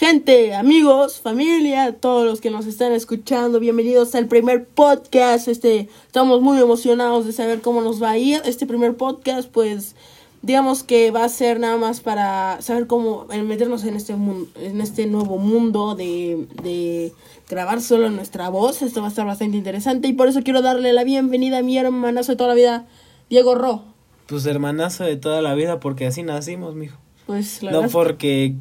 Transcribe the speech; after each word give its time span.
Gente, 0.00 0.54
amigos, 0.54 1.20
familia, 1.20 1.94
todos 1.94 2.24
los 2.24 2.40
que 2.40 2.48
nos 2.48 2.64
están 2.64 2.92
escuchando, 2.92 3.60
bienvenidos 3.60 4.14
al 4.14 4.28
primer 4.28 4.64
podcast. 4.64 5.46
Este, 5.46 5.90
estamos 6.06 6.40
muy 6.40 6.58
emocionados 6.58 7.26
de 7.26 7.34
saber 7.34 7.60
cómo 7.60 7.82
nos 7.82 8.02
va 8.02 8.12
a 8.12 8.16
ir. 8.16 8.40
Este 8.46 8.66
primer 8.66 8.96
podcast, 8.96 9.50
pues, 9.50 9.96
digamos 10.40 10.84
que 10.84 11.10
va 11.10 11.24
a 11.24 11.28
ser 11.28 11.60
nada 11.60 11.76
más 11.76 12.00
para 12.00 12.62
saber 12.62 12.86
cómo 12.86 13.26
meternos 13.44 13.84
en 13.84 13.94
este 13.94 14.16
mundo, 14.16 14.48
en 14.58 14.80
este 14.80 15.04
nuevo 15.04 15.36
mundo 15.36 15.94
de, 15.94 16.46
de 16.62 17.12
grabar 17.50 17.82
solo 17.82 18.08
nuestra 18.08 18.48
voz. 18.48 18.80
Esto 18.80 19.02
va 19.02 19.08
a 19.08 19.10
estar 19.10 19.26
bastante 19.26 19.58
interesante 19.58 20.08
y 20.08 20.14
por 20.14 20.28
eso 20.28 20.40
quiero 20.42 20.62
darle 20.62 20.94
la 20.94 21.04
bienvenida 21.04 21.58
a 21.58 21.62
mi 21.62 21.76
hermanazo 21.76 22.32
de 22.32 22.36
toda 22.36 22.48
la 22.48 22.54
vida, 22.54 22.86
Diego 23.28 23.54
Ro. 23.54 23.82
Pues 24.28 24.46
hermanazo 24.46 25.04
de 25.04 25.16
toda 25.16 25.42
la 25.42 25.54
vida, 25.54 25.78
porque 25.78 26.06
así 26.06 26.22
nacimos, 26.22 26.74
mijo. 26.74 26.96
Pues 27.26 27.62
la 27.62 27.70
no 27.70 27.82
porque, 27.90 28.54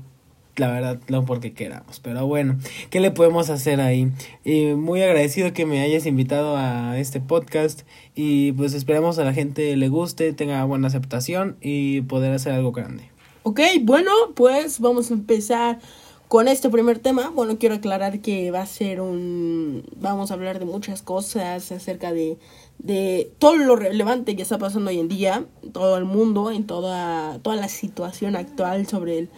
la 0.60 0.71
verdad, 0.71 1.00
no 1.07 1.26
porque 1.26 1.54
queramos, 1.54 2.00
pero 2.00 2.28
bueno, 2.28 2.57
¿qué 2.89 3.00
le 3.00 3.11
podemos 3.11 3.50
hacer 3.50 3.82
ahí? 3.82 4.11
Y 4.43 4.74
muy 4.74 5.01
agradecido 5.01 5.54
que 5.54 5.65
me 5.65 5.82
hayas 5.82 6.06
invitado 6.06 6.57
a 6.57 6.97
este 7.00 7.20
podcast 7.20 7.82
y 8.15 8.51
pues 8.51 8.74
esperamos 8.74 9.18
a 9.20 9.24
la 9.24 9.34
gente 9.34 9.75
le 9.75 9.89
guste, 9.89 10.34
tenga 10.34 10.64
buena 10.65 10.87
aceptación 10.87 11.57
y 11.61 12.01
poder 12.01 12.34
hacer 12.34 12.54
algo 12.54 12.71
grande. 12.71 13.10
Ok, 13.43 13.61
bueno, 13.82 14.11
pues 14.36 14.79
vamos 14.79 15.11
a 15.11 15.14
empezar 15.14 15.79
con 16.28 16.48
este 16.48 16.70
primer 16.70 17.00
tema. 17.00 17.32
Bueno, 17.32 17.57
quiero 17.57 17.76
aclarar 17.76 18.20
que 18.21 18.51
va 18.51 18.62
a 18.62 18.65
ser 18.68 19.01
un... 19.01 19.84
Vamos 19.96 20.29
a 20.29 20.36
hablar 20.36 20.60
de 20.60 20.65
muchas 20.65 21.01
cosas 21.01 21.71
acerca 21.71 22.14
de, 22.14 22.37
de 22.78 23.32
todo 23.39 23.56
lo 23.56 23.76
relevante 23.76 24.36
que 24.36 24.43
está 24.43 24.60
pasando 24.60 24.92
hoy 24.92 25.00
en 25.00 25.07
día, 25.07 25.46
todo 25.73 25.98
el 25.98 26.06
mundo, 26.06 26.51
en 26.51 26.68
toda, 26.68 27.39
toda 27.39 27.56
la 27.56 27.68
situación 27.68 28.36
actual 28.36 28.86
sobre 28.87 29.18
el, 29.18 29.29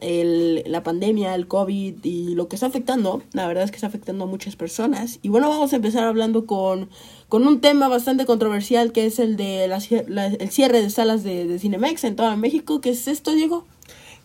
la 0.00 0.82
pandemia, 0.82 1.34
el 1.34 1.46
COVID 1.46 2.04
y 2.04 2.34
lo 2.34 2.48
que 2.48 2.56
está 2.56 2.66
afectando. 2.66 3.22
La 3.32 3.46
verdad 3.46 3.64
es 3.64 3.70
que 3.70 3.76
está 3.76 3.86
afectando 3.86 4.24
a 4.24 4.26
muchas 4.26 4.56
personas. 4.56 5.18
Y 5.22 5.28
bueno, 5.28 5.48
vamos 5.48 5.72
a 5.72 5.76
empezar 5.76 6.04
hablando 6.04 6.46
con, 6.46 6.88
con 7.28 7.46
un 7.46 7.60
tema 7.60 7.88
bastante 7.88 8.26
controversial 8.26 8.92
que 8.92 9.06
es 9.06 9.18
el 9.18 9.36
de 9.36 9.68
la 9.68 9.80
el 10.20 10.50
cierre 10.50 10.82
de 10.82 10.90
salas 10.90 11.24
de, 11.24 11.58
Cinemex 11.58 12.04
en 12.04 12.16
todo 12.16 12.36
México. 12.36 12.80
¿Qué 12.80 12.90
es 12.90 13.08
esto, 13.08 13.34
Diego? 13.34 13.66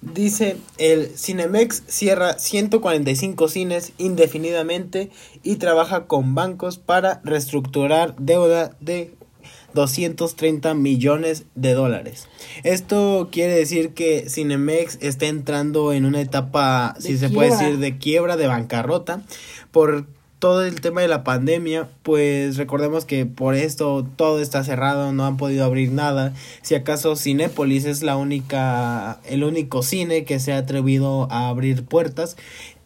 Dice, 0.01 0.57
el 0.77 1.07
Cinemex 1.17 1.83
cierra 1.87 2.37
145 2.37 3.47
cines 3.47 3.93
indefinidamente 3.97 5.09
y 5.41 5.55
trabaja 5.55 6.05
con 6.05 6.35
bancos 6.35 6.77
para 6.77 7.21
reestructurar 7.23 8.15
deuda 8.17 8.75
de 8.81 9.15
230 9.75 10.73
millones 10.73 11.43
de 11.53 11.73
dólares. 11.73 12.27
Esto 12.63 13.29
quiere 13.31 13.55
decir 13.55 13.93
que 13.93 14.27
Cinemex 14.27 14.97
está 15.01 15.27
entrando 15.27 15.93
en 15.93 16.05
una 16.05 16.21
etapa, 16.21 16.95
si 16.97 17.19
se 17.19 17.29
puede 17.29 17.51
decir, 17.51 17.77
de 17.77 17.99
quiebra, 17.99 18.37
de 18.37 18.47
bancarrota, 18.47 19.21
por 19.71 20.07
todo 20.39 20.65
el 20.65 20.81
tema 20.81 21.01
de 21.01 21.07
la 21.07 21.23
pandemia, 21.23 21.89
pues 22.03 22.57
recordemos 22.57 23.05
que 23.05 23.25
por 23.25 23.55
esto 23.55 24.05
todo 24.15 24.41
está 24.41 24.63
cerrado, 24.63 25.11
no 25.11 25.25
han 25.25 25.37
podido 25.37 25.65
abrir 25.65 25.91
nada. 25.91 26.33
Si 26.61 26.75
acaso 26.75 27.15
Cinépolis 27.15 27.85
es 27.85 28.03
la 28.03 28.15
única, 28.17 29.19
el 29.25 29.43
único 29.43 29.81
cine 29.81 30.23
que 30.23 30.39
se 30.39 30.53
ha 30.53 30.57
atrevido 30.57 31.27
a 31.31 31.47
abrir 31.49 31.85
puertas, 31.85 32.37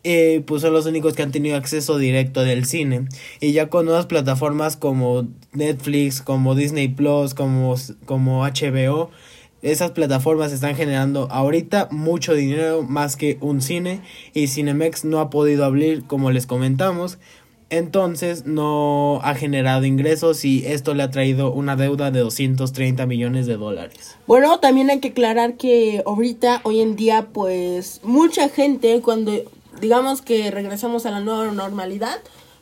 eh, 0.04 0.44
pues 0.46 0.62
son 0.62 0.74
los 0.74 0.86
únicos 0.86 1.14
que 1.14 1.24
han 1.24 1.32
tenido 1.32 1.58
acceso 1.58 1.98
directo 1.98 2.42
del 2.42 2.66
cine. 2.66 3.06
Y 3.40 3.52
ya 3.52 3.70
con 3.70 3.86
nuevas 3.86 4.06
plataformas 4.06 4.78
como 4.78 5.28
Netflix, 5.52 6.22
como 6.22 6.56
Disney 6.56 6.88
Plus, 6.88 7.34
como, 7.34 7.76
como 8.06 8.44
HBO, 8.44 9.10
esas 9.62 9.92
plataformas 9.92 10.54
están 10.54 10.76
generando 10.76 11.28
ahorita 11.32 11.90
mucho 11.92 12.34
dinero 12.34 12.84
más 12.84 13.18
que 13.18 13.38
un 13.42 13.62
cine 13.62 14.00
y 14.34 14.48
Cinemex 14.48 15.04
no 15.04 15.20
ha 15.20 15.30
podido 15.30 15.66
abrir 15.66 16.06
como 16.06 16.32
les 16.32 16.46
comentamos. 16.46 17.18
Entonces 17.72 18.46
no 18.48 19.20
ha 19.22 19.36
generado 19.36 19.86
ingresos 19.86 20.44
y 20.44 20.66
esto 20.66 20.96
le 20.96 21.04
ha 21.04 21.12
traído 21.12 21.52
una 21.52 21.76
deuda 21.76 22.10
de 22.10 22.22
230 22.22 23.06
millones 23.06 23.46
de 23.46 23.58
dólares. 23.58 24.18
Bueno, 24.26 24.60
también 24.60 24.90
hay 24.90 25.00
que 25.02 25.10
aclarar 25.10 25.56
que 25.56 26.02
ahorita, 26.04 26.62
hoy 26.64 26.82
en 26.82 26.96
día, 26.96 27.28
pues 27.32 28.02
mucha 28.04 28.50
gente 28.50 29.02
cuando 29.02 29.34
digamos 29.82 30.22
que 30.22 30.52
regresamos 30.52 31.06
a 31.06 31.12
la 31.12 31.20
nueva 31.20 31.52
normalidad, 31.52 32.20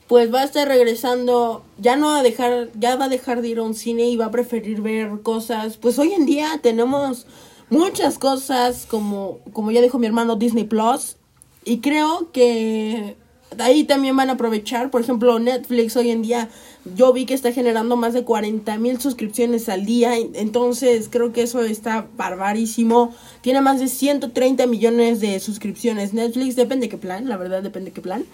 pues 0.08 0.34
va 0.34 0.42
a 0.42 0.46
estar 0.46 0.68
regresando, 0.68 1.64
ya 1.78 1.96
no 1.96 2.08
va 2.08 2.20
a 2.20 2.24
dejar, 2.24 2.70
ya 2.80 2.96
va 2.96 3.06
a 3.06 3.10
dejar 3.10 3.42
de 3.42 3.50
ir 3.50 3.60
a 3.60 3.64
un 3.64 3.76
cine 3.76 4.04
y 4.04 4.16
va 4.16 4.26
a 4.26 4.32
preferir 4.32 4.82
ver 4.82 5.22
cosas. 5.22 5.78
Pues 5.78 6.00
hoy 6.00 6.14
en 6.14 6.26
día 6.26 6.60
tenemos 6.62 7.28
muchas 7.70 8.18
cosas 8.18 8.86
como, 8.90 9.40
como 9.52 9.72
ya 9.72 9.82
dijo 9.82 10.00
mi 10.00 10.08
hermano 10.08 10.38
Disney 10.38 10.64
Plus 10.64 11.18
y 11.66 11.80
creo 11.80 12.32
que 12.32 13.18
ahí 13.60 13.84
también 13.84 14.16
van 14.16 14.30
a 14.30 14.34
aprovechar, 14.34 14.90
por 14.92 15.02
ejemplo, 15.02 15.40
Netflix 15.40 15.96
hoy 15.96 16.12
en 16.12 16.22
día, 16.22 16.50
yo 16.96 17.12
vi 17.14 17.26
que 17.26 17.34
está 17.34 17.52
generando 17.52 17.96
más 17.98 18.14
de 18.14 18.24
40 18.24 18.78
mil 18.78 19.00
suscripciones 19.00 19.68
al 19.70 19.86
día, 19.86 20.18
en- 20.18 20.32
entonces 20.36 21.08
creo 21.10 21.34
que 21.34 21.42
eso 21.44 21.62
está 21.62 22.08
barbarísimo. 22.18 23.14
Tiene 23.42 23.62
más 23.62 23.80
de 23.80 23.88
130 23.88 24.68
millones 24.68 25.20
de 25.20 25.40
suscripciones 25.40 26.14
Netflix, 26.14 26.56
depende 26.56 26.90
qué 26.90 26.98
plan, 26.98 27.28
la 27.28 27.38
verdad 27.38 27.62
depende 27.64 27.92
qué 27.92 28.02
plan. 28.02 28.26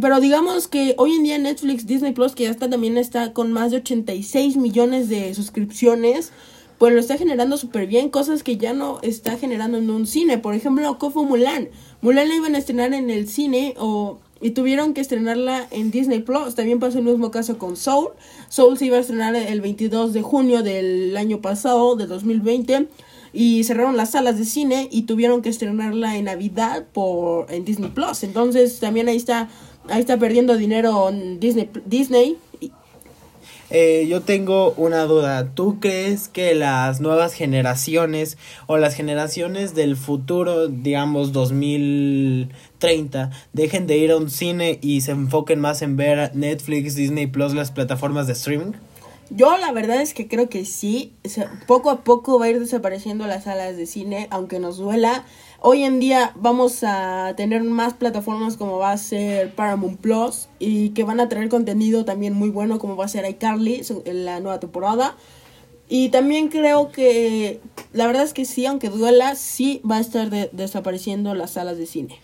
Pero 0.00 0.20
digamos 0.20 0.66
que 0.66 0.94
hoy 0.96 1.12
en 1.14 1.24
día 1.24 1.38
Netflix, 1.38 1.86
Disney 1.86 2.12
Plus, 2.12 2.34
que 2.34 2.44
ya 2.44 2.50
está 2.50 2.70
también 2.70 2.96
está 2.96 3.32
con 3.32 3.52
más 3.52 3.70
de 3.70 3.78
86 3.78 4.56
millones 4.56 5.08
de 5.08 5.34
suscripciones, 5.34 6.32
pues 6.78 6.94
lo 6.94 7.00
está 7.00 7.18
generando 7.18 7.56
súper 7.56 7.86
bien, 7.88 8.08
cosas 8.08 8.42
que 8.44 8.56
ya 8.56 8.72
no 8.72 9.00
está 9.02 9.36
generando 9.36 9.78
en 9.78 9.90
un 9.90 10.06
cine. 10.06 10.38
Por 10.38 10.54
ejemplo, 10.54 10.96
¿qué 10.98 11.10
fue 11.10 11.24
Mulan? 11.24 11.68
Mulan 12.00 12.28
la 12.28 12.36
iban 12.36 12.54
a 12.54 12.58
estrenar 12.58 12.94
en 12.94 13.10
el 13.10 13.28
cine 13.28 13.74
o 13.78 14.20
y 14.40 14.50
tuvieron 14.50 14.94
que 14.94 15.00
estrenarla 15.00 15.66
en 15.70 15.90
Disney 15.90 16.20
Plus. 16.20 16.54
También 16.54 16.78
pasó 16.78 16.98
el 16.98 17.04
mismo 17.04 17.30
caso 17.30 17.58
con 17.58 17.76
Soul. 17.76 18.10
Soul 18.48 18.78
se 18.78 18.86
iba 18.86 18.96
a 18.96 19.00
estrenar 19.00 19.34
el 19.34 19.60
22 19.60 20.12
de 20.12 20.22
junio 20.22 20.62
del 20.62 21.16
año 21.16 21.40
pasado, 21.40 21.96
de 21.96 22.06
2020. 22.06 22.88
Y 23.32 23.64
cerraron 23.64 23.96
las 23.96 24.12
salas 24.12 24.38
de 24.38 24.44
cine 24.44 24.88
y 24.90 25.02
tuvieron 25.02 25.42
que 25.42 25.50
estrenarla 25.50 26.16
en 26.16 26.24
Navidad 26.24 26.86
por 26.92 27.52
en 27.52 27.64
Disney 27.64 27.90
Plus. 27.90 28.22
Entonces 28.22 28.80
también 28.80 29.08
ahí 29.08 29.16
está 29.16 29.48
ahí 29.88 30.00
está 30.00 30.16
perdiendo 30.18 30.56
dinero 30.56 31.10
Disney 31.38 31.68
Disney. 31.84 32.38
Eh, 33.70 34.06
yo 34.08 34.22
tengo 34.22 34.72
una 34.78 35.02
duda. 35.02 35.50
¿Tú 35.54 35.78
crees 35.78 36.28
que 36.28 36.54
las 36.54 37.00
nuevas 37.00 37.34
generaciones 37.34 38.38
o 38.66 38.78
las 38.78 38.94
generaciones 38.94 39.74
del 39.74 39.96
futuro, 39.96 40.68
digamos 40.68 41.32
2030, 42.78 43.30
dejen 43.52 43.86
de 43.86 43.98
ir 43.98 44.10
a 44.12 44.16
un 44.16 44.30
cine 44.30 44.78
y 44.80 45.00
se 45.00 45.10
enfoquen 45.12 45.60
más 45.60 45.82
en 45.82 45.96
ver 45.96 46.34
Netflix, 46.34 46.94
Disney 46.94 47.26
Plus, 47.26 47.54
las 47.54 47.70
plataformas 47.70 48.26
de 48.26 48.32
streaming? 48.34 48.72
Yo 49.30 49.58
la 49.58 49.72
verdad 49.72 50.00
es 50.00 50.14
que 50.14 50.26
creo 50.26 50.48
que 50.48 50.64
sí, 50.64 51.12
poco 51.66 51.90
a 51.90 52.00
poco 52.02 52.38
va 52.38 52.46
a 52.46 52.50
ir 52.50 52.60
desapareciendo 52.60 53.26
las 53.26 53.44
salas 53.44 53.76
de 53.76 53.84
cine, 53.86 54.26
aunque 54.30 54.58
nos 54.58 54.78
duela. 54.78 55.24
Hoy 55.60 55.82
en 55.82 56.00
día 56.00 56.32
vamos 56.36 56.82
a 56.82 57.34
tener 57.36 57.62
más 57.62 57.92
plataformas 57.92 58.56
como 58.56 58.78
va 58.78 58.92
a 58.92 58.96
ser 58.96 59.54
Paramount 59.54 60.00
Plus 60.00 60.48
y 60.58 60.90
que 60.90 61.02
van 61.04 61.20
a 61.20 61.28
traer 61.28 61.48
contenido 61.48 62.04
también 62.04 62.32
muy 62.32 62.48
bueno 62.48 62.78
como 62.78 62.96
va 62.96 63.04
a 63.04 63.08
ser 63.08 63.28
iCarly 63.28 63.82
en 64.06 64.24
la 64.24 64.40
nueva 64.40 64.60
temporada. 64.60 65.14
Y 65.90 66.10
también 66.10 66.48
creo 66.48 66.90
que 66.92 67.60
la 67.92 68.06
verdad 68.06 68.22
es 68.22 68.32
que 68.32 68.44
sí, 68.44 68.64
aunque 68.66 68.88
duela, 68.88 69.34
sí 69.34 69.82
va 69.90 69.96
a 69.96 70.00
estar 70.00 70.30
de- 70.30 70.48
desapareciendo 70.52 71.34
las 71.34 71.52
salas 71.52 71.76
de 71.76 71.86
cine. 71.86 72.18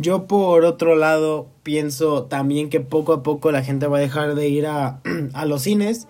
Yo 0.00 0.26
por 0.26 0.64
otro 0.64 0.94
lado 0.94 1.48
pienso 1.64 2.22
también 2.22 2.70
que 2.70 2.78
poco 2.78 3.12
a 3.12 3.24
poco 3.24 3.50
la 3.50 3.64
gente 3.64 3.88
va 3.88 3.98
a 3.98 4.00
dejar 4.00 4.36
de 4.36 4.48
ir 4.48 4.66
a, 4.66 5.00
a 5.32 5.44
los 5.44 5.62
cines, 5.62 6.06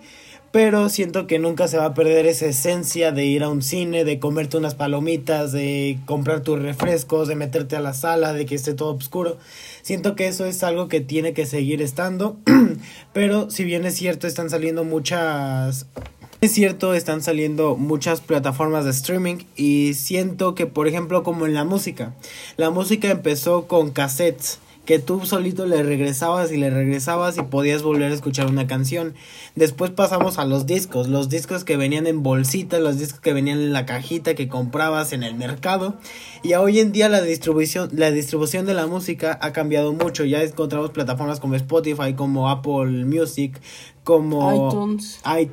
pero 0.51 0.89
siento 0.89 1.25
que 1.25 1.39
nunca 1.39 1.67
se 1.67 1.77
va 1.77 1.85
a 1.85 1.93
perder 1.95 2.27
esa 2.27 2.45
esencia 2.45 3.11
de 3.11 3.25
ir 3.25 3.41
a 3.41 3.49
un 3.49 3.63
cine, 3.63 4.05
de 4.05 4.19
comerte 4.19 4.57
unas 4.57 4.75
palomitas, 4.75 5.51
de 5.51 5.97
comprar 6.05 6.41
tus 6.41 6.59
refrescos, 6.59 7.27
de 7.27 7.35
meterte 7.35 7.75
a 7.75 7.81
la 7.81 7.93
sala, 7.93 8.33
de 8.33 8.45
que 8.45 8.53
esté 8.53 8.75
todo 8.75 8.93
oscuro. 8.93 9.37
Siento 9.81 10.15
que 10.15 10.27
eso 10.27 10.45
es 10.45 10.61
algo 10.63 10.87
que 10.87 11.01
tiene 11.01 11.33
que 11.33 11.47
seguir 11.47 11.81
estando, 11.81 12.37
pero 13.13 13.49
si 13.49 13.63
bien 13.63 13.85
es 13.85 13.95
cierto 13.95 14.27
están 14.27 14.51
saliendo 14.51 14.83
muchas 14.83 15.87
es 16.41 16.51
cierto, 16.53 16.93
están 16.93 17.21
saliendo 17.21 17.75
muchas 17.75 18.21
plataformas 18.21 18.85
de 18.85 18.91
streaming 18.91 19.37
y 19.55 19.93
siento 19.95 20.55
que, 20.55 20.65
por 20.67 20.87
ejemplo, 20.87 21.23
como 21.23 21.45
en 21.45 21.53
la 21.53 21.65
música, 21.65 22.13
la 22.57 22.69
música 22.69 23.09
empezó 23.11 23.67
con 23.67 23.91
cassettes 23.91 24.59
que 24.85 24.97
tú 24.97 25.23
solito 25.23 25.67
le 25.67 25.83
regresabas 25.83 26.51
y 26.51 26.57
le 26.57 26.71
regresabas 26.71 27.37
y 27.37 27.43
podías 27.43 27.83
volver 27.83 28.11
a 28.11 28.15
escuchar 28.15 28.47
una 28.47 28.65
canción. 28.65 29.13
Después 29.55 29.91
pasamos 29.91 30.39
a 30.39 30.45
los 30.45 30.65
discos, 30.65 31.07
los 31.09 31.29
discos 31.29 31.63
que 31.63 31.77
venían 31.77 32.07
en 32.07 32.23
bolsita, 32.23 32.79
los 32.79 32.97
discos 32.97 33.19
que 33.19 33.33
venían 33.33 33.59
en 33.59 33.71
la 33.71 33.85
cajita 33.85 34.33
que 34.33 34.47
comprabas 34.47 35.13
en 35.13 35.21
el 35.21 35.35
mercado. 35.35 35.95
Y 36.41 36.53
hoy 36.55 36.79
en 36.79 36.91
día 36.91 37.07
la 37.07 37.21
distribución, 37.21 37.89
la 37.93 38.09
distribución 38.09 38.65
de 38.65 38.73
la 38.73 38.87
música 38.87 39.37
ha 39.43 39.51
cambiado 39.53 39.93
mucho. 39.93 40.25
Ya 40.25 40.41
encontramos 40.41 40.89
plataformas 40.89 41.39
como 41.39 41.53
Spotify, 41.53 42.13
como 42.15 42.49
Apple 42.49 43.05
Music, 43.05 43.59
como 44.03 44.51
iTunes. 44.69 45.19
i- 45.39 45.51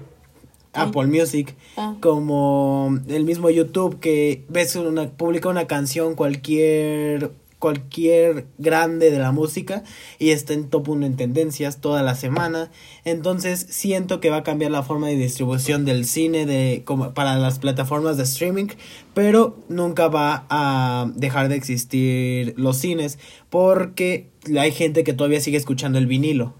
Apple 0.76 1.06
Music, 1.06 1.54
Ah. 1.76 1.96
como 2.00 2.98
el 3.08 3.24
mismo 3.24 3.50
YouTube 3.50 3.98
que 4.00 4.44
ves 4.48 4.76
una 4.76 5.08
publica 5.10 5.48
una 5.48 5.66
canción 5.66 6.14
cualquier 6.14 7.30
cualquier 7.58 8.46
grande 8.58 9.10
de 9.10 9.18
la 9.18 9.32
música 9.32 9.82
y 10.18 10.30
está 10.30 10.52
en 10.52 10.68
top 10.68 10.90
1 10.90 11.06
en 11.06 11.16
tendencias 11.16 11.80
toda 11.80 12.02
la 12.02 12.14
semana. 12.14 12.70
Entonces 13.04 13.66
siento 13.70 14.20
que 14.20 14.28
va 14.28 14.36
a 14.38 14.42
cambiar 14.42 14.70
la 14.70 14.82
forma 14.82 15.08
de 15.08 15.16
distribución 15.16 15.86
del 15.86 16.04
cine 16.04 16.44
de 16.44 16.82
como 16.84 17.14
para 17.14 17.36
las 17.36 17.58
plataformas 17.58 18.18
de 18.18 18.24
streaming, 18.24 18.66
pero 19.14 19.56
nunca 19.70 20.08
va 20.08 20.44
a 20.50 21.10
dejar 21.16 21.48
de 21.48 21.56
existir 21.56 22.52
los 22.58 22.76
cines 22.76 23.18
porque 23.48 24.28
hay 24.58 24.70
gente 24.70 25.02
que 25.02 25.14
todavía 25.14 25.40
sigue 25.40 25.56
escuchando 25.56 25.98
el 25.98 26.06
vinilo. 26.06 26.52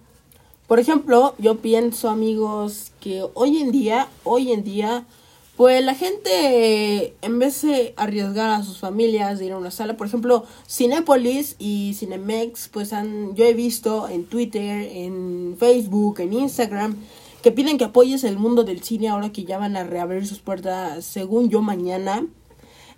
Por 0.66 0.80
ejemplo, 0.80 1.34
yo 1.38 1.58
pienso, 1.58 2.08
amigos, 2.08 2.92
que 3.00 3.24
hoy 3.34 3.58
en 3.58 3.70
día, 3.70 4.08
hoy 4.24 4.52
en 4.52 4.64
día 4.64 5.06
pues 5.56 5.82
la 5.82 5.94
gente, 5.94 7.14
en 7.22 7.38
vez 7.38 7.62
de 7.62 7.94
arriesgar 7.96 8.50
a 8.50 8.62
sus 8.62 8.78
familias 8.78 9.38
de 9.38 9.46
ir 9.46 9.52
a 9.52 9.58
una 9.58 9.70
sala, 9.70 9.96
por 9.96 10.06
ejemplo, 10.06 10.44
Cinepolis 10.68 11.56
y 11.58 11.94
Cinemex, 11.94 12.68
pues 12.68 12.92
han, 12.92 13.34
yo 13.34 13.46
he 13.46 13.54
visto 13.54 14.06
en 14.06 14.26
Twitter, 14.26 14.86
en 14.92 15.56
Facebook, 15.58 16.20
en 16.20 16.34
Instagram, 16.34 16.96
que 17.42 17.52
piden 17.52 17.78
que 17.78 17.84
apoyes 17.84 18.22
el 18.24 18.38
mundo 18.38 18.64
del 18.64 18.82
cine 18.82 19.08
ahora 19.08 19.32
que 19.32 19.44
ya 19.44 19.56
van 19.56 19.76
a 19.76 19.84
reabrir 19.84 20.26
sus 20.26 20.40
puertas, 20.40 21.06
según 21.06 21.48
yo, 21.48 21.62
mañana. 21.62 22.26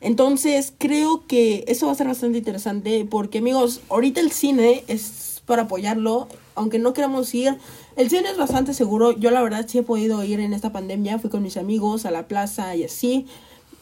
Entonces, 0.00 0.73
creo 0.79 1.26
que 1.29 1.64
eso 1.69 1.87
va 1.87 1.93
a 1.93 1.94
ser 1.94 2.09
bastante 2.09 2.38
interesante 2.38 3.06
porque, 3.09 3.38
amigos, 3.38 3.82
ahorita 3.88 4.21
el 4.21 4.32
cine 4.32 4.82
es 4.88 5.03
para 5.49 5.62
apoyarlo, 5.62 6.29
aunque 6.55 6.79
no 6.79 6.93
queramos 6.93 7.35
ir 7.35 7.59
el 7.99 8.09
cine 8.09 8.31
es 8.31 8.37
bastante 8.37 8.75
seguro. 8.75 9.11
Yo 9.11 9.33
la 9.33 9.43
verdad 9.43 9.67
sí 9.67 9.79
he 9.79 9.83
podido 9.83 10.23
ir 10.23 10.39
en 10.39 10.53
esta 10.53 10.71
pandemia. 10.71 11.19
Fui 11.19 11.31
con 11.31 11.43
mis 11.43 11.56
amigos 11.56 12.06
a 12.06 12.12
la 12.12 12.29
plaza 12.29 12.77
y 12.77 12.85
así. 12.85 13.27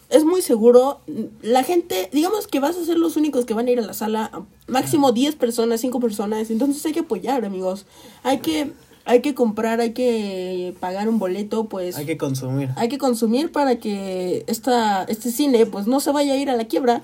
Es 0.08 0.24
muy 0.24 0.40
seguro. 0.40 1.00
La 1.42 1.62
gente, 1.64 2.08
digamos 2.14 2.46
que 2.46 2.58
vas 2.58 2.78
a 2.78 2.84
ser 2.86 2.96
los 2.96 3.18
únicos 3.18 3.44
que 3.44 3.52
van 3.52 3.66
a 3.66 3.72
ir 3.72 3.78
a 3.78 3.82
la 3.82 3.92
sala. 3.92 4.30
Máximo 4.68 5.12
10 5.12 5.36
personas, 5.36 5.82
5 5.82 6.00
personas. 6.00 6.50
Entonces 6.50 6.84
hay 6.86 6.94
que 6.94 7.00
apoyar, 7.00 7.44
amigos. 7.44 7.84
Hay 8.22 8.38
que 8.38 8.72
hay 9.04 9.20
que 9.20 9.34
comprar, 9.34 9.80
hay 9.80 9.92
que 9.92 10.74
pagar 10.80 11.08
un 11.08 11.20
boleto, 11.20 11.66
pues... 11.66 11.96
Hay 11.96 12.06
que 12.06 12.16
consumir. 12.16 12.70
Hay 12.74 12.88
que 12.88 12.98
consumir 12.98 13.52
para 13.52 13.76
que 13.78 14.44
esta, 14.48 15.04
este 15.04 15.30
cine, 15.30 15.64
pues, 15.64 15.86
no 15.86 16.00
se 16.00 16.10
vaya 16.10 16.32
a 16.32 16.36
ir 16.36 16.50
a 16.50 16.56
la 16.56 16.64
quiebra 16.64 17.02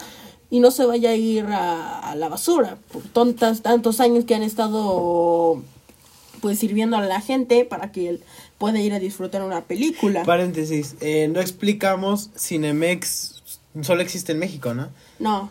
y 0.52 0.60
no 0.60 0.70
se 0.70 0.84
vaya 0.84 1.10
a 1.10 1.14
ir 1.16 1.46
a, 1.46 2.10
a 2.10 2.14
la 2.14 2.28
basura. 2.28 2.76
Por 2.93 3.02
tontas, 3.04 3.62
tantos 3.62 4.00
años 4.00 4.26
que 4.26 4.34
han 4.34 4.43
estado 4.43 5.62
pues 6.43 6.58
sirviendo 6.58 6.99
a 6.99 7.00
la 7.00 7.22
gente 7.22 7.64
para 7.64 7.90
que 7.90 8.10
él 8.10 8.20
pueda 8.58 8.78
ir 8.78 8.93
a 8.93 8.99
disfrutar 8.99 9.43
una 9.43 9.62
película. 9.62 10.25
Paréntesis, 10.25 10.96
eh, 11.00 11.28
no 11.32 11.40
explicamos, 11.40 12.28
Cinemex 12.37 13.43
solo 13.81 14.02
existe 14.02 14.32
en 14.32 14.40
México, 14.40 14.75
¿no? 14.75 14.90
No, 15.19 15.50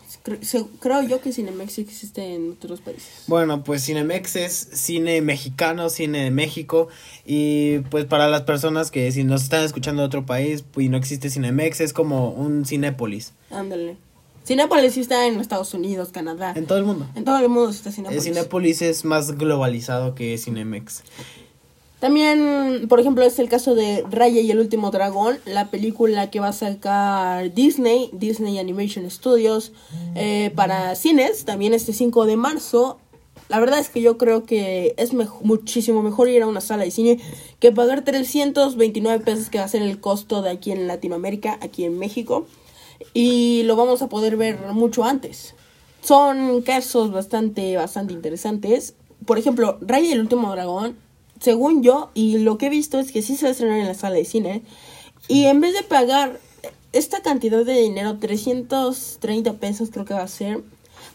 creo 0.80 1.01
yo 1.01 1.19
que 1.19 1.33
Cinemex 1.33 1.80
existe 1.80 2.36
en 2.36 2.51
otros 2.51 2.81
países. 2.81 3.24
Bueno, 3.25 3.63
pues 3.63 3.83
Cinemex 3.83 4.36
es 4.36 4.68
cine 4.74 5.21
mexicano, 5.21 5.89
cine 5.89 6.25
de 6.25 6.30
México 6.30 6.89
y 7.25 7.80
pues 7.89 8.06
para 8.06 8.27
las 8.27 8.44
personas 8.44 8.92
que 8.92 9.12
si 9.12 9.24
nos 9.24 9.42
están 9.42 9.63
escuchando 9.63 10.03
de 10.03 10.06
otro 10.06 10.27
país 10.27 10.63
pues, 10.71 10.86
y 10.86 10.89
no 10.89 10.98
existe 10.98 11.31
Cinemex 11.31 11.81
es 11.81 11.92
como 11.92 12.30
un 12.30 12.65
Cinépolis. 12.68 13.33
Ándale. 13.50 13.98
Cinépolis 14.45 14.93
sí 14.93 15.01
está 15.01 15.27
en 15.27 15.39
Estados 15.39 15.73
Unidos, 15.73 16.09
Canadá. 16.11 16.53
En 16.55 16.65
todo 16.65 16.77
el 16.77 16.85
mundo. 16.85 17.07
En 17.15 17.23
todo 17.23 17.38
el 17.38 17.49
mundo 17.49 17.69
está 17.69 17.91
Cinépolis. 17.91 18.23
Cinépolis 18.23 18.81
es 18.81 19.05
más 19.05 19.38
globalizado 19.38 20.15
que 20.15 20.38
Cinemex. 20.38 21.03
También, 21.99 22.88
por 22.89 22.99
ejemplo, 22.99 23.23
es 23.23 23.38
el 23.38 23.47
caso 23.47 23.75
de 23.75 24.03
Raya 24.09 24.41
y 24.41 24.49
el 24.49 24.57
último 24.57 24.89
dragón, 24.89 25.38
la 25.45 25.69
película 25.69 26.31
que 26.31 26.39
va 26.39 26.47
a 26.47 26.53
sacar 26.53 27.53
Disney, 27.53 28.09
Disney 28.11 28.57
Animation 28.57 29.09
Studios, 29.11 29.71
eh, 30.15 30.51
para 30.55 30.95
cines, 30.95 31.45
también 31.45 31.75
este 31.75 31.93
5 31.93 32.25
de 32.25 32.38
marzo. 32.38 32.97
La 33.49 33.59
verdad 33.59 33.77
es 33.77 33.89
que 33.89 34.01
yo 34.01 34.17
creo 34.17 34.45
que 34.45 34.95
es 34.97 35.13
muchísimo 35.13 36.01
mejor 36.01 36.27
ir 36.27 36.41
a 36.41 36.47
una 36.47 36.61
sala 36.61 36.85
de 36.85 36.89
cine 36.89 37.19
que 37.59 37.71
pagar 37.71 38.03
329 38.03 39.23
pesos 39.23 39.49
que 39.49 39.59
va 39.59 39.65
a 39.65 39.67
ser 39.67 39.83
el 39.83 39.99
costo 39.99 40.41
de 40.41 40.49
aquí 40.49 40.71
en 40.71 40.88
Latinoamérica, 40.88 41.59
aquí 41.61 41.83
en 41.83 41.99
México 41.99 42.47
y 43.13 43.63
lo 43.63 43.75
vamos 43.75 44.01
a 44.01 44.09
poder 44.09 44.38
ver 44.38 44.59
mucho 44.74 45.03
antes. 45.03 45.56
Son 46.01 46.62
casos 46.62 47.12
bastante, 47.12 47.77
bastante 47.77 48.13
interesantes. 48.13 48.95
Por 49.25 49.38
ejemplo, 49.38 49.77
Raya 49.81 50.09
y 50.09 50.12
el 50.13 50.21
último 50.21 50.51
dragón, 50.51 50.95
según 51.39 51.83
yo, 51.83 52.09
y 52.13 52.39
lo 52.39 52.57
que 52.57 52.68
he 52.68 52.69
visto 52.69 53.00
es 53.00 53.12
que 53.12 53.21
sí 53.21 53.36
se 53.36 53.45
va 53.45 53.50
a 53.50 53.51
estrenar 53.51 53.80
en 53.80 53.88
la 53.88 53.94
sala 53.94 54.15
de 54.15 54.25
cine. 54.25 54.63
Y 55.27 55.45
en 55.45 55.62
vez 55.62 55.74
de 55.74 55.83
pagar 55.83 56.39
esta 56.94 57.21
cantidad 57.21 57.63
de 57.63 57.80
dinero, 57.80 58.18
330 58.19 59.53
pesos 59.53 59.89
creo 59.92 60.06
que 60.06 60.13
va 60.13 60.24
a 60.24 60.27
ser, 60.27 60.62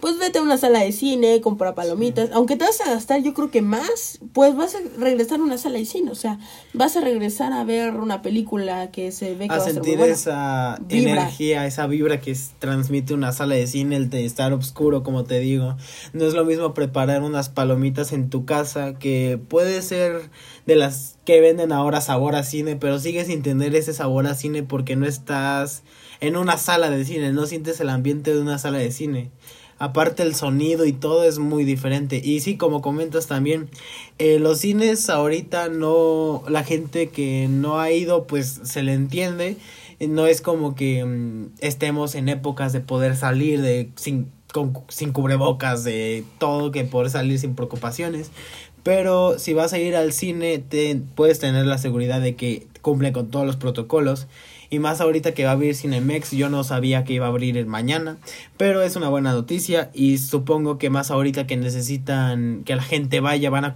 pues 0.00 0.18
vete 0.18 0.38
a 0.38 0.42
una 0.42 0.58
sala 0.58 0.80
de 0.80 0.92
cine, 0.92 1.40
compra 1.40 1.74
palomitas, 1.74 2.30
aunque 2.32 2.56
te 2.56 2.64
vas 2.64 2.80
a 2.80 2.90
gastar 2.90 3.22
yo 3.22 3.34
creo 3.34 3.50
que 3.50 3.62
más, 3.62 4.18
pues 4.32 4.54
vas 4.54 4.74
a 4.74 4.78
regresar 4.98 5.40
a 5.40 5.42
una 5.42 5.58
sala 5.58 5.78
de 5.78 5.84
cine, 5.84 6.10
o 6.10 6.14
sea, 6.14 6.38
vas 6.72 6.96
a 6.96 7.00
regresar 7.00 7.52
a 7.52 7.64
ver 7.64 7.94
una 7.94 8.22
película 8.22 8.90
que 8.90 9.12
se 9.12 9.34
ve 9.34 9.48
que 9.48 9.54
a 9.54 9.58
va 9.58 9.64
sentir 9.64 10.00
a 10.00 10.06
esa 10.06 10.78
energía, 10.88 11.66
esa 11.66 11.86
vibra 11.86 12.20
que 12.20 12.36
transmite 12.58 13.14
una 13.14 13.32
sala 13.32 13.54
de 13.54 13.66
cine, 13.66 13.96
el 13.96 14.10
de 14.10 14.24
estar 14.24 14.52
oscuro, 14.52 15.02
como 15.02 15.24
te 15.24 15.38
digo. 15.38 15.76
No 16.12 16.24
es 16.26 16.34
lo 16.34 16.44
mismo 16.44 16.74
preparar 16.74 17.22
unas 17.22 17.48
palomitas 17.48 18.12
en 18.12 18.30
tu 18.30 18.44
casa 18.44 18.98
que 18.98 19.40
puede 19.48 19.82
ser 19.82 20.30
de 20.66 20.76
las 20.76 21.18
que 21.24 21.40
venden 21.40 21.72
ahora 21.72 22.00
sabor 22.00 22.36
a 22.36 22.44
cine, 22.44 22.76
pero 22.76 22.98
sigues 22.98 23.28
sin 23.28 23.42
tener 23.42 23.74
ese 23.74 23.92
sabor 23.92 24.26
a 24.26 24.34
cine 24.34 24.62
porque 24.62 24.96
no 24.96 25.06
estás 25.06 25.82
en 26.20 26.36
una 26.36 26.58
sala 26.58 26.90
de 26.90 27.04
cine, 27.04 27.32
no 27.32 27.46
sientes 27.46 27.80
el 27.80 27.90
ambiente 27.90 28.34
de 28.34 28.40
una 28.40 28.58
sala 28.58 28.78
de 28.78 28.90
cine 28.90 29.30
aparte 29.78 30.22
el 30.22 30.34
sonido 30.34 30.86
y 30.86 30.92
todo 30.92 31.24
es 31.24 31.38
muy 31.38 31.64
diferente. 31.64 32.20
Y 32.22 32.40
sí, 32.40 32.56
como 32.56 32.82
comentas 32.82 33.26
también, 33.26 33.68
eh, 34.18 34.38
los 34.38 34.60
cines 34.60 35.08
ahorita 35.10 35.68
no, 35.68 36.42
la 36.48 36.64
gente 36.64 37.08
que 37.08 37.48
no 37.48 37.78
ha 37.78 37.90
ido 37.90 38.26
pues 38.26 38.60
se 38.64 38.82
le 38.82 38.92
entiende. 38.94 39.56
No 40.00 40.26
es 40.26 40.40
como 40.40 40.74
que 40.74 41.04
mm, 41.04 41.52
estemos 41.60 42.14
en 42.14 42.28
épocas 42.28 42.72
de 42.72 42.80
poder 42.80 43.16
salir 43.16 43.62
de 43.62 43.90
sin, 43.96 44.30
sin 44.88 45.12
cubrebocas, 45.12 45.84
de 45.84 46.24
todo, 46.38 46.70
que 46.70 46.84
poder 46.84 47.10
salir 47.10 47.38
sin 47.38 47.54
preocupaciones. 47.54 48.30
Pero 48.82 49.38
si 49.38 49.52
vas 49.52 49.72
a 49.72 49.78
ir 49.78 49.96
al 49.96 50.12
cine, 50.12 50.58
te, 50.58 51.00
puedes 51.14 51.40
tener 51.40 51.66
la 51.66 51.78
seguridad 51.78 52.20
de 52.20 52.36
que 52.36 52.66
cumple 52.82 53.12
con 53.12 53.30
todos 53.30 53.44
los 53.44 53.56
protocolos 53.56 54.28
y 54.70 54.78
más 54.78 55.00
ahorita 55.00 55.32
que 55.32 55.44
va 55.44 55.50
a 55.50 55.52
abrir 55.54 55.74
Cinemex, 55.74 56.32
yo 56.32 56.48
no 56.48 56.64
sabía 56.64 57.04
que 57.04 57.14
iba 57.14 57.26
a 57.26 57.28
abrir 57.28 57.64
mañana, 57.66 58.16
pero 58.56 58.82
es 58.82 58.96
una 58.96 59.08
buena 59.08 59.32
noticia 59.32 59.90
y 59.94 60.18
supongo 60.18 60.78
que 60.78 60.90
más 60.90 61.10
ahorita 61.10 61.46
que 61.46 61.56
necesitan 61.56 62.62
que 62.64 62.76
la 62.76 62.82
gente 62.82 63.20
vaya 63.20 63.50
van 63.50 63.64
a 63.64 63.74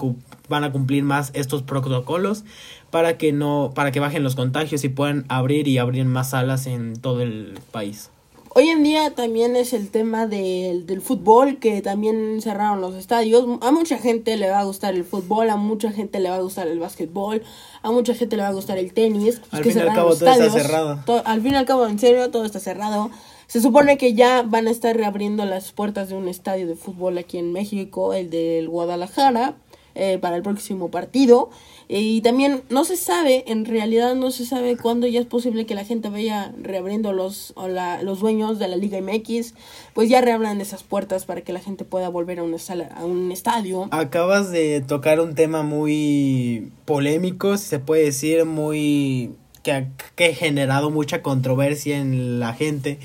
van 0.49 0.64
a 0.64 0.73
cumplir 0.73 1.05
más 1.05 1.31
estos 1.35 1.62
protocolos 1.62 2.45
para 2.91 3.17
que 3.17 3.33
no 3.33 3.73
para 3.75 3.93
que 3.93 4.00
bajen 4.00 4.23
los 4.23 4.35
contagios 4.35 4.85
y 4.85 4.88
puedan 4.88 5.25
abrir 5.29 5.69
y 5.69 5.79
abrir 5.79 6.05
más 6.05 6.31
salas 6.31 6.67
en 6.67 6.95
todo 7.00 7.23
el 7.23 7.59
país. 7.71 8.11
Hoy 8.52 8.69
en 8.69 8.83
día 8.83 9.14
también 9.14 9.54
es 9.54 9.73
el 9.73 9.90
tema 9.90 10.26
del, 10.26 10.85
del 10.85 11.00
fútbol, 11.00 11.59
que 11.61 11.83
también 11.83 12.42
cerraron 12.42 12.80
los 12.80 12.97
estadios. 12.97 13.45
A 13.61 13.71
mucha 13.71 13.97
gente 13.97 14.37
le 14.37 14.50
va 14.50 14.59
a 14.59 14.64
gustar 14.64 14.95
el 14.95 15.04
fútbol, 15.04 15.50
a 15.50 15.57
mucha 15.57 15.92
gente 15.92 16.19
le 16.19 16.30
va 16.30 16.37
a 16.37 16.40
gustar 16.40 16.66
el 16.66 16.80
básquetbol, 16.80 17.45
a 17.83 17.92
mucha 17.92 18.12
gente 18.12 18.37
le 18.37 18.42
va 18.42 18.49
a 18.49 18.52
gustar 18.52 18.76
el 18.78 18.92
tenis. 18.92 19.40
Al 19.52 19.62
fin 19.62 19.78
y 19.78 19.80
al 19.80 19.95
cabo 19.95 20.16
todo 20.16 20.28
está 20.28 20.50
cerrado. 20.50 21.00
al 21.25 21.42
fin 21.42 21.52
y 21.52 21.57
al 21.57 21.64
cabo, 21.64 21.87
en 21.87 22.00
serio, 22.00 22.28
todo 22.33 22.45
está 22.45 22.59
cerrado. 22.59 23.12
Se 23.47 23.61
supone 23.61 23.97
que 23.99 24.14
ya 24.14 24.42
van 24.42 24.66
a 24.66 24.73
estar 24.73 24.97
reabriendo 24.97 25.45
las 25.45 25.71
puertas 25.71 26.09
de 26.09 26.16
un 26.16 26.26
estadio 26.26 26.66
de 26.66 26.75
fútbol 26.75 27.19
aquí 27.19 27.38
en 27.38 27.52
México, 27.52 28.14
el 28.14 28.30
del 28.30 28.69
Guadalajara, 28.69 29.54
eh, 29.95 30.19
para 30.19 30.35
el 30.35 30.42
próximo 30.42 30.90
partido. 30.90 31.50
Y 31.92 32.20
también 32.20 32.62
no 32.68 32.85
se 32.85 32.97
sabe, 32.97 33.42
en 33.49 33.64
realidad 33.64 34.14
no 34.14 34.30
se 34.30 34.47
sabe 34.47 34.76
cuándo 34.76 35.09
ya 35.09 35.18
es 35.18 35.26
posible 35.26 35.66
que 35.66 35.75
la 35.75 35.85
gente 35.85 36.09
vaya 36.09 36.54
reabriendo 36.62 37.12
los, 37.12 37.52
o 37.56 37.66
la, 37.66 38.00
los 38.04 38.20
dueños 38.20 38.61
de 38.61 38.68
la 38.68 38.76
Liga 38.76 39.00
MX, 39.00 39.54
pues 39.92 40.09
ya 40.09 40.20
reabran 40.20 40.61
esas 40.61 40.85
puertas 40.85 41.25
para 41.25 41.40
que 41.40 41.52
la 41.52 41.59
gente 41.59 41.85
pueda 41.85 42.09
volver 42.09 42.38
a 42.38 42.44
una 42.44 42.59
sala, 42.59 42.94
a 42.97 43.04
un 43.04 43.32
estadio. 43.32 43.88
Acabas 43.90 44.52
de 44.52 44.82
tocar 44.82 45.18
un 45.18 45.35
tema 45.35 45.64
muy 45.64 46.70
polémico, 46.85 47.56
si 47.56 47.66
se 47.66 47.80
puede 47.80 48.04
decir, 48.04 48.44
muy 48.44 49.32
que 49.64 49.73
ha, 49.73 49.88
que 50.14 50.26
ha 50.26 50.35
generado 50.35 50.90
mucha 50.90 51.23
controversia 51.23 51.99
en 51.99 52.38
la 52.38 52.54
gente 52.54 53.00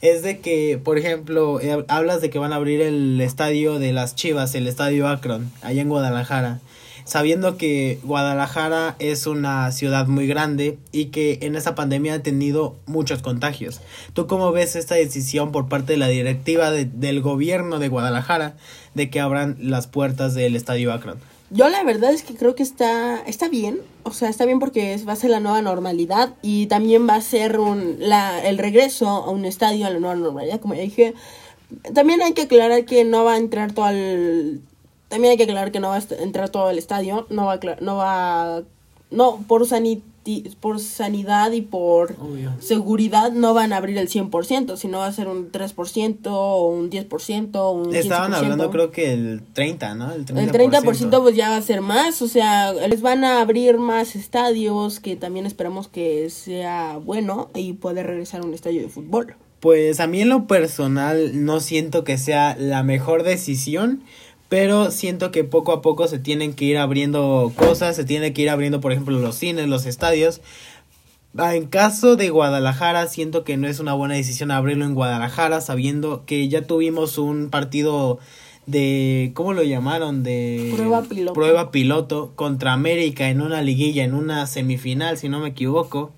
es 0.00 0.22
de 0.22 0.38
que, 0.38 0.78
por 0.78 0.96
ejemplo, 0.96 1.60
eh, 1.60 1.84
hablas 1.88 2.20
de 2.20 2.30
que 2.30 2.38
van 2.38 2.52
a 2.52 2.56
abrir 2.56 2.82
el 2.82 3.20
estadio 3.20 3.80
de 3.80 3.92
las 3.92 4.14
Chivas, 4.14 4.54
el 4.54 4.68
estadio 4.68 5.08
Akron, 5.08 5.50
allá 5.60 5.82
en 5.82 5.88
Guadalajara 5.88 6.60
sabiendo 7.08 7.56
que 7.56 7.98
Guadalajara 8.04 8.94
es 8.98 9.26
una 9.26 9.72
ciudad 9.72 10.06
muy 10.06 10.26
grande 10.26 10.78
y 10.92 11.06
que 11.06 11.38
en 11.40 11.56
esa 11.56 11.74
pandemia 11.74 12.14
ha 12.14 12.22
tenido 12.22 12.76
muchos 12.84 13.22
contagios. 13.22 13.80
¿Tú 14.12 14.26
cómo 14.26 14.52
ves 14.52 14.76
esta 14.76 14.94
decisión 14.94 15.50
por 15.50 15.68
parte 15.68 15.94
de 15.94 15.98
la 15.98 16.08
directiva 16.08 16.70
del 16.70 17.22
gobierno 17.22 17.78
de 17.78 17.88
Guadalajara 17.88 18.56
de 18.94 19.08
que 19.08 19.20
abran 19.20 19.56
las 19.58 19.86
puertas 19.86 20.34
del 20.34 20.54
Estadio 20.54 20.92
Akron? 20.92 21.18
Yo 21.50 21.70
la 21.70 21.82
verdad 21.82 22.12
es 22.12 22.22
que 22.22 22.34
creo 22.34 22.54
que 22.54 22.62
está, 22.62 23.22
está 23.26 23.48
bien, 23.48 23.78
o 24.02 24.12
sea, 24.12 24.28
está 24.28 24.44
bien 24.44 24.58
porque 24.58 25.02
va 25.08 25.14
a 25.14 25.16
ser 25.16 25.30
la 25.30 25.40
nueva 25.40 25.62
normalidad 25.62 26.34
y 26.42 26.66
también 26.66 27.08
va 27.08 27.14
a 27.14 27.22
ser 27.22 27.58
un, 27.58 28.00
el 28.44 28.58
regreso 28.58 29.08
a 29.08 29.30
un 29.30 29.46
estadio 29.46 29.86
a 29.86 29.90
la 29.90 29.98
nueva 29.98 30.16
normalidad, 30.16 30.60
como 30.60 30.74
ya 30.74 30.82
dije, 30.82 31.14
También 31.94 32.20
hay 32.20 32.34
que 32.34 32.42
aclarar 32.42 32.84
que 32.84 33.04
no 33.04 33.24
va 33.24 33.32
a 33.34 33.38
entrar 33.38 33.72
todo 33.72 33.88
el... 33.88 34.60
También 35.08 35.32
hay 35.32 35.36
que 35.36 35.44
aclarar 35.44 35.72
que 35.72 35.80
no 35.80 35.88
va 35.88 35.96
a 35.96 36.02
entrar 36.20 36.48
todo 36.50 36.70
el 36.70 36.78
estadio, 36.78 37.26
no 37.30 37.46
va 37.46 37.54
a... 37.54 37.60
No 37.80 37.96
va 37.96 38.62
no, 39.10 39.42
por 39.48 39.66
sanidad 39.66 40.02
por 40.60 40.80
sanidad 40.80 41.52
y 41.52 41.62
por 41.62 42.14
seguridad 42.60 43.32
no 43.32 43.54
van 43.54 43.72
a 43.72 43.78
abrir 43.78 43.96
el 43.98 44.08
100%, 44.08 44.76
sino 44.76 44.98
va 44.98 45.06
a 45.06 45.12
ser 45.12 45.28
un 45.28 45.50
3% 45.50 46.18
o 46.26 46.68
un 46.68 46.90
10% 46.90 47.56
o 47.56 47.70
un 47.70 47.94
Estaban 47.94 48.34
hablando 48.34 48.70
creo 48.70 48.90
que 48.90 49.12
el 49.12 49.42
30, 49.52 49.94
¿no? 49.94 50.12
El 50.12 50.26
30%. 50.26 50.38
el 50.38 50.52
30% 50.52 51.22
pues 51.22 51.36
ya 51.36 51.50
va 51.50 51.56
a 51.56 51.62
ser 51.62 51.80
más, 51.80 52.20
o 52.20 52.28
sea, 52.28 52.72
les 52.72 53.00
van 53.00 53.24
a 53.24 53.40
abrir 53.40 53.78
más 53.78 54.16
estadios 54.16 55.00
que 55.00 55.16
también 55.16 55.46
esperamos 55.46 55.88
que 55.88 56.28
sea 56.30 56.98
bueno 56.98 57.50
y 57.54 57.74
poder 57.74 58.06
regresar 58.06 58.42
a 58.42 58.44
un 58.44 58.54
estadio 58.54 58.82
de 58.82 58.88
fútbol. 58.88 59.34
Pues 59.60 59.98
a 59.98 60.06
mí 60.06 60.20
en 60.20 60.28
lo 60.28 60.46
personal 60.46 61.44
no 61.44 61.58
siento 61.58 62.04
que 62.04 62.16
sea 62.16 62.56
la 62.56 62.84
mejor 62.84 63.24
decisión, 63.24 64.02
pero 64.48 64.90
siento 64.90 65.30
que 65.30 65.44
poco 65.44 65.72
a 65.72 65.82
poco 65.82 66.08
se 66.08 66.18
tienen 66.18 66.54
que 66.54 66.64
ir 66.64 66.78
abriendo 66.78 67.52
cosas, 67.54 67.96
se 67.96 68.04
tiene 68.04 68.32
que 68.32 68.42
ir 68.42 68.50
abriendo, 68.50 68.80
por 68.80 68.92
ejemplo, 68.92 69.18
los 69.18 69.34
cines, 69.36 69.68
los 69.68 69.84
estadios. 69.86 70.40
Ah, 71.36 71.54
en 71.54 71.66
caso 71.66 72.16
de 72.16 72.30
Guadalajara, 72.30 73.06
siento 73.06 73.44
que 73.44 73.56
no 73.56 73.68
es 73.68 73.78
una 73.78 73.92
buena 73.92 74.14
decisión 74.14 74.50
abrirlo 74.50 74.86
en 74.86 74.94
Guadalajara, 74.94 75.60
sabiendo 75.60 76.24
que 76.24 76.48
ya 76.48 76.62
tuvimos 76.62 77.18
un 77.18 77.50
partido 77.50 78.18
de, 78.66 79.32
¿cómo 79.34 79.52
lo 79.52 79.62
llamaron? 79.62 80.22
De 80.22 80.72
prueba 80.74 81.02
piloto. 81.02 81.32
prueba 81.34 81.70
piloto 81.70 82.32
contra 82.34 82.72
América 82.72 83.28
en 83.28 83.42
una 83.42 83.62
liguilla, 83.62 84.04
en 84.04 84.14
una 84.14 84.46
semifinal, 84.46 85.18
si 85.18 85.28
no 85.28 85.40
me 85.40 85.48
equivoco. 85.48 86.12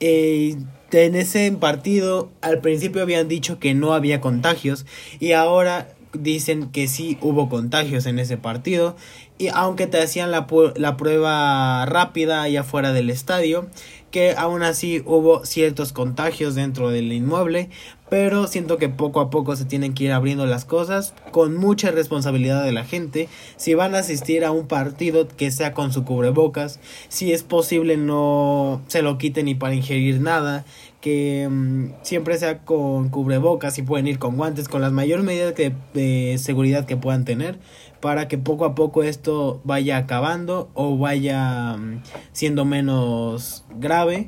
Eh, 0.00 0.56
en 0.92 1.14
ese 1.16 1.50
partido 1.52 2.30
al 2.40 2.60
principio 2.60 3.02
habían 3.02 3.28
dicho 3.28 3.58
que 3.58 3.74
no 3.74 3.94
había 3.94 4.20
contagios 4.20 4.86
y 5.18 5.32
ahora 5.32 5.93
dicen 6.14 6.70
que 6.70 6.88
sí 6.88 7.18
hubo 7.20 7.48
contagios 7.48 8.06
en 8.06 8.18
ese 8.18 8.36
partido 8.36 8.96
y 9.38 9.48
aunque 9.48 9.86
te 9.86 10.00
hacían 10.00 10.30
la, 10.30 10.46
la 10.76 10.96
prueba 10.96 11.84
rápida 11.86 12.42
allá 12.42 12.62
fuera 12.62 12.92
del 12.92 13.10
estadio 13.10 13.68
que 14.14 14.32
aún 14.36 14.62
así 14.62 15.02
hubo 15.06 15.44
ciertos 15.44 15.92
contagios 15.92 16.54
dentro 16.54 16.90
del 16.90 17.12
inmueble, 17.12 17.68
pero 18.08 18.46
siento 18.46 18.78
que 18.78 18.88
poco 18.88 19.18
a 19.18 19.28
poco 19.28 19.56
se 19.56 19.64
tienen 19.64 19.92
que 19.92 20.04
ir 20.04 20.12
abriendo 20.12 20.46
las 20.46 20.64
cosas 20.64 21.14
con 21.32 21.56
mucha 21.56 21.90
responsabilidad 21.90 22.62
de 22.62 22.70
la 22.70 22.84
gente. 22.84 23.28
Si 23.56 23.74
van 23.74 23.96
a 23.96 23.98
asistir 23.98 24.44
a 24.44 24.52
un 24.52 24.68
partido 24.68 25.26
que 25.26 25.50
sea 25.50 25.72
con 25.72 25.92
su 25.92 26.04
cubrebocas, 26.04 26.78
si 27.08 27.32
es 27.32 27.42
posible 27.42 27.96
no 27.96 28.82
se 28.86 29.02
lo 29.02 29.18
quiten 29.18 29.46
ni 29.46 29.56
para 29.56 29.74
ingerir 29.74 30.20
nada, 30.20 30.64
que 31.04 31.46
mm, 31.50 31.96
siempre 32.00 32.38
sea 32.38 32.60
con 32.60 33.10
cubrebocas 33.10 33.76
y 33.76 33.82
pueden 33.82 34.06
ir 34.06 34.18
con 34.18 34.38
guantes, 34.38 34.68
con 34.68 34.80
las 34.80 34.90
mayores 34.90 35.22
medidas 35.22 35.52
de 35.92 36.36
seguridad 36.38 36.86
que 36.86 36.96
puedan 36.96 37.26
tener 37.26 37.58
para 38.00 38.26
que 38.26 38.38
poco 38.38 38.64
a 38.64 38.74
poco 38.74 39.02
esto 39.02 39.60
vaya 39.64 39.98
acabando 39.98 40.70
o 40.72 40.96
vaya 40.96 41.76
mm, 41.76 42.02
siendo 42.32 42.64
menos 42.64 43.66
grave 43.78 44.24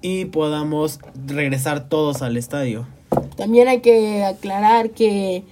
y 0.00 0.26
podamos 0.26 1.00
regresar 1.26 1.88
todos 1.88 2.22
al 2.22 2.36
estadio. 2.36 2.86
También 3.36 3.66
hay 3.66 3.80
que 3.80 4.22
aclarar 4.22 4.90
que 4.90 5.42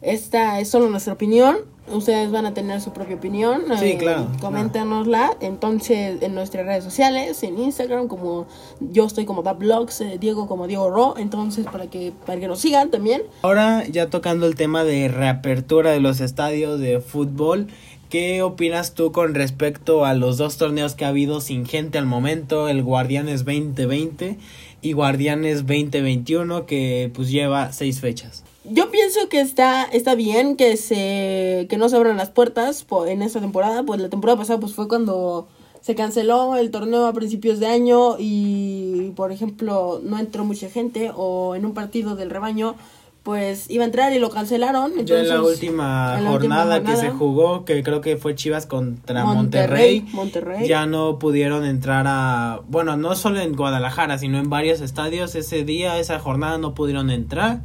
esta 0.00 0.60
es 0.60 0.68
solo 0.68 0.90
nuestra 0.90 1.14
opinión, 1.14 1.56
ustedes 1.92 2.30
van 2.30 2.46
a 2.46 2.54
tener 2.54 2.80
su 2.80 2.92
propia 2.92 3.16
opinión. 3.16 3.62
Sí, 3.78 3.90
eh, 3.90 3.98
claro. 3.98 4.28
Coméntanosla. 4.40 5.36
Entonces, 5.40 6.22
en 6.22 6.34
nuestras 6.34 6.66
redes 6.66 6.84
sociales, 6.84 7.42
en 7.42 7.58
Instagram, 7.58 8.08
como 8.08 8.46
yo 8.80 9.06
estoy 9.06 9.24
como 9.24 9.42
Da 9.42 9.52
Blogs, 9.52 10.00
eh, 10.00 10.18
Diego 10.20 10.46
como 10.48 10.66
Diego 10.66 10.90
Ro. 10.90 11.14
Entonces, 11.16 11.66
para 11.66 11.88
que, 11.88 12.12
para 12.26 12.40
que 12.40 12.48
nos 12.48 12.60
sigan 12.60 12.90
también. 12.90 13.22
Ahora, 13.42 13.86
ya 13.86 14.08
tocando 14.08 14.46
el 14.46 14.54
tema 14.54 14.84
de 14.84 15.08
reapertura 15.08 15.90
de 15.90 16.00
los 16.00 16.20
estadios 16.20 16.80
de 16.80 17.00
fútbol. 17.00 17.68
¿Qué 18.08 18.42
opinas 18.42 18.94
tú 18.94 19.12
con 19.12 19.34
respecto 19.34 20.04
a 20.04 20.14
los 20.14 20.36
dos 20.36 20.56
torneos 20.56 20.96
que 20.96 21.04
ha 21.04 21.08
habido 21.08 21.40
sin 21.40 21.64
gente 21.64 21.96
al 21.96 22.06
momento? 22.06 22.68
El 22.68 22.82
Guardianes 22.82 23.44
2020 23.44 24.36
y 24.82 24.92
Guardianes 24.92 25.58
2021 25.58 26.66
que 26.66 27.12
pues 27.14 27.30
lleva 27.30 27.72
seis 27.72 28.00
fechas 28.00 28.42
yo 28.64 28.90
pienso 28.90 29.28
que 29.28 29.40
está, 29.40 29.84
está 29.84 30.14
bien 30.14 30.56
que 30.56 30.76
se 30.76 31.66
que 31.68 31.76
no 31.76 31.88
se 31.88 31.96
abran 31.96 32.16
las 32.16 32.30
puertas 32.30 32.86
en 33.06 33.22
esta 33.22 33.40
temporada, 33.40 33.82
pues 33.82 34.00
la 34.00 34.08
temporada 34.08 34.38
pasada 34.38 34.60
pues 34.60 34.74
fue 34.74 34.88
cuando 34.88 35.48
se 35.80 35.94
canceló 35.94 36.56
el 36.56 36.70
torneo 36.70 37.06
a 37.06 37.12
principios 37.12 37.58
de 37.58 37.66
año 37.66 38.16
y 38.18 39.12
por 39.16 39.32
ejemplo 39.32 40.00
no 40.04 40.18
entró 40.18 40.44
mucha 40.44 40.68
gente 40.68 41.10
o 41.14 41.54
en 41.54 41.64
un 41.64 41.72
partido 41.72 42.16
del 42.16 42.30
rebaño 42.30 42.74
pues 43.22 43.70
iba 43.70 43.84
a 43.84 43.86
entrar 43.86 44.14
y 44.14 44.18
lo 44.18 44.30
cancelaron. 44.30 44.92
Entonces, 44.92 45.28
en 45.28 45.34
la 45.34 45.42
última, 45.42 46.18
jornada, 46.26 46.82
que 46.82 46.96
se 46.96 47.10
jugó, 47.10 47.66
que 47.66 47.82
creo 47.82 48.00
que 48.00 48.16
fue 48.16 48.34
Chivas 48.34 48.64
contra 48.64 49.24
Monterrey, 49.26 50.06
Monterrey, 50.12 50.66
ya 50.66 50.86
no 50.86 51.18
pudieron 51.18 51.66
entrar 51.66 52.06
a, 52.08 52.60
bueno, 52.68 52.96
no 52.96 53.14
solo 53.14 53.40
en 53.40 53.54
Guadalajara, 53.54 54.16
sino 54.18 54.38
en 54.38 54.48
varios 54.48 54.80
estadios 54.80 55.34
ese 55.34 55.64
día, 55.64 55.98
esa 55.98 56.18
jornada 56.18 56.56
no 56.56 56.74
pudieron 56.74 57.10
entrar 57.10 57.60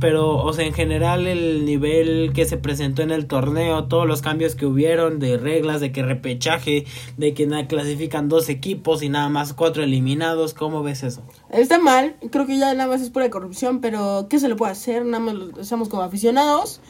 pero 0.00 0.36
o 0.36 0.52
sea 0.52 0.66
en 0.66 0.74
general 0.74 1.26
el 1.26 1.64
nivel 1.64 2.32
que 2.34 2.44
se 2.44 2.56
presentó 2.56 3.02
en 3.02 3.10
el 3.10 3.26
torneo 3.26 3.84
todos 3.84 4.06
los 4.06 4.22
cambios 4.22 4.54
que 4.54 4.66
hubieron 4.66 5.18
de 5.18 5.36
reglas 5.36 5.80
de 5.80 5.92
que 5.92 6.02
repechaje 6.02 6.84
de 7.16 7.34
que 7.34 7.46
nada 7.46 7.66
clasifican 7.66 8.28
dos 8.28 8.48
equipos 8.48 9.02
y 9.02 9.08
nada 9.08 9.28
más 9.28 9.52
cuatro 9.52 9.82
eliminados 9.82 10.54
cómo 10.54 10.82
ves 10.82 11.02
eso 11.02 11.22
está 11.50 11.78
mal 11.78 12.16
creo 12.30 12.46
que 12.46 12.58
ya 12.58 12.74
nada 12.74 12.88
más 12.88 13.00
es 13.00 13.10
pura 13.10 13.30
corrupción 13.30 13.80
pero 13.80 14.26
qué 14.28 14.38
se 14.38 14.48
le 14.48 14.56
puede 14.56 14.72
hacer 14.72 15.04
nada 15.04 15.22
más 15.22 15.34
estamos 15.58 15.88
como 15.88 16.02
aficionados 16.02 16.80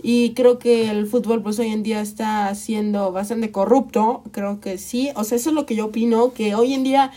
y 0.00 0.34
creo 0.34 0.58
que 0.58 0.90
el 0.90 1.06
fútbol 1.06 1.42
pues 1.42 1.58
hoy 1.58 1.68
en 1.68 1.82
día 1.82 2.00
está 2.00 2.54
siendo 2.54 3.10
bastante 3.10 3.50
corrupto, 3.50 4.22
creo 4.30 4.60
que 4.60 4.78
sí, 4.78 5.10
o 5.16 5.24
sea, 5.24 5.36
eso 5.36 5.50
es 5.50 5.54
lo 5.54 5.66
que 5.66 5.74
yo 5.74 5.86
opino, 5.86 6.32
que 6.32 6.54
hoy 6.54 6.74
en 6.74 6.84
día 6.84 7.10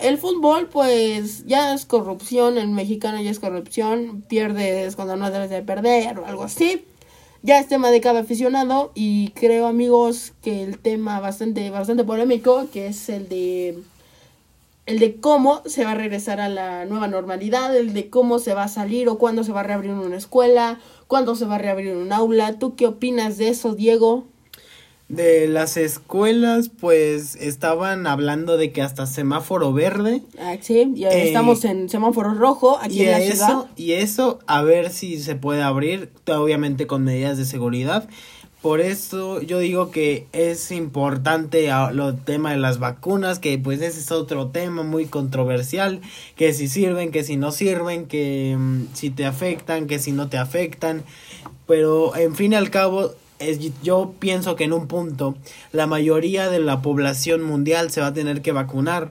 el 0.00 0.18
fútbol 0.18 0.68
pues 0.68 1.46
ya 1.46 1.74
es 1.74 1.84
corrupción, 1.84 2.56
el 2.56 2.68
mexicano 2.68 3.20
ya 3.20 3.30
es 3.30 3.38
corrupción, 3.38 4.24
pierdes 4.28 4.96
cuando 4.96 5.16
no 5.16 5.30
debes 5.30 5.50
de 5.50 5.62
perder 5.62 6.18
o 6.18 6.26
algo 6.26 6.44
así. 6.44 6.84
Ya 7.44 7.58
es 7.58 7.66
tema 7.66 7.90
de 7.90 8.00
cada 8.00 8.20
aficionado 8.20 8.92
y 8.94 9.30
creo 9.30 9.66
amigos 9.66 10.32
que 10.42 10.62
el 10.62 10.78
tema 10.78 11.18
bastante 11.18 11.70
bastante 11.70 12.04
polémico 12.04 12.68
que 12.72 12.86
es 12.86 13.08
el 13.08 13.28
de 13.28 13.82
el 14.86 14.98
de 14.98 15.16
cómo 15.16 15.62
se 15.64 15.84
va 15.84 15.92
a 15.92 15.94
regresar 15.94 16.40
a 16.40 16.48
la 16.48 16.84
nueva 16.86 17.08
normalidad, 17.08 17.76
el 17.76 17.92
de 17.92 18.10
cómo 18.10 18.38
se 18.38 18.54
va 18.54 18.64
a 18.64 18.68
salir 18.68 19.08
o 19.08 19.18
cuándo 19.18 19.44
se 19.44 19.52
va 19.52 19.60
a 19.60 19.64
reabrir 19.64 19.92
una 19.92 20.16
escuela 20.16 20.78
¿Cuándo 21.12 21.34
se 21.34 21.44
va 21.44 21.56
a 21.56 21.58
reabrir 21.58 21.94
un 21.94 22.10
aula? 22.10 22.58
¿Tú 22.58 22.74
qué 22.74 22.86
opinas 22.86 23.36
de 23.36 23.48
eso, 23.48 23.74
Diego? 23.74 24.24
De 25.10 25.46
las 25.46 25.76
escuelas, 25.76 26.70
pues 26.70 27.36
estaban 27.36 28.06
hablando 28.06 28.56
de 28.56 28.72
que 28.72 28.80
hasta 28.80 29.04
semáforo 29.04 29.74
verde. 29.74 30.22
Ah, 30.40 30.56
sí, 30.58 30.90
ya 30.94 31.10
eh, 31.10 31.26
estamos 31.26 31.66
en 31.66 31.90
semáforo 31.90 32.32
rojo 32.32 32.78
aquí 32.80 33.02
en 33.02 33.10
la 33.10 33.20
eso, 33.20 33.68
Y 33.76 33.92
eso, 33.92 34.38
a 34.46 34.62
ver 34.62 34.88
si 34.88 35.20
se 35.20 35.34
puede 35.34 35.60
abrir, 35.60 36.08
obviamente 36.26 36.86
con 36.86 37.04
medidas 37.04 37.36
de 37.36 37.44
seguridad. 37.44 38.08
Por 38.62 38.80
eso 38.80 39.42
yo 39.42 39.58
digo 39.58 39.90
que 39.90 40.28
es 40.32 40.70
importante 40.70 41.68
el 41.68 42.16
tema 42.24 42.52
de 42.52 42.58
las 42.58 42.78
vacunas, 42.78 43.40
que 43.40 43.58
pues 43.58 43.82
ese 43.82 43.98
es 43.98 44.12
otro 44.12 44.50
tema 44.50 44.84
muy 44.84 45.06
controversial, 45.06 46.00
que 46.36 46.54
si 46.54 46.68
sirven, 46.68 47.10
que 47.10 47.24
si 47.24 47.36
no 47.36 47.50
sirven, 47.50 48.06
que 48.06 48.56
mm, 48.56 48.94
si 48.94 49.10
te 49.10 49.26
afectan, 49.26 49.88
que 49.88 49.98
si 49.98 50.12
no 50.12 50.28
te 50.28 50.38
afectan. 50.38 51.02
Pero 51.66 52.14
en 52.14 52.36
fin 52.36 52.52
y 52.52 52.54
al 52.54 52.70
cabo, 52.70 53.14
es, 53.40 53.58
yo 53.82 54.14
pienso 54.20 54.54
que 54.54 54.62
en 54.62 54.72
un 54.72 54.86
punto 54.86 55.34
la 55.72 55.88
mayoría 55.88 56.48
de 56.48 56.60
la 56.60 56.82
población 56.82 57.42
mundial 57.42 57.90
se 57.90 58.00
va 58.00 58.08
a 58.08 58.14
tener 58.14 58.42
que 58.42 58.52
vacunar 58.52 59.10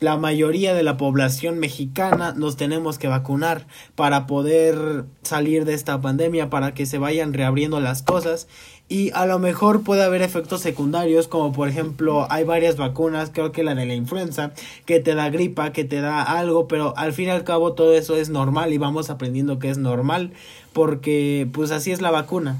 la 0.00 0.16
mayoría 0.16 0.74
de 0.74 0.82
la 0.82 0.96
población 0.96 1.58
mexicana 1.58 2.34
nos 2.36 2.56
tenemos 2.56 2.98
que 2.98 3.08
vacunar 3.08 3.66
para 3.94 4.26
poder 4.26 5.04
salir 5.22 5.64
de 5.64 5.74
esta 5.74 6.00
pandemia, 6.00 6.50
para 6.50 6.74
que 6.74 6.86
se 6.86 6.98
vayan 6.98 7.32
reabriendo 7.32 7.80
las 7.80 8.02
cosas 8.02 8.48
y 8.88 9.10
a 9.14 9.26
lo 9.26 9.38
mejor 9.38 9.82
puede 9.82 10.02
haber 10.02 10.22
efectos 10.22 10.60
secundarios 10.60 11.26
como 11.26 11.52
por 11.52 11.68
ejemplo 11.68 12.26
hay 12.30 12.44
varias 12.44 12.76
vacunas, 12.76 13.30
creo 13.32 13.50
que 13.50 13.64
la 13.64 13.74
de 13.74 13.86
la 13.86 13.94
influenza, 13.94 14.52
que 14.84 15.00
te 15.00 15.14
da 15.14 15.30
gripa, 15.30 15.72
que 15.72 15.84
te 15.84 16.00
da 16.00 16.22
algo, 16.22 16.68
pero 16.68 16.96
al 16.96 17.12
fin 17.12 17.26
y 17.26 17.30
al 17.30 17.44
cabo 17.44 17.72
todo 17.72 17.94
eso 17.94 18.16
es 18.16 18.28
normal 18.28 18.72
y 18.72 18.78
vamos 18.78 19.10
aprendiendo 19.10 19.58
que 19.58 19.70
es 19.70 19.78
normal 19.78 20.32
porque 20.72 21.48
pues 21.52 21.70
así 21.70 21.92
es 21.92 22.00
la 22.00 22.10
vacuna. 22.10 22.58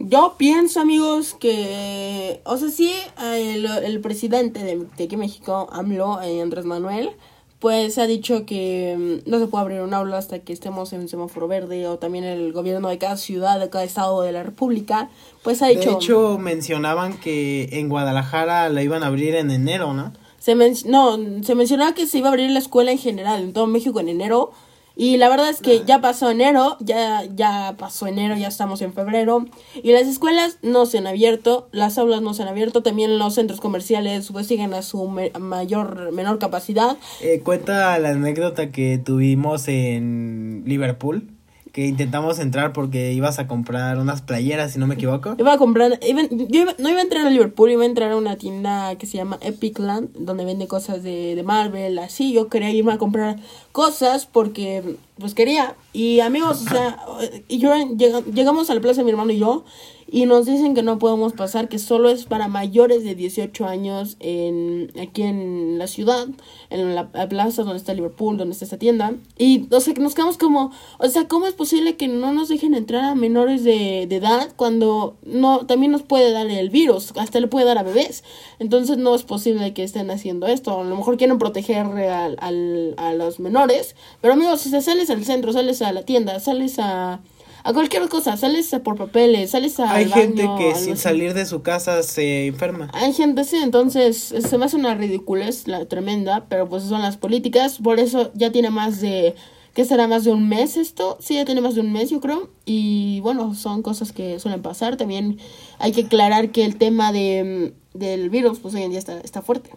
Yo 0.00 0.36
pienso, 0.38 0.80
amigos, 0.80 1.34
que, 1.34 2.40
o 2.44 2.56
sea, 2.56 2.68
sí, 2.68 2.92
el, 3.20 4.00
presidente 4.00 4.62
de, 4.62 4.86
de, 4.96 5.04
aquí 5.04 5.16
México, 5.16 5.68
AMLO, 5.72 6.22
eh, 6.22 6.40
Andrés 6.40 6.64
Manuel, 6.64 7.10
pues 7.58 7.98
ha 7.98 8.06
dicho 8.06 8.46
que 8.46 9.22
mm, 9.26 9.30
no 9.30 9.38
se 9.38 9.46
puede 9.46 9.62
abrir 9.62 9.80
un 9.80 9.94
aula 9.94 10.18
hasta 10.18 10.38
que 10.40 10.52
estemos 10.52 10.92
en 10.92 11.08
semáforo 11.08 11.48
verde 11.48 11.88
o 11.88 11.98
también 11.98 12.24
el 12.24 12.52
gobierno 12.52 12.88
de 12.88 12.98
cada 12.98 13.16
ciudad, 13.16 13.58
de 13.58 13.68
cada 13.68 13.84
estado 13.84 14.22
de 14.22 14.32
la 14.32 14.42
república, 14.42 15.10
pues 15.42 15.62
ha 15.62 15.68
dicho... 15.68 15.90
De 15.90 15.96
hecho, 15.96 16.38
mencionaban 16.38 17.18
que 17.18 17.68
en 17.72 17.88
Guadalajara 17.88 18.68
la 18.68 18.82
iban 18.82 19.02
a 19.02 19.06
abrir 19.06 19.34
en 19.34 19.50
enero, 19.50 19.92
¿no? 19.92 20.12
Se 20.38 20.54
no, 20.54 21.18
se 21.42 21.54
mencionaba 21.56 21.94
que 21.94 22.06
se 22.06 22.18
iba 22.18 22.28
a 22.28 22.30
abrir 22.30 22.50
la 22.50 22.60
escuela 22.60 22.92
en 22.92 22.98
general, 22.98 23.42
en 23.42 23.52
todo 23.52 23.66
México 23.66 23.98
en 24.00 24.08
enero, 24.08 24.52
Y 25.00 25.16
la 25.16 25.28
verdad 25.28 25.48
es 25.48 25.60
que 25.60 25.84
ya 25.86 26.00
pasó 26.00 26.28
enero, 26.28 26.76
ya, 26.80 27.22
ya 27.24 27.76
pasó 27.78 28.08
enero, 28.08 28.36
ya 28.36 28.48
estamos 28.48 28.82
en 28.82 28.92
febrero. 28.92 29.46
Y 29.80 29.92
las 29.92 30.08
escuelas 30.08 30.58
no 30.62 30.86
se 30.86 30.98
han 30.98 31.06
abierto, 31.06 31.68
las 31.70 31.98
aulas 31.98 32.20
no 32.20 32.34
se 32.34 32.42
han 32.42 32.48
abierto, 32.48 32.82
también 32.82 33.16
los 33.16 33.34
centros 33.34 33.60
comerciales 33.60 34.28
pues 34.32 34.48
siguen 34.48 34.74
a 34.74 34.82
su 34.82 35.08
mayor, 35.38 36.10
menor 36.10 36.40
capacidad. 36.40 36.96
Eh, 37.20 37.42
cuenta 37.44 37.96
la 38.00 38.08
anécdota 38.08 38.72
que 38.72 38.98
tuvimos 38.98 39.68
en 39.68 40.64
Liverpool 40.66 41.37
que 41.78 41.86
intentamos 41.86 42.40
entrar 42.40 42.72
porque 42.72 43.12
ibas 43.12 43.38
a 43.38 43.46
comprar 43.46 43.98
unas 43.98 44.20
playeras, 44.20 44.72
si 44.72 44.80
no 44.80 44.88
me 44.88 44.96
equivoco. 44.96 45.36
Iba 45.38 45.52
a 45.52 45.58
comprar, 45.58 46.00
yo 46.00 46.64
no 46.76 46.88
iba 46.90 46.98
a 46.98 47.02
entrar 47.02 47.24
a 47.24 47.30
Liverpool, 47.30 47.70
iba 47.70 47.84
a 47.84 47.86
entrar 47.86 48.10
a 48.10 48.16
una 48.16 48.34
tienda 48.34 48.96
que 48.96 49.06
se 49.06 49.16
llama 49.16 49.38
Epic 49.42 49.78
Land, 49.78 50.08
donde 50.18 50.44
vende 50.44 50.66
cosas 50.66 51.04
de, 51.04 51.36
de 51.36 51.42
Marvel, 51.44 52.00
así. 52.00 52.32
Yo 52.32 52.48
quería 52.48 52.70
irme 52.70 52.94
a 52.94 52.98
comprar 52.98 53.36
cosas 53.70 54.26
porque, 54.26 54.96
pues 55.20 55.34
quería. 55.34 55.76
Y 55.92 56.18
amigos, 56.18 56.62
o 56.66 56.68
sea, 56.68 56.98
y 57.48 57.58
yo 57.58 57.72
llegamos 57.94 58.70
a 58.70 58.74
la 58.74 58.80
plaza 58.80 59.04
mi 59.04 59.10
hermano 59.10 59.30
y 59.30 59.38
yo, 59.38 59.64
y 60.10 60.24
nos 60.24 60.46
dicen 60.46 60.74
que 60.74 60.82
no 60.82 60.98
podemos 60.98 61.34
pasar, 61.34 61.68
que 61.68 61.78
solo 61.78 62.08
es 62.08 62.24
para 62.24 62.48
mayores 62.48 63.04
de 63.04 63.14
18 63.14 63.66
años 63.66 64.16
en 64.20 64.90
aquí 65.00 65.22
en 65.22 65.78
la 65.78 65.86
ciudad, 65.86 66.28
en 66.70 66.94
la, 66.94 67.10
plaza 67.28 67.62
donde 67.62 67.76
está 67.76 67.92
Liverpool, 67.92 68.38
donde 68.38 68.52
está 68.52 68.64
esta 68.64 68.78
tienda. 68.78 69.12
Y, 69.36 69.66
o 69.70 69.80
sea, 69.80 69.92
nos 69.94 70.14
quedamos 70.14 70.38
como, 70.38 70.72
o 70.98 71.08
sea, 71.08 71.28
¿cómo 71.28 71.46
es 71.46 71.52
posible 71.52 71.96
que 71.96 72.08
no 72.08 72.32
nos 72.32 72.48
dejen 72.48 72.74
entrar 72.74 73.04
a 73.04 73.14
menores 73.14 73.64
de, 73.64 74.06
de 74.08 74.16
edad 74.16 74.50
cuando 74.56 75.16
no 75.24 75.66
también 75.66 75.92
nos 75.92 76.02
puede 76.02 76.32
dar 76.32 76.46
el 76.46 76.70
virus, 76.70 77.12
hasta 77.16 77.38
le 77.38 77.48
puede 77.48 77.66
dar 77.66 77.76
a 77.76 77.82
bebés? 77.82 78.24
Entonces 78.58 78.96
no 78.96 79.14
es 79.14 79.24
posible 79.24 79.74
que 79.74 79.84
estén 79.84 80.10
haciendo 80.10 80.46
esto. 80.46 80.80
A 80.80 80.84
lo 80.84 80.96
mejor 80.96 81.18
quieren 81.18 81.38
proteger 81.38 81.84
al, 81.84 82.36
al, 82.40 82.94
a 82.96 83.12
los 83.12 83.40
menores, 83.40 83.94
pero 84.22 84.32
amigos, 84.32 84.62
si 84.62 84.70
sales 84.70 85.10
al 85.10 85.22
centro, 85.26 85.52
sales 85.52 85.82
a 85.82 85.92
la 85.92 86.02
tienda, 86.02 86.40
sales 86.40 86.78
a 86.78 87.20
a 87.64 87.72
cualquier 87.72 88.08
cosa, 88.08 88.36
sales 88.36 88.74
por 88.84 88.96
papeles, 88.96 89.50
sales 89.50 89.78
a... 89.80 89.92
Hay 89.92 90.10
gente 90.10 90.48
que 90.58 90.74
sin 90.74 90.96
salir 90.96 91.34
de 91.34 91.46
su 91.46 91.62
casa 91.62 92.02
se 92.02 92.46
enferma. 92.46 92.90
Hay 92.92 93.12
gente, 93.12 93.44
sí, 93.44 93.56
entonces 93.56 94.16
se 94.16 94.58
me 94.58 94.64
hace 94.64 94.76
una 94.76 94.94
ridiculez 94.94 95.66
la 95.68 95.86
tremenda, 95.86 96.46
pero 96.48 96.68
pues 96.68 96.84
son 96.84 97.02
las 97.02 97.16
políticas, 97.16 97.78
por 97.78 97.98
eso 97.98 98.30
ya 98.34 98.52
tiene 98.52 98.70
más 98.70 99.00
de... 99.00 99.34
¿Qué 99.74 99.84
será 99.84 100.08
más 100.08 100.24
de 100.24 100.32
un 100.32 100.48
mes 100.48 100.76
esto? 100.76 101.18
Sí, 101.20 101.34
ya 101.34 101.44
tiene 101.44 101.60
más 101.60 101.76
de 101.76 101.82
un 101.82 101.92
mes, 101.92 102.10
yo 102.10 102.20
creo. 102.20 102.50
Y 102.64 103.20
bueno, 103.20 103.54
son 103.54 103.82
cosas 103.82 104.10
que 104.10 104.40
suelen 104.40 104.60
pasar. 104.60 104.96
También 104.96 105.38
hay 105.78 105.92
que 105.92 106.06
aclarar 106.06 106.50
que 106.50 106.64
el 106.64 106.74
tema 106.78 107.12
de, 107.12 107.74
del 107.94 108.28
virus, 108.28 108.58
pues 108.58 108.74
hoy 108.74 108.82
en 108.82 108.90
día 108.90 108.98
está, 108.98 109.20
está 109.20 109.40
fuerte. 109.40 109.70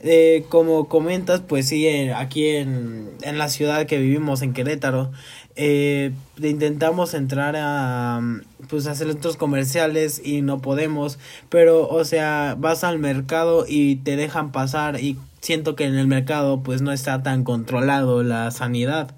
Eh, 0.00 0.44
como 0.50 0.86
comentas, 0.86 1.40
pues 1.40 1.66
sí, 1.68 1.88
aquí 2.10 2.46
en, 2.48 3.08
en 3.22 3.38
la 3.38 3.48
ciudad 3.48 3.86
que 3.86 3.96
vivimos, 3.96 4.42
en 4.42 4.52
Querétaro, 4.52 5.12
eh, 5.56 6.12
intentamos 6.42 7.14
entrar 7.14 7.56
a 7.56 8.20
pues 8.68 8.86
a 8.86 8.94
centros 8.94 9.36
comerciales 9.36 10.20
y 10.24 10.40
no 10.40 10.60
podemos 10.60 11.18
pero 11.48 11.88
o 11.88 12.04
sea 12.04 12.56
vas 12.58 12.84
al 12.84 12.98
mercado 12.98 13.66
y 13.68 13.96
te 13.96 14.16
dejan 14.16 14.52
pasar 14.52 15.00
y 15.00 15.18
siento 15.42 15.74
que 15.74 15.84
en 15.84 15.96
el 15.96 16.06
mercado 16.06 16.62
pues 16.62 16.80
no 16.80 16.92
está 16.92 17.22
tan 17.22 17.42
controlado 17.44 18.22
la 18.22 18.50
sanidad. 18.52 19.10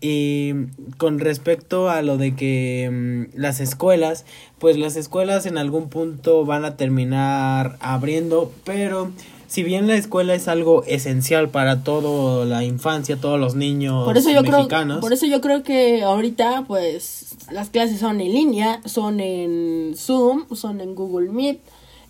Y 0.00 0.52
con 0.98 1.18
respecto 1.18 1.88
a 1.90 2.02
lo 2.02 2.18
de 2.18 2.36
que 2.36 2.88
mm, 3.32 3.38
las 3.38 3.58
escuelas 3.58 4.24
pues 4.58 4.76
las 4.76 4.94
escuelas 4.94 5.46
en 5.46 5.58
algún 5.58 5.88
punto 5.88 6.44
van 6.44 6.64
a 6.64 6.76
terminar 6.76 7.78
abriendo 7.80 8.52
pero 8.64 9.10
si 9.52 9.62
bien 9.62 9.86
la 9.86 9.96
escuela 9.96 10.34
es 10.34 10.48
algo 10.48 10.82
esencial 10.84 11.50
para 11.50 11.84
toda 11.84 12.46
la 12.46 12.64
infancia, 12.64 13.18
todos 13.18 13.38
los 13.38 13.54
niños 13.54 14.06
por 14.06 14.16
eso 14.16 14.30
yo 14.30 14.40
mexicanos. 14.40 14.96
Creo, 14.96 15.00
por 15.02 15.12
eso 15.12 15.26
yo 15.26 15.42
creo 15.42 15.62
que 15.62 16.02
ahorita, 16.02 16.64
pues, 16.66 17.36
las 17.50 17.68
clases 17.68 18.00
son 18.00 18.22
en 18.22 18.32
línea, 18.32 18.80
son 18.86 19.20
en 19.20 19.92
Zoom, 19.94 20.46
son 20.54 20.80
en 20.80 20.94
Google 20.94 21.28
Meet. 21.28 21.60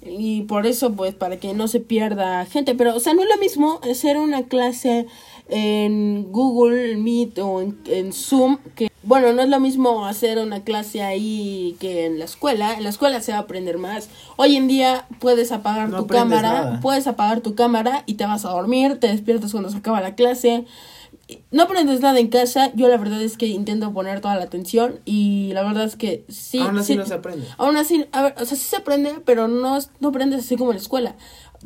Y 0.03 0.43
por 0.43 0.67
eso, 0.67 0.93
pues, 0.93 1.15
para 1.15 1.39
que 1.41 1.53
no 1.53 1.67
se 1.67 1.81
pierda 1.81 2.47
gente. 2.47 2.77
Pero, 2.77 2.95
o 2.95 3.01
sea, 3.01 3.13
no 3.13 3.25
es 3.25 3.29
lo 3.29 3.39
mismo 3.39 3.81
hacer 3.91 4.19
una 4.19 4.45
clase 4.45 5.07
en 5.49 6.31
Google 6.31 6.97
Meet 6.97 7.41
o 7.41 7.61
en, 7.61 7.77
en 7.87 8.13
Zoom 8.13 8.59
que 8.77 8.92
bueno, 9.03 9.33
no 9.33 9.43
es 9.43 9.49
lo 9.49 9.59
mismo 9.61 10.07
hacer 10.07 10.39
una 10.39 10.63
clase 10.63 11.03
ahí 11.03 11.77
que 11.81 12.07
en 12.07 12.19
la 12.19 12.25
escuela. 12.25 12.75
En 12.75 12.85
la 12.85 12.91
escuela 12.91 13.21
se 13.21 13.33
va 13.33 13.39
a 13.39 13.43
aprender 13.43 13.79
más. 13.79 14.09
Hoy 14.37 14.57
en 14.57 14.69
día 14.69 15.07
puedes 15.19 15.53
apagar 15.53 15.91
tu 15.91 16.07
cámara, 16.07 16.79
puedes 16.81 17.07
apagar 17.07 17.41
tu 17.41 17.55
cámara 17.55 18.05
y 18.07 18.15
te 18.15 18.27
vas 18.27 18.45
a 18.45 18.51
dormir, 18.51 18.99
te 19.01 19.09
despiertas 19.09 19.53
cuando 19.53 19.71
se 19.71 19.79
acaba 19.79 20.01
la 20.01 20.15
clase. 20.15 20.65
No 21.51 21.63
aprendes 21.63 22.01
nada 22.01 22.19
en 22.19 22.29
casa, 22.29 22.73
yo 22.75 22.89
la 22.89 22.97
verdad 22.99 23.23
es 23.23 23.39
que 23.39 23.47
intento 23.47 23.93
poner 23.93 24.21
toda 24.21 24.37
la 24.37 24.45
atención 24.45 25.01
y 25.05 25.51
la 25.55 25.63
verdad 25.63 25.85
es 25.85 25.97
que 25.97 26.25
sí. 26.29 26.59
Aún 26.59 26.79
así 26.79 26.95
no 26.95 27.07
se 27.07 27.15
aprende. 27.15 27.47
Aún 27.57 27.77
así, 27.77 28.07
a 28.13 28.23
ver, 28.23 28.35
o 28.39 28.45
sea, 28.45 28.57
sí 28.57 28.65
se 28.65 28.77
aprende, 28.77 29.15
pero 29.25 29.49
no, 29.49 29.79
no 30.01 30.09
aprendes 30.09 30.41
así 30.41 30.57
como 30.57 30.71
en 30.71 30.77
la 30.77 30.83
escuela 30.83 31.17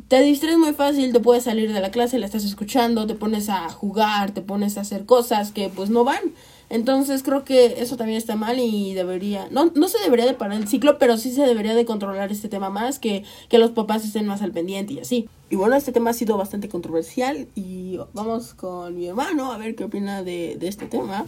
te 0.09 0.21
distraes 0.21 0.59
muy 0.59 0.73
fácil, 0.73 1.13
te 1.13 1.21
puedes 1.21 1.45
salir 1.45 1.73
de 1.73 1.81
la 1.81 1.91
clase, 1.91 2.19
la 2.19 2.27
estás 2.27 2.45
escuchando, 2.45 3.07
te 3.07 3.15
pones 3.15 3.49
a 3.49 3.69
jugar, 3.71 4.33
te 4.33 4.43
pones 4.43 4.77
a 4.77 4.83
hacer 4.83 5.07
cosas 5.07 5.53
que 5.53 5.69
pues 5.69 5.91
no 5.91 6.05
van. 6.05 6.21
Entonces 6.69 7.23
creo 7.23 7.45
que 7.45 7.81
eso 7.81 7.97
también 7.97 8.19
está 8.19 8.35
mal 8.35 8.59
y 8.59 8.93
debería, 8.95 9.49
no, 9.51 9.71
no 9.75 9.89
se 9.89 9.99
debería 10.01 10.27
de 10.27 10.35
parar 10.35 10.59
el 10.59 10.67
ciclo, 10.67 10.99
pero 10.99 11.17
sí 11.17 11.31
se 11.31 11.43
debería 11.43 11.75
de 11.75 11.85
controlar 11.85 12.33
este 12.33 12.49
tema 12.49 12.71
más, 12.71 12.99
que, 12.99 13.23
que 13.49 13.59
los 13.59 13.71
papás 13.71 14.05
estén 14.05 14.27
más 14.27 14.43
al 14.43 14.53
pendiente 14.53 14.95
y 14.95 14.99
así. 14.99 15.29
Y 15.49 15.57
bueno, 15.57 15.77
este 15.77 15.93
tema 15.93 16.11
ha 16.11 16.15
sido 16.15 16.37
bastante 16.37 16.69
controversial 16.69 17.47
y 17.55 17.99
vamos 18.15 18.55
con 18.55 18.97
mi 18.97 19.07
hermano 19.07 19.53
a 19.53 19.59
ver 19.59 19.77
qué 19.77 19.85
opina 19.85 20.25
de, 20.25 20.57
de 20.59 20.69
este 20.69 20.87
tema. 20.87 21.25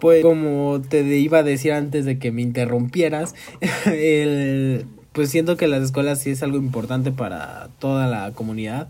Pues 0.00 0.22
como 0.22 0.80
te 0.80 1.02
iba 1.02 1.38
a 1.38 1.42
decir 1.42 1.72
antes 1.72 2.04
de 2.04 2.18
que 2.18 2.32
me 2.32 2.42
interrumpieras, 2.42 3.34
el 3.86 4.86
pues 5.14 5.30
siento 5.30 5.56
que 5.56 5.68
las 5.68 5.80
escuelas 5.80 6.20
sí 6.20 6.30
es 6.30 6.42
algo 6.42 6.56
importante 6.56 7.12
para 7.12 7.68
toda 7.78 8.08
la 8.08 8.32
comunidad, 8.32 8.88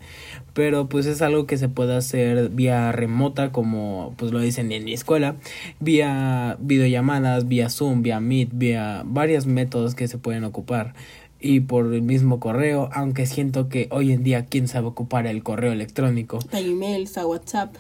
pero 0.55 0.89
pues 0.89 1.07
es 1.07 1.21
algo 1.21 1.47
que 1.47 1.59
se 1.59 1.69
puede 1.69 1.95
hacer 1.95 2.49
vía 2.49 2.93
remota 2.93 3.53
como 3.53 4.15
pues 4.17 4.33
lo 4.33 4.39
dicen 4.41 4.73
en 4.73 4.85
mi 4.85 4.93
escuela, 4.93 5.37
vía 5.81 6.57
videollamadas, 6.61 7.47
vía 7.49 7.69
Zoom, 7.69 8.03
vía 8.03 8.21
Meet, 8.21 8.51
vía 8.53 9.03
varios 9.05 9.47
métodos 9.47 9.95
que 9.95 10.09
se 10.09 10.17
pueden 10.17 10.45
ocupar 10.45 10.95
y 11.41 11.61
por 11.61 11.93
el 11.93 12.01
mismo 12.01 12.41
correo, 12.41 12.89
aunque 12.95 13.27
siento 13.27 13.69
que 13.69 13.89
hoy 13.91 14.13
en 14.13 14.23
día 14.23 14.47
quién 14.47 14.67
sabe 14.67 14.87
ocupar 14.87 15.27
el 15.27 15.43
correo 15.43 15.73
electrónico. 15.73 16.39
Hay 16.53 16.71
emails, 16.71 17.19
a 17.19 17.27
WhatsApp 17.27 17.77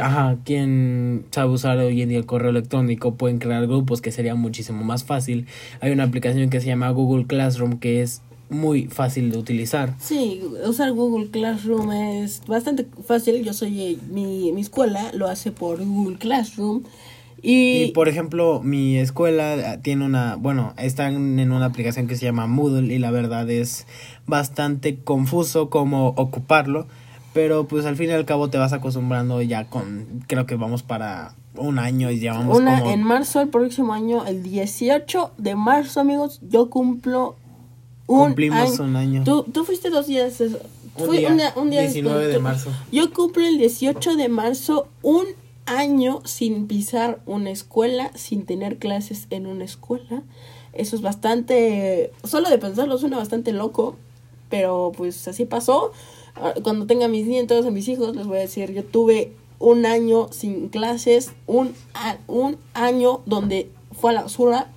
ajá, 0.00 0.38
quien 0.44 1.26
sabe 1.30 1.50
usar 1.50 1.78
hoy 1.78 2.00
en 2.02 2.08
día 2.08 2.18
el 2.18 2.26
correo 2.26 2.50
electrónico 2.50 3.14
pueden 3.14 3.38
crear 3.38 3.66
grupos 3.66 4.00
que 4.00 4.10
sería 4.10 4.34
muchísimo 4.34 4.82
más 4.84 5.04
fácil. 5.04 5.46
Hay 5.80 5.92
una 5.92 6.04
aplicación 6.04 6.48
que 6.50 6.60
se 6.60 6.68
llama 6.68 6.90
Google 6.90 7.26
Classroom 7.26 7.78
que 7.78 8.02
es 8.02 8.22
muy 8.52 8.86
fácil 8.86 9.30
de 9.30 9.38
utilizar. 9.38 9.94
Sí, 9.98 10.42
usar 10.66 10.92
Google 10.92 11.30
Classroom 11.30 11.92
es 11.92 12.42
bastante 12.46 12.86
fácil. 13.06 13.44
Yo 13.44 13.52
soy 13.52 13.82
eh, 13.82 13.98
mi, 14.10 14.52
mi 14.52 14.60
escuela 14.60 15.10
lo 15.14 15.28
hace 15.28 15.52
por 15.52 15.84
Google 15.84 16.18
Classroom. 16.18 16.82
Y, 17.44 17.82
y, 17.82 17.90
por 17.90 18.08
ejemplo, 18.08 18.60
mi 18.62 18.98
escuela 18.98 19.80
tiene 19.82 20.04
una, 20.04 20.36
bueno, 20.36 20.74
están 20.76 21.40
en 21.40 21.50
una 21.50 21.66
aplicación 21.66 22.06
que 22.06 22.14
se 22.14 22.24
llama 22.24 22.46
Moodle 22.46 22.94
y 22.94 22.98
la 22.98 23.10
verdad 23.10 23.50
es 23.50 23.86
bastante 24.26 24.96
confuso 24.96 25.68
cómo 25.68 26.08
ocuparlo 26.16 26.86
pero 27.32 27.66
pues 27.66 27.86
al 27.86 27.96
fin 27.96 28.10
y 28.10 28.12
al 28.12 28.24
cabo 28.24 28.50
te 28.50 28.58
vas 28.58 28.72
acostumbrando 28.72 29.40
ya 29.42 29.64
con, 29.64 30.24
creo 30.26 30.46
que 30.46 30.56
vamos 30.56 30.82
para 30.82 31.34
un 31.56 31.78
año 31.78 32.10
y 32.10 32.18
llevamos 32.18 32.58
Una, 32.58 32.92
En 32.92 33.02
marzo, 33.02 33.40
el 33.40 33.48
próximo 33.48 33.92
año, 33.92 34.24
el 34.26 34.42
18 34.42 35.32
de 35.38 35.54
marzo, 35.54 36.00
amigos, 36.00 36.40
yo 36.42 36.70
cumplo 36.70 37.36
un 38.06 38.26
Cumplimos 38.26 38.78
un 38.78 38.96
año. 38.96 39.24
Tú, 39.24 39.44
tú 39.44 39.64
fuiste 39.64 39.90
dos 39.90 40.06
días. 40.06 40.40
Un 40.96 41.10
día, 41.10 41.52
un 41.56 41.70
día, 41.70 41.82
19 41.82 42.26
de 42.26 42.38
marzo. 42.38 42.70
Yo 42.90 43.12
cumplo 43.12 43.46
el 43.46 43.58
18 43.58 44.16
de 44.16 44.28
marzo 44.28 44.88
un 45.02 45.24
año 45.66 46.20
sin 46.24 46.66
pisar 46.66 47.20
una 47.26 47.50
escuela, 47.50 48.10
sin 48.14 48.44
tener 48.44 48.78
clases 48.78 49.26
en 49.30 49.46
una 49.46 49.64
escuela. 49.64 50.22
Eso 50.72 50.96
es 50.96 51.02
bastante, 51.02 52.12
solo 52.24 52.48
de 52.48 52.58
pensarlo 52.58 52.98
suena 52.98 53.18
bastante 53.18 53.52
loco, 53.52 53.96
pero 54.48 54.92
pues 54.96 55.28
así 55.28 55.44
pasó. 55.44 55.92
Ah, 56.34 56.54
cuando 56.62 56.86
tenga 56.86 57.08
mis 57.08 57.26
nietos, 57.26 57.66
a 57.66 57.70
mis 57.70 57.88
hijos, 57.88 58.16
les 58.16 58.26
voy 58.26 58.38
a 58.38 58.40
decir, 58.40 58.72
yo 58.72 58.84
tuve 58.84 59.32
un 59.58 59.86
año 59.86 60.28
sin 60.30 60.68
clases, 60.68 61.32
un, 61.46 61.74
un 62.26 62.56
año 62.74 63.20
donde 63.26 63.70
fue 63.92 64.10
a 64.10 64.14
la 64.14 64.22
basura, 64.22 64.70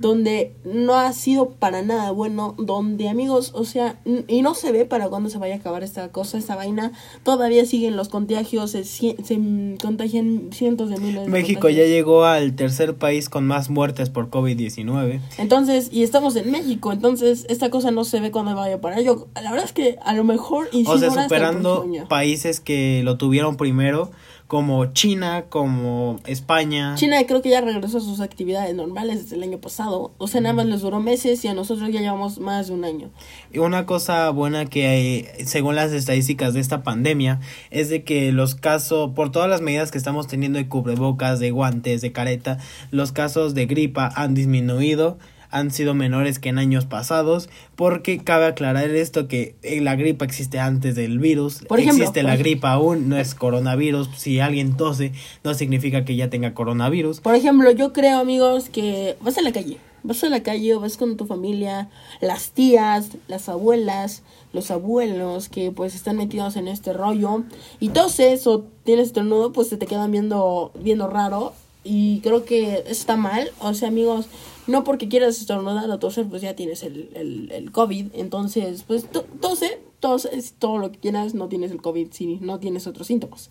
donde 0.00 0.52
no 0.64 0.94
ha 0.94 1.12
sido 1.12 1.50
para 1.50 1.82
nada 1.82 2.10
bueno, 2.10 2.54
donde 2.58 3.08
amigos, 3.08 3.52
o 3.54 3.64
sea, 3.64 4.00
y 4.28 4.40
no 4.42 4.54
se 4.54 4.72
ve 4.72 4.86
para 4.86 5.08
cuándo 5.08 5.28
se 5.28 5.38
vaya 5.38 5.54
a 5.54 5.58
acabar 5.58 5.82
esta 5.82 6.08
cosa, 6.08 6.38
esta 6.38 6.56
vaina, 6.56 6.92
todavía 7.22 7.66
siguen 7.66 7.96
los 7.96 8.08
contagios, 8.08 8.70
se, 8.70 8.84
se 8.84 9.76
contagian 9.80 10.50
cientos 10.52 10.88
de 10.88 10.96
miles. 10.96 11.28
México 11.28 11.68
ya 11.68 11.84
llegó 11.84 12.24
al 12.24 12.56
tercer 12.56 12.94
país 12.94 13.28
con 13.28 13.46
más 13.46 13.68
muertes 13.68 14.08
por 14.08 14.30
COVID-19. 14.30 15.20
Entonces, 15.36 15.90
y 15.92 16.02
estamos 16.02 16.34
en 16.36 16.50
México, 16.50 16.92
entonces 16.92 17.44
esta 17.50 17.68
cosa 17.68 17.90
no 17.90 18.04
se 18.04 18.20
ve 18.20 18.30
cuándo 18.30 18.54
vaya 18.54 18.76
a 18.76 18.80
parar. 18.80 19.02
Yo, 19.02 19.28
la 19.34 19.50
verdad 19.50 19.66
es 19.66 19.72
que 19.72 19.98
a 20.02 20.14
lo 20.14 20.24
mejor... 20.24 20.70
o 20.72 20.98
sea, 20.98 21.10
superando 21.10 21.86
países 22.08 22.60
que 22.60 23.02
lo 23.04 23.18
tuvieron 23.18 23.58
primero 23.58 24.10
como 24.50 24.86
China, 24.86 25.44
como 25.48 26.18
España. 26.26 26.96
China 26.96 27.18
creo 27.24 27.40
que 27.40 27.50
ya 27.50 27.60
regresó 27.60 27.98
a 27.98 28.00
sus 28.00 28.18
actividades 28.18 28.74
normales 28.74 29.22
desde 29.22 29.36
el 29.36 29.44
año 29.44 29.60
pasado. 29.60 30.10
O 30.18 30.26
sea, 30.26 30.40
nada 30.40 30.54
más 30.54 30.66
les 30.66 30.80
duró 30.80 30.98
meses 30.98 31.44
y 31.44 31.46
a 31.46 31.54
nosotros 31.54 31.88
ya 31.92 32.00
llevamos 32.00 32.40
más 32.40 32.66
de 32.66 32.74
un 32.74 32.84
año. 32.84 33.10
Y 33.52 33.58
una 33.58 33.86
cosa 33.86 34.28
buena 34.30 34.66
que 34.66 34.88
hay, 34.88 35.46
según 35.46 35.76
las 35.76 35.92
estadísticas 35.92 36.52
de 36.52 36.58
esta 36.58 36.82
pandemia, 36.82 37.38
es 37.70 37.90
de 37.90 38.02
que 38.02 38.32
los 38.32 38.56
casos, 38.56 39.12
por 39.14 39.30
todas 39.30 39.48
las 39.48 39.60
medidas 39.60 39.92
que 39.92 39.98
estamos 39.98 40.26
teniendo 40.26 40.58
de 40.58 40.66
cubrebocas, 40.66 41.38
de 41.38 41.52
guantes, 41.52 42.00
de 42.00 42.10
careta, 42.10 42.58
los 42.90 43.12
casos 43.12 43.54
de 43.54 43.66
gripa 43.66 44.10
han 44.16 44.34
disminuido 44.34 45.16
han 45.50 45.70
sido 45.70 45.94
menores 45.94 46.38
que 46.38 46.48
en 46.48 46.58
años 46.58 46.86
pasados, 46.86 47.48
porque 47.76 48.18
cabe 48.18 48.46
aclarar 48.46 48.90
esto 48.90 49.28
que 49.28 49.56
eh, 49.62 49.80
la 49.80 49.96
gripa 49.96 50.24
existe 50.24 50.58
antes 50.58 50.94
del 50.94 51.18
virus, 51.18 51.64
Por 51.68 51.80
ejemplo, 51.80 52.04
existe 52.04 52.22
la 52.22 52.36
gripa 52.36 52.72
aún, 52.72 53.08
no 53.08 53.16
es 53.16 53.34
coronavirus, 53.34 54.08
si 54.16 54.40
alguien 54.40 54.76
tose 54.76 55.12
no 55.44 55.54
significa 55.54 56.04
que 56.04 56.16
ya 56.16 56.30
tenga 56.30 56.54
coronavirus. 56.54 57.20
Por 57.20 57.34
ejemplo, 57.34 57.70
yo 57.70 57.92
creo, 57.92 58.18
amigos, 58.18 58.68
que 58.68 59.16
vas 59.20 59.38
a 59.38 59.42
la 59.42 59.52
calle. 59.52 59.78
Vas 60.02 60.24
a 60.24 60.30
la 60.30 60.42
calle 60.42 60.74
o 60.74 60.80
vas 60.80 60.96
con 60.96 61.18
tu 61.18 61.26
familia, 61.26 61.90
las 62.22 62.52
tías, 62.52 63.10
las 63.28 63.50
abuelas, 63.50 64.22
los 64.54 64.70
abuelos 64.70 65.50
que 65.50 65.72
pues 65.72 65.94
están 65.94 66.16
metidos 66.16 66.56
en 66.56 66.68
este 66.68 66.94
rollo 66.94 67.44
y 67.80 67.90
toses 67.90 68.46
o 68.46 68.64
tienes 68.84 69.08
estornudo, 69.08 69.52
pues 69.52 69.68
se 69.68 69.76
te 69.76 69.86
quedan 69.86 70.10
viendo, 70.10 70.72
viendo 70.74 71.06
raro 71.06 71.52
y 71.84 72.20
creo 72.20 72.44
que 72.44 72.84
está 72.86 73.16
mal. 73.16 73.50
O 73.60 73.74
sea, 73.74 73.88
amigos, 73.88 74.26
no 74.70 74.84
porque 74.84 75.08
quieras 75.08 75.38
estornudar 75.40 75.90
o 75.90 75.98
toser, 75.98 76.26
pues 76.26 76.40
ya 76.42 76.54
tienes 76.56 76.82
el, 76.82 77.10
el, 77.14 77.50
el 77.52 77.70
COVID. 77.72 78.06
Entonces, 78.14 78.84
pues 78.86 79.04
to- 79.10 79.26
tose, 79.40 79.80
tose, 80.00 80.30
es 80.32 80.52
todo 80.52 80.78
lo 80.78 80.90
que 80.92 80.98
quieras, 80.98 81.34
no 81.34 81.48
tienes 81.48 81.70
el 81.70 81.82
COVID 81.82 82.08
si 82.12 82.36
no 82.40 82.58
tienes 82.58 82.86
otros 82.86 83.06
síntomas. 83.06 83.50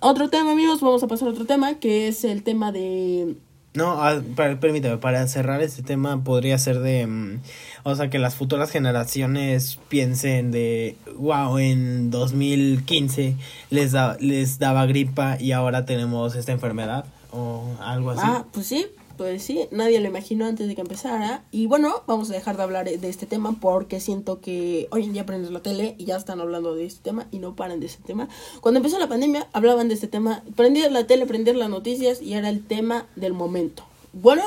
Otro 0.00 0.28
tema, 0.30 0.52
amigos, 0.52 0.80
vamos 0.80 1.02
a 1.02 1.08
pasar 1.08 1.28
a 1.28 1.30
otro 1.32 1.44
tema, 1.46 1.74
que 1.80 2.08
es 2.08 2.24
el 2.24 2.42
tema 2.42 2.72
de... 2.72 3.34
No, 3.72 4.02
ah, 4.02 4.20
per- 4.34 4.58
permíteme, 4.58 4.96
para 4.96 5.26
cerrar 5.28 5.62
este 5.62 5.82
tema 5.84 6.24
podría 6.24 6.58
ser 6.58 6.80
de, 6.80 7.06
mm, 7.06 7.40
o 7.84 7.94
sea, 7.94 8.10
que 8.10 8.18
las 8.18 8.34
futuras 8.34 8.70
generaciones 8.70 9.78
piensen 9.88 10.50
de, 10.50 10.96
wow, 11.16 11.56
en 11.58 12.10
2015 12.10 13.36
les, 13.70 13.92
da, 13.92 14.16
les 14.18 14.58
daba 14.58 14.86
gripa 14.86 15.36
y 15.40 15.52
ahora 15.52 15.84
tenemos 15.84 16.34
esta 16.34 16.50
enfermedad 16.50 17.04
o 17.30 17.62
algo 17.80 18.10
así. 18.10 18.22
Ah, 18.24 18.44
pues 18.52 18.66
sí, 18.66 18.86
pues 19.20 19.42
sí, 19.42 19.66
nadie 19.70 20.00
lo 20.00 20.08
imaginó 20.08 20.46
antes 20.46 20.66
de 20.66 20.74
que 20.74 20.80
empezara. 20.80 21.44
Y 21.50 21.66
bueno, 21.66 22.04
vamos 22.06 22.30
a 22.30 22.32
dejar 22.32 22.56
de 22.56 22.62
hablar 22.62 22.86
de 22.88 23.06
este 23.10 23.26
tema 23.26 23.54
porque 23.60 24.00
siento 24.00 24.40
que 24.40 24.88
hoy 24.92 25.04
en 25.04 25.12
día 25.12 25.26
prendes 25.26 25.50
la 25.50 25.60
tele 25.60 25.94
y 25.98 26.06
ya 26.06 26.16
están 26.16 26.40
hablando 26.40 26.74
de 26.74 26.86
este 26.86 27.02
tema 27.02 27.26
y 27.30 27.38
no 27.38 27.54
paran 27.54 27.80
de 27.80 27.86
este 27.86 28.02
tema. 28.02 28.30
Cuando 28.62 28.78
empezó 28.78 28.98
la 28.98 29.08
pandemia 29.08 29.46
hablaban 29.52 29.88
de 29.88 29.94
este 29.94 30.06
tema, 30.08 30.42
prendías 30.56 30.90
la 30.90 31.06
tele, 31.06 31.26
prendías 31.26 31.54
las 31.54 31.68
noticias 31.68 32.22
y 32.22 32.32
era 32.32 32.48
el 32.48 32.64
tema 32.64 33.08
del 33.14 33.34
momento. 33.34 33.82
Bueno, 34.14 34.42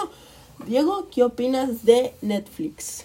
Diego, 0.66 1.08
¿qué 1.14 1.22
opinas 1.22 1.86
de 1.86 2.16
Netflix? 2.24 3.04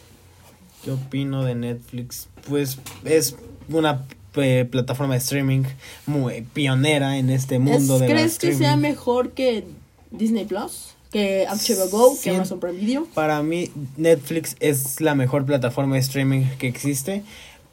¿Qué 0.83 0.93
opino 0.93 1.45
de 1.45 1.55
Netflix? 1.55 2.29
Pues 2.49 2.79
es 3.05 3.37
una 3.69 4.07
eh, 4.37 4.67
plataforma 4.71 5.13
de 5.13 5.19
streaming 5.19 5.65
muy 6.07 6.47
pionera 6.55 7.19
en 7.19 7.29
este 7.29 7.59
mundo 7.59 7.97
¿Es- 7.97 8.01
de 8.01 8.07
¿Crees 8.07 8.39
que 8.39 8.55
sea 8.55 8.77
mejor 8.77 9.33
que 9.33 9.65
Disney 10.11 10.47
Plus? 10.47 10.95
¿Que 11.13 11.47
HBO 11.49 11.89
Go? 11.89 12.15
¿Que 12.15 12.21
Sien- 12.31 12.37
Amazon 12.37 12.61
Prime 12.61 12.79
Video? 12.79 13.07
Para 13.15 13.43
mí, 13.43 13.71
Netflix 13.97 14.57
es 14.61 15.01
la 15.01 15.15
mejor 15.15 15.47
plataforma 15.47 15.95
de 15.95 16.01
streaming 16.03 16.45
que 16.59 16.69
existe. 16.69 17.23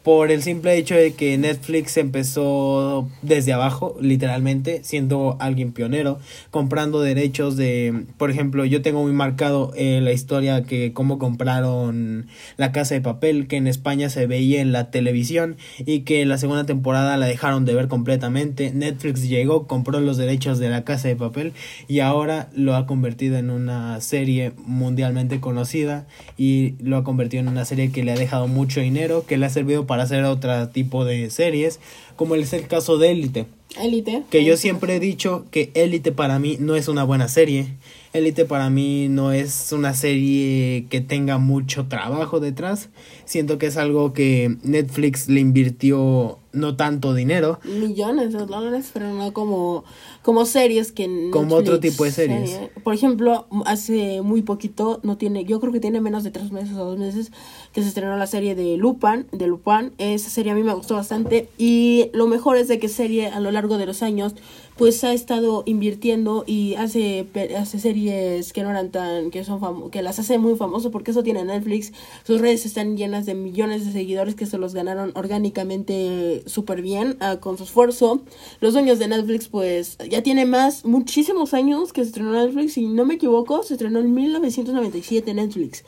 Por 0.05 0.29
el 0.29 0.43
simple 0.43 0.77
hecho 0.77 0.93
de 0.93 1.13
que 1.13 1.35
Netflix 1.35 1.97
empezó 1.97 3.09
desde 3.23 3.53
abajo, 3.53 3.97
literalmente, 3.99 4.81
siendo 4.83 5.35
alguien 5.39 5.71
pionero, 5.71 6.19
comprando 6.51 7.01
derechos 7.01 7.57
de, 7.57 8.05
por 8.19 8.29
ejemplo, 8.29 8.65
yo 8.65 8.83
tengo 8.83 9.01
muy 9.01 9.13
marcado 9.13 9.71
eh, 9.75 10.01
la 10.03 10.11
historia 10.11 10.61
que 10.61 10.93
cómo 10.93 11.17
compraron 11.17 12.27
La 12.55 12.71
Casa 12.71 12.93
de 12.93 13.01
Papel, 13.01 13.47
que 13.47 13.57
en 13.57 13.65
España 13.65 14.11
se 14.11 14.27
veía 14.27 14.61
en 14.61 14.71
la 14.71 14.91
televisión 14.91 15.57
y 15.79 16.01
que 16.01 16.23
la 16.27 16.37
segunda 16.37 16.67
temporada 16.67 17.17
la 17.17 17.25
dejaron 17.25 17.65
de 17.65 17.73
ver 17.73 17.87
completamente. 17.87 18.71
Netflix 18.75 19.27
llegó, 19.27 19.65
compró 19.65 19.99
los 20.01 20.17
derechos 20.17 20.59
de 20.59 20.69
La 20.69 20.83
Casa 20.83 21.07
de 21.07 21.15
Papel 21.15 21.53
y 21.87 22.01
ahora 22.01 22.49
lo 22.53 22.75
ha 22.75 22.85
convertido 22.85 23.37
en 23.37 23.49
una 23.49 23.99
serie 24.01 24.51
mundialmente 24.67 25.39
conocida 25.39 26.05
y 26.37 26.75
lo 26.79 26.97
ha 26.97 27.03
convertido 27.03 27.41
en 27.41 27.47
una 27.47 27.65
serie 27.65 27.91
que 27.91 28.03
le 28.03 28.11
ha 28.11 28.15
dejado 28.15 28.47
mucho 28.47 28.81
dinero, 28.81 29.25
que 29.25 29.37
le 29.37 29.47
ha 29.47 29.49
servido 29.49 29.87
para 29.87 29.94
hacer 30.03 30.23
otro 30.23 30.69
tipo 30.69 31.05
de 31.05 31.29
series, 31.29 31.79
como 32.15 32.35
es 32.35 32.53
el 32.53 32.67
caso 32.67 32.97
de 32.97 33.11
Élite. 33.11 33.45
Elite. 33.79 34.23
Que 34.29 34.43
yo 34.43 34.57
siempre 34.57 34.95
he 34.95 34.99
dicho 34.99 35.45
que 35.51 35.71
Élite 35.73 36.11
para 36.11 36.39
mí 36.39 36.57
no 36.59 36.75
es 36.75 36.87
una 36.87 37.03
buena 37.03 37.27
serie. 37.27 37.67
Élite 38.15 38.45
para 38.45 38.69
mí 38.69 39.09
no 39.09 39.33
es 39.33 39.73
una 39.73 39.93
serie 39.93 40.87
que 40.89 41.01
tenga 41.01 41.37
mucho 41.37 41.87
trabajo 41.89 42.39
detrás. 42.39 42.87
Siento 43.25 43.57
que 43.57 43.65
es 43.65 43.75
algo 43.75 44.13
que 44.13 44.55
Netflix 44.63 45.27
le 45.27 45.41
invirtió 45.41 46.39
no 46.53 46.77
tanto 46.77 47.13
dinero. 47.13 47.59
millones 47.65 48.31
de 48.31 48.45
dólares, 48.45 48.89
pero 48.93 49.13
no 49.13 49.33
como, 49.33 49.83
como 50.21 50.45
series 50.45 50.93
que 50.93 51.29
Como 51.31 51.55
otro 51.55 51.81
tipo 51.81 52.05
de 52.05 52.11
series. 52.11 52.51
serie. 52.51 52.71
Por 52.83 52.93
ejemplo, 52.93 53.47
hace 53.65 54.21
muy 54.21 54.41
poquito, 54.41 55.01
no 55.03 55.17
tiene, 55.17 55.43
yo 55.43 55.59
creo 55.59 55.73
que 55.73 55.81
tiene 55.81 55.99
menos 55.99 56.23
de 56.23 56.31
tres 56.31 56.53
meses 56.53 56.77
o 56.77 56.85
dos 56.85 56.97
meses 56.97 57.33
que 57.73 57.81
se 57.81 57.89
estrenó 57.89 58.15
la 58.15 58.27
serie 58.27 58.55
de 58.55 58.77
Lupin, 58.77 59.27
de 59.33 59.47
Lupin. 59.47 59.91
Esa 59.97 60.29
serie 60.29 60.53
a 60.53 60.55
mí 60.55 60.63
me 60.63 60.73
gustó 60.73 60.95
bastante 60.95 61.49
y 61.57 62.09
lo 62.13 62.27
mejor 62.27 62.55
es 62.55 62.69
de 62.69 62.79
que 62.79 62.87
serie 62.87 63.27
a 63.27 63.41
lo 63.41 63.51
largo 63.51 63.77
de 63.77 63.85
los 63.85 64.01
años 64.01 64.33
pues 64.77 65.03
ha 65.05 65.13
estado 65.13 65.63
invirtiendo 65.65 66.43
y 66.45 66.75
hace 66.75 67.27
hace 67.57 67.79
series 67.79 68.51
que 68.51 68.61
no 68.61 68.71
eran 68.71 68.91
tan 68.91 69.31
que 69.31 69.43
son 69.45 69.89
que 69.89 70.01
las 70.01 70.19
hace 70.19 70.37
muy 70.37 70.55
famosas 70.55 70.91
porque 70.91 71.11
eso 71.11 71.23
tiene 71.23 71.45
Netflix. 71.45 71.93
Sus 72.23 72.41
redes 72.41 72.65
están 72.65 72.97
llenas 72.97 73.25
de 73.25 73.35
millones 73.35 73.85
de 73.85 73.93
seguidores 73.93 74.35
que 74.35 74.45
se 74.45 74.57
los 74.57 74.73
ganaron 74.73 75.11
orgánicamente 75.15 76.43
súper 76.45 76.81
bien 76.81 77.15
ah, 77.21 77.37
con 77.39 77.57
su 77.57 77.63
esfuerzo. 77.63 78.21
Los 78.59 78.73
dueños 78.73 78.99
de 78.99 79.07
Netflix 79.07 79.47
pues 79.47 79.97
ya 80.09 80.21
tiene 80.23 80.45
más 80.45 80.83
muchísimos 80.83 81.53
años 81.53 81.93
que 81.93 82.01
se 82.01 82.07
estrenó 82.07 82.33
Netflix 82.33 82.77
y 82.77 82.87
no 82.87 83.05
me 83.05 83.13
equivoco 83.13 83.63
se 83.63 83.75
estrenó 83.75 83.99
en 83.99 84.13
1997 84.13 85.33
Netflix. 85.33 85.85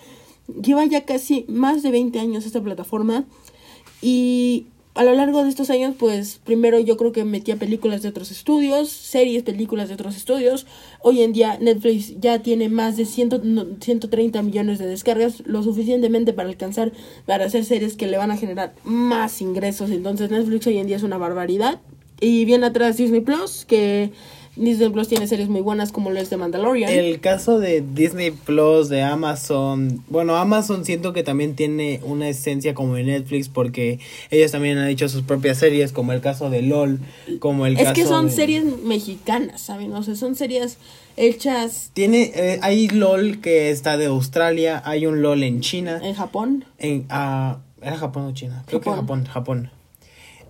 Lleva 0.62 0.86
ya 0.86 1.04
casi 1.04 1.45
más 1.50 1.84
de 1.84 1.91
20 1.91 2.19
años 2.19 2.45
esta 2.45 2.62
plataforma 2.62 3.26
y 4.02 4.67
a 4.98 5.04
lo 5.04 5.14
largo 5.14 5.44
de 5.44 5.50
estos 5.50 5.70
años, 5.70 5.96
pues 5.98 6.40
primero 6.44 6.80
yo 6.80 6.98
creo 6.98 7.12
que 7.12 7.24
metía 7.24 7.56
películas 7.56 8.02
de 8.02 8.10
otros 8.10 8.32
estudios, 8.32 8.90
series, 8.90 9.44
películas 9.44 9.88
de 9.90 9.94
otros 9.94 10.16
estudios. 10.16 10.66
Hoy 11.02 11.22
en 11.22 11.34
día 11.34 11.58
Netflix 11.60 12.20
ya 12.20 12.40
tiene 12.40 12.68
más 12.68 12.98
de 12.98 13.06
100, 13.06 13.42
no, 13.44 13.66
130 13.80 14.42
millones 14.42 14.80
de 14.80 14.88
descargas, 14.88 15.44
lo 15.46 15.62
suficientemente 15.62 16.34
para 16.34 16.50
alcanzar, 16.50 16.92
para 17.26 17.46
hacer 17.46 17.64
series 17.64 17.96
que 17.96 18.08
le 18.08 18.18
van 18.18 18.32
a 18.32 18.38
generar 18.38 18.74
más 18.84 19.42
ingresos. 19.42 19.92
Entonces 19.92 20.32
Netflix 20.32 20.66
hoy 20.68 20.80
en 20.80 20.88
día 20.88 20.98
es 20.98 21.04
una 21.04 21.18
barbaridad. 21.18 21.80
Y 22.20 22.46
viene 22.46 22.66
atrás 22.66 22.98
Disney 22.98 23.22
Plus, 23.22 23.64
que 23.66 24.12
Disney 24.58 24.89
Plus 24.89 25.08
tiene 25.08 25.28
series 25.28 25.50
muy 25.50 25.62
buenas 25.62 25.91
como 25.91 26.10
lo 26.10 26.20
es 26.20 26.30
de 26.30 26.38
Mandalorian. 26.38 26.91
El 26.91 27.20
caso 27.20 27.60
de 27.60 27.82
Disney 27.93 28.32
Plus, 28.32 28.89
de 28.89 29.02
Amazon, 29.04 30.04
bueno, 30.10 30.36
Amazon 30.36 30.84
siento 30.86 31.13
que 31.13 31.24
también 31.24 31.56
tiene 31.56 32.00
una 32.04 32.28
esencia 32.30 32.74
como 32.74 32.96
de 32.96 33.04
Netflix 33.04 33.50
porque 33.50 34.00
ellos 34.32 34.52
también 34.52 34.78
han 34.78 34.88
hecho 34.88 35.08
sus 35.10 35.22
propias 35.22 35.58
series, 35.60 35.91
como 35.91 36.12
el 36.13 36.22
caso 36.22 36.50
de 36.50 36.62
LOL, 36.62 37.00
como 37.39 37.65
el 37.65 37.78
es 37.78 37.84
caso 37.84 37.93
que 37.93 38.06
son 38.06 38.26
de- 38.28 38.32
series 38.34 38.63
mexicanas, 38.84 39.62
¿saben? 39.62 39.93
O 39.93 40.04
sea, 40.04 40.15
son 40.15 40.36
series 40.36 40.78
hechas 41.17 41.91
Tiene, 41.93 42.32
eh, 42.36 42.60
hay 42.62 42.88
LOL 42.89 43.39
que 43.41 43.70
está 43.72 43.98
de 43.98 44.06
Australia, 44.08 44.82
hay 44.86 45.06
un 45.06 45.22
LOL 45.22 45.43
en 45.43 45.62
China, 45.62 46.00
en 46.04 46.13
Japón. 46.15 46.65
en, 46.78 47.06
ah, 47.10 47.60
¿era 47.82 47.98
Japón 47.98 48.26
o 48.26 48.34
China? 48.34 48.63
Creo 48.67 48.80
Japón. 48.80 48.93
que 48.93 49.02
Japón, 49.02 49.26
Japón. 49.26 49.72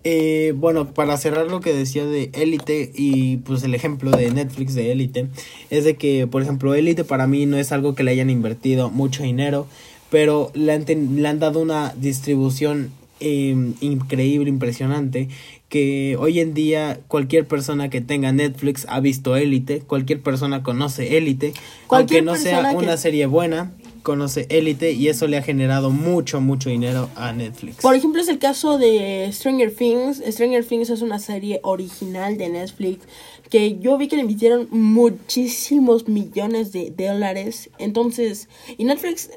Eh, 0.04 0.54
bueno, 0.56 0.94
para 0.94 1.18
cerrar 1.18 1.48
lo 1.48 1.60
que 1.60 1.74
decía 1.74 2.06
de 2.06 2.30
Élite 2.34 2.92
y 2.96 3.38
pues 3.38 3.64
el 3.64 3.76
ejemplo 3.76 4.12
de 4.12 4.32
Netflix 4.32 4.74
de 4.74 4.92
Élite, 4.92 5.28
es 5.70 5.84
de 5.84 5.96
que, 5.96 6.28
por 6.28 6.42
ejemplo, 6.42 6.76
Élite 6.76 7.04
para 7.04 7.28
mí 7.28 7.46
no 7.46 7.58
es 7.58 7.72
algo 7.72 7.94
que 7.96 8.04
le 8.04 8.12
hayan 8.12 8.30
invertido 8.30 8.90
mucho 8.90 9.24
dinero, 9.24 9.68
pero 10.10 10.52
le 10.54 10.72
han, 10.74 10.86
ten- 10.86 11.22
le 11.22 11.28
han 11.28 11.40
dado 11.40 11.60
una 11.60 11.94
distribución 12.00 12.92
eh, 13.20 13.56
increíble, 13.82 14.48
impresionante, 14.50 15.28
que 15.70 16.16
hoy 16.20 16.40
en 16.40 16.54
día 16.54 17.00
cualquier 17.08 17.46
persona 17.48 17.90
que 17.90 18.00
tenga 18.00 18.32
Netflix 18.32 18.86
ha 18.90 19.00
visto 19.00 19.36
Élite, 19.36 19.80
cualquier 19.82 20.22
persona 20.22 20.64
conoce 20.64 21.18
Élite, 21.18 21.54
aunque 21.90 22.22
no 22.22 22.34
sea 22.44 22.62
que- 22.70 22.76
una 22.86 22.98
serie 22.98 23.26
buena, 23.26 23.74
conoce 24.04 24.46
Élite 24.50 24.92
y 24.92 25.08
eso 25.08 25.28
le 25.28 25.38
ha 25.38 25.42
generado 25.42 25.90
mucho, 25.90 26.42
mucho 26.42 26.70
dinero 26.70 27.10
a 27.16 27.34
Netflix. 27.34 27.78
Por 27.78 27.96
ejemplo, 27.96 28.22
es 28.22 28.28
el 28.28 28.40
caso 28.40 28.78
de 28.78 29.30
Stranger 29.32 29.74
Things. 29.74 30.22
Stranger 30.28 30.66
Things 30.66 30.90
es 30.90 31.02
una 31.02 31.20
serie 31.20 31.60
original 31.64 32.38
de 32.38 32.50
Netflix 32.50 33.06
que 33.50 33.78
yo 33.80 33.98
vi 33.98 34.08
que 34.08 34.16
le 34.16 34.24
invirtieron 34.24 34.68
muchísimos 34.72 36.08
millones 36.08 36.72
de 36.72 36.92
dólares. 36.92 37.70
Entonces, 37.78 38.50
y 38.78 38.84
Netflix 38.84 39.30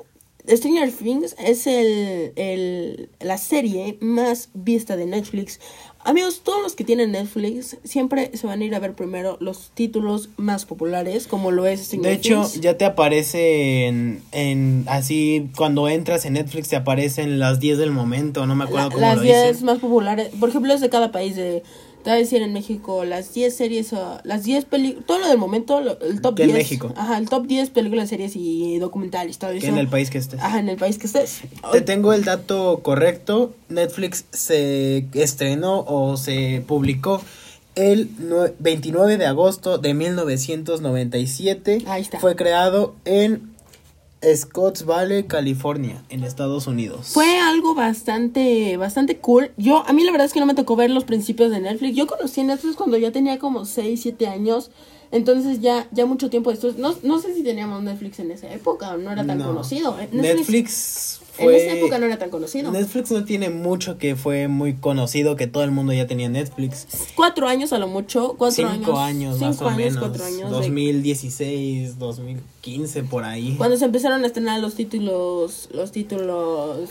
Stranger 0.56 0.90
Things 0.92 1.36
es 1.38 1.66
el, 1.66 2.32
el, 2.36 3.08
la 3.20 3.38
serie 3.38 3.96
más 4.00 4.48
vista 4.54 4.96
de 4.96 5.06
Netflix. 5.06 5.60
Amigos, 6.02 6.40
todos 6.42 6.62
los 6.62 6.74
que 6.74 6.82
tienen 6.82 7.12
Netflix 7.12 7.76
siempre 7.84 8.30
se 8.34 8.46
van 8.46 8.62
a 8.62 8.64
ir 8.64 8.74
a 8.74 8.78
ver 8.78 8.94
primero 8.94 9.36
los 9.40 9.70
títulos 9.74 10.30
más 10.38 10.64
populares, 10.64 11.26
como 11.26 11.50
lo 11.50 11.66
es 11.66 11.80
Stranger 11.80 12.10
De 12.10 12.16
hecho, 12.16 12.50
ya 12.58 12.78
te 12.78 12.86
aparece 12.86 13.86
en, 13.86 14.22
en, 14.32 14.84
así, 14.88 15.50
cuando 15.56 15.88
entras 15.88 16.24
en 16.24 16.34
Netflix 16.34 16.68
te 16.68 16.76
aparecen 16.76 17.38
las 17.38 17.60
10 17.60 17.76
del 17.76 17.90
momento, 17.90 18.46
no 18.46 18.54
me 18.54 18.64
acuerdo 18.64 18.90
cómo 18.90 19.00
las 19.02 19.18
lo 19.18 19.24
Las 19.24 19.42
10 19.42 19.62
más 19.62 19.78
populares, 19.78 20.30
por 20.40 20.48
ejemplo, 20.48 20.72
es 20.72 20.80
de 20.80 20.88
cada 20.88 21.12
país 21.12 21.36
de 21.36 21.62
te 22.02 22.10
voy 22.10 22.18
a 22.18 22.22
decir 22.22 22.42
en 22.42 22.52
México 22.52 23.04
las 23.04 23.34
10 23.34 23.54
series, 23.54 23.94
las 24.24 24.44
10 24.44 24.64
películas, 24.64 25.06
todo 25.06 25.18
lo 25.18 25.28
del 25.28 25.38
momento, 25.38 25.78
el 25.78 26.20
top 26.20 26.36
10. 26.36 26.48
En 26.48 26.54
México. 26.54 26.92
Ajá, 26.96 27.18
el 27.18 27.28
top 27.28 27.46
10 27.46 27.70
películas, 27.70 28.08
series 28.08 28.32
y 28.36 28.78
documentales, 28.78 29.38
todo 29.38 29.50
eso. 29.50 29.66
En 29.66 29.78
el 29.78 29.88
país 29.88 30.10
que 30.10 30.18
estés. 30.18 30.40
Ajá, 30.40 30.58
en 30.58 30.68
el 30.68 30.76
país 30.76 30.98
que 30.98 31.06
estés. 31.06 31.42
Te 31.72 31.80
tengo 31.80 32.12
el 32.12 32.24
dato 32.24 32.80
correcto. 32.82 33.54
Netflix 33.68 34.24
se 34.30 35.06
estrenó 35.12 35.84
o 35.86 36.16
se 36.16 36.64
publicó 36.66 37.20
el 37.74 38.08
29 38.58 39.16
de 39.16 39.26
agosto 39.26 39.78
de 39.78 39.94
1997. 39.94 41.84
Ahí 41.86 42.02
está. 42.02 42.18
Fue 42.18 42.34
creado 42.36 42.94
en 43.04 43.50
Scotts 44.22 44.84
Valley, 44.84 45.24
California, 45.24 46.02
en 46.10 46.24
Estados 46.24 46.66
Unidos. 46.66 47.08
Fue 47.12 47.38
algo 47.38 47.74
bastante, 47.74 48.76
bastante 48.76 49.16
cool. 49.18 49.52
Yo, 49.56 49.84
a 49.86 49.92
mí 49.92 50.04
la 50.04 50.12
verdad 50.12 50.26
es 50.26 50.32
que 50.32 50.40
no 50.40 50.46
me 50.46 50.54
tocó 50.54 50.76
ver 50.76 50.90
los 50.90 51.04
principios 51.04 51.50
de 51.50 51.60
Netflix. 51.60 51.96
Yo 51.96 52.06
conocí 52.06 52.42
Netflix 52.42 52.76
cuando 52.76 52.98
ya 52.98 53.12
tenía 53.12 53.38
como 53.38 53.64
6, 53.64 54.00
7 54.00 54.26
años. 54.26 54.70
Entonces 55.12 55.60
ya, 55.60 55.88
ya 55.90 56.06
mucho 56.06 56.30
tiempo 56.30 56.50
después, 56.50 56.76
no, 56.76 56.94
no 57.02 57.18
sé 57.18 57.34
si 57.34 57.42
teníamos 57.42 57.82
Netflix 57.82 58.20
en 58.20 58.30
esa 58.30 58.52
época, 58.52 58.96
no 58.96 59.10
era 59.10 59.26
tan 59.26 59.42
conocido. 59.42 59.96
Netflix 60.12 61.20
en 61.40 61.54
esa 61.54 61.72
época 61.72 61.98
no 61.98 62.06
era 62.06 62.18
tan 62.18 62.30
conocido. 62.30 62.70
Netflix 62.70 63.10
no 63.10 63.24
tiene 63.24 63.50
mucho 63.50 63.98
que 63.98 64.16
fue 64.16 64.48
muy 64.48 64.74
conocido, 64.74 65.36
que 65.36 65.46
todo 65.46 65.64
el 65.64 65.70
mundo 65.70 65.92
ya 65.92 66.06
tenía 66.06 66.28
Netflix. 66.28 66.86
Cuatro 67.14 67.48
años 67.48 67.72
a 67.72 67.78
lo 67.78 67.88
mucho, 67.88 68.34
cuatro 68.36 68.68
cinco 68.70 68.98
años. 68.98 69.38
cinco 69.38 69.46
más 69.46 69.62
o 69.62 69.70
menos. 69.76 69.98
Cuatro 69.98 70.24
años. 70.24 70.50
2016, 70.50 71.98
2015, 71.98 73.02
por 73.04 73.24
ahí. 73.24 73.54
Cuando 73.56 73.76
se 73.76 73.84
empezaron 73.84 74.22
a 74.24 74.26
estrenar 74.26 74.60
los 74.60 74.74
títulos, 74.74 75.68
los 75.72 75.92
títulos... 75.92 76.88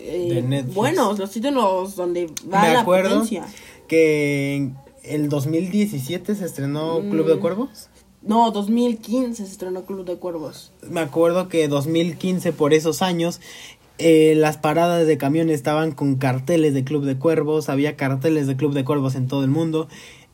Eh, 0.00 0.64
buenos, 0.72 1.18
los 1.18 1.30
títulos 1.30 1.96
donde 1.96 2.26
va 2.52 2.62
Me 2.62 2.72
la 2.72 2.80
acuerdo 2.82 3.26
que 3.88 4.54
en 4.54 4.76
el 5.02 5.28
2017 5.28 6.34
se 6.36 6.44
estrenó 6.44 7.00
Club 7.00 7.26
de 7.26 7.34
mm. 7.36 7.40
Cuervos. 7.40 7.88
No, 8.28 8.50
2015 8.50 9.46
se 9.46 9.50
estrenó 9.50 9.86
Club 9.86 10.04
de 10.04 10.16
Cuervos. 10.16 10.70
Me 10.88 11.00
acuerdo 11.00 11.48
que 11.48 11.66
2015, 11.66 12.52
por 12.52 12.74
esos 12.74 13.00
años, 13.00 13.40
eh, 13.96 14.34
las 14.36 14.58
paradas 14.58 15.06
de 15.06 15.16
camión 15.16 15.48
estaban 15.48 15.92
con 15.92 16.16
carteles 16.16 16.74
de 16.74 16.84
Club 16.84 17.06
de 17.06 17.16
Cuervos, 17.16 17.70
había 17.70 17.96
carteles 17.96 18.46
de 18.46 18.54
Club 18.54 18.74
de 18.74 18.84
Cuervos 18.84 19.14
en 19.14 19.28
todo 19.28 19.44
el 19.44 19.50
mundo. 19.50 19.88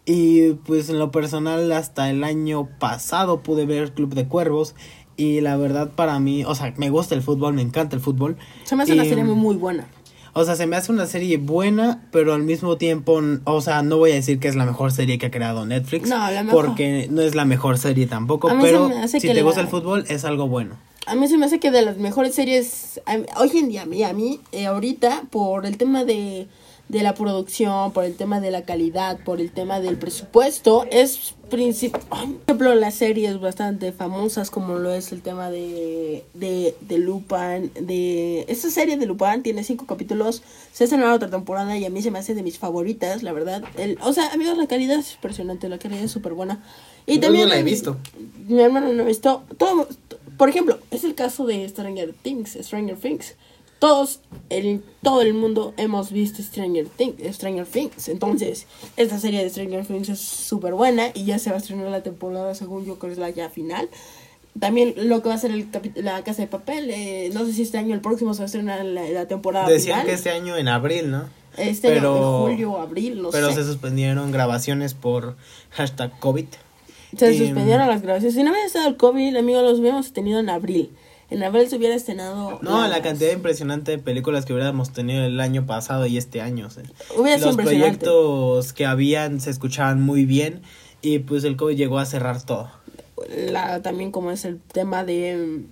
Y 0.07 0.55
pues 0.67 0.91
en 0.91 0.99
lo 0.99 1.13
personal 1.13 1.71
hasta 1.71 2.11
el 2.11 2.25
año 2.25 2.69
pasado 2.81 3.45
pude 3.45 3.65
ver 3.65 3.93
Club 3.93 4.13
de 4.15 4.27
Cuervos 4.27 4.75
y 5.17 5.41
la 5.41 5.57
verdad 5.57 5.93
para 5.95 6.19
mí, 6.19 6.45
o 6.45 6.57
sea, 6.57 6.75
me 6.77 6.91
gusta 6.91 7.15
el 7.15 7.23
fútbol, 7.23 7.55
me 7.55 7.63
encanta 7.63 7.95
el 7.95 8.03
fútbol. 8.03 8.37
Se 8.65 8.75
me 8.75 8.83
hace 8.83 8.95
una 8.95 9.05
serie 9.05 9.23
muy, 9.23 9.37
muy 9.37 9.55
buena. 9.55 9.87
O 10.35 10.45
sea, 10.45 10.57
se 10.57 10.67
me 10.67 10.77
hace 10.77 10.91
una 10.91 11.07
serie 11.07 11.37
buena, 11.37 12.03
pero 12.11 12.35
al 12.35 12.43
mismo 12.43 12.77
tiempo, 12.77 13.23
o 13.45 13.61
sea, 13.61 13.83
no 13.83 13.99
voy 13.99 14.11
a 14.11 14.15
decir 14.15 14.41
que 14.41 14.49
es 14.49 14.57
la 14.57 14.67
mejor 14.67 14.93
serie 14.93 15.17
que 15.17 15.27
ha 15.27 15.31
creado 15.31 15.65
Netflix. 15.65 16.09
No, 16.09 16.31
la 16.31 16.43
mejor. 16.43 16.67
Porque 16.67 17.07
no 17.09 17.23
es 17.23 17.37
la 17.37 17.45
mejor 17.45 17.79
serie 17.79 18.07
tampoco, 18.07 18.51
pero 18.61 18.91
si 19.07 19.21
te 19.21 19.43
gusta 19.43 19.61
el 19.61 19.69
fútbol 19.69 20.05
es 20.09 20.25
algo 20.25 20.49
bueno. 20.49 20.77
A 21.07 21.15
mí 21.15 21.29
se 21.29 21.39
me 21.39 21.47
hace 21.47 21.61
que 21.61 21.71
de 21.71 21.83
las 21.83 21.99
mejores 21.99 22.35
series, 22.35 23.01
hoy 23.37 23.59
en 23.59 23.69
día, 23.69 23.83
a 23.83 23.87
mí, 23.87 24.03
a 24.03 24.13
mí 24.13 24.41
eh, 24.53 24.67
ahorita, 24.67 25.25
por 25.31 25.67
el 25.67 25.77
tema 25.77 26.05
de 26.05 26.49
de 26.89 27.03
la 27.03 27.15
producción, 27.15 27.93
por 27.93 28.05
el 28.05 28.15
tema 28.15 28.41
de 28.41 28.51
la 28.51 28.63
calidad, 28.63 29.19
por 29.25 29.41
el 29.41 29.51
tema 29.51 29.81
del 29.81 29.97
presupuesto, 29.97 30.87
es 30.91 31.35
principal. 31.51 32.03
Por 32.11 32.43
ejemplo, 32.47 32.75
las 32.75 32.95
series 32.95 33.41
bastante 33.41 33.91
famosas 33.93 34.51
como 34.51 34.75
lo 34.79 34.93
es 34.93 35.11
el 35.11 35.23
tema 35.23 35.51
de, 35.51 36.25
de, 36.35 36.77
de 36.83 36.99
Lupin, 36.99 37.73
de... 37.81 38.45
Esta 38.49 38.71
serie 38.71 38.99
de 38.99 39.07
Lupin 39.07 39.43
tiene 39.43 39.65
cinco 39.65 39.87
capítulos, 39.87 40.43
se 40.73 40.85
ha 40.85 40.87
estrenado 40.87 41.15
otra 41.15 41.31
temporada 41.31 41.77
y 41.77 41.87
a 41.87 41.91
mí 41.91 42.03
se 42.03 42.11
me 42.11 42.19
hace 42.19 42.35
de 42.35 42.43
mis 42.43 42.59
favoritas, 42.59 43.23
la 43.23 43.33
verdad. 43.33 43.65
El, 43.79 43.99
o 44.03 44.13
sea, 44.13 44.33
amigos, 44.33 44.59
la 44.59 44.67
calidad 44.67 44.99
es 44.99 45.15
impresionante, 45.15 45.69
la 45.71 45.79
calidad 45.79 46.05
es 46.05 46.11
súper 46.11 46.35
buena. 46.35 46.63
Y 47.07 47.19
también... 47.19 47.49
No 47.49 47.55
la 47.55 47.61
he 47.61 47.63
visto. 47.63 47.97
Mi 48.47 48.61
hermano 48.61 48.93
no 48.93 49.03
ha 49.03 49.07
visto. 49.07 49.43
Todo, 49.57 49.89
por 50.37 50.51
ejemplo, 50.51 50.79
es 50.91 51.05
el 51.05 51.15
caso 51.15 51.47
de 51.47 51.67
Stranger 51.67 52.13
Things, 52.23 52.59
Stranger 52.61 52.97
Things 52.97 53.37
todos, 53.79 54.21
en 54.51 54.83
todo 55.03 55.21
el 55.21 55.35
mundo 55.35 55.75
hemos 55.77 56.11
visto 56.11 56.43
Stranger 56.43 56.87
Things, 56.89 57.37
Stranger 57.37 57.67
Things. 57.67 58.09
Entonces, 58.09 58.67
esta 58.97 59.19
serie 59.19 59.43
de 59.43 59.51
Stranger 59.51 59.87
Things 59.87 60.09
es 60.09 60.21
súper 60.21 60.75
buena 60.75 61.09
y 61.15 61.25
ya 61.25 61.39
se 61.39 61.51
va 61.51 61.57
a 61.57 61.59
estrenar 61.59 61.91
la 61.91 62.03
temporada, 62.03 62.55
según 62.55 62.85
yo, 62.85 62.99
que 62.99 63.11
es 63.11 63.19
la 63.19 63.31
ya 63.31 63.51
final. 63.51 63.89
También 64.59 64.95
lo 64.97 65.21
que 65.23 65.29
va 65.29 65.35
a 65.35 65.39
ser 65.39 65.51
el 65.51 65.69
la 65.97 66.23
Casa 66.23 66.43
de 66.43 66.49
Papel, 66.49 66.89
eh, 66.91 67.31
no 67.35 67.45
sé 67.45 67.53
si 67.53 67.63
este 67.63 67.77
año, 67.77 67.95
el 67.95 68.01
próximo 68.01 68.35
se 68.35 68.39
va 68.39 68.45
a 68.45 68.47
estrenar 68.47 68.85
la, 68.85 69.27
temporada 69.27 69.69
Decían 69.69 70.07
que 70.07 70.13
este 70.13 70.31
año 70.31 70.57
en 70.57 70.69
abril, 70.69 71.11
¿no? 71.11 71.29
Este 71.57 71.89
pero, 71.89 72.15
año, 72.15 72.49
en 72.49 72.57
julio, 72.57 72.81
abril, 72.81 73.23
no 73.23 73.31
pero 73.31 73.53
se 73.53 73.65
suspendieron 73.65 74.31
grabaciones 74.33 74.95
por 74.95 75.37
hashtag 75.71 76.19
COVID. 76.21 76.47
Se 77.17 77.39
suspendieron 77.39 77.87
las 77.87 78.03
grabaciones. 78.03 78.35
Si 78.35 78.43
no 78.43 78.51
hubiera 78.51 78.67
estado 78.67 78.89
el 78.89 78.97
COVID, 78.97 79.37
amigos, 79.37 79.63
los 79.63 79.79
hubiéramos 79.79 80.13
tenido 80.13 80.41
en 80.41 80.49
abril 80.49 80.91
en 81.31 81.43
abril 81.43 81.69
se 81.69 81.77
hubiera 81.77 81.95
estrenado. 81.95 82.59
No, 82.63 82.87
la 82.87 83.03
cantidad 83.03 83.33
impresionante 83.33 83.93
de 83.93 83.99
películas 83.99 84.45
que 84.45 84.53
hubiéramos 84.53 84.93
tenido 84.93 85.25
el 85.25 85.41
año 85.41 85.67
pasado 85.67 86.07
y 86.07 86.17
este 86.19 86.41
año. 86.41 86.69
Hubiera 87.17 87.39
sido 87.39 87.53
Los 87.53 87.57
proyectos 87.57 88.73
que 88.73 88.87
habían 88.87 89.41
se 89.41 89.51
escuchaban 89.51 90.01
muy 90.03 90.25
bien 90.25 90.63
y 91.03 91.21
pues 91.21 91.45
el 91.45 91.57
COVID 91.57 91.77
llegó 91.77 91.99
a 91.99 92.07
cerrar 92.07 92.43
todo. 92.43 92.71
La, 93.29 93.83
también 93.83 94.11
como 94.11 94.31
es 94.31 94.45
el 94.45 94.61
tema 94.61 95.05
de, 95.05 95.65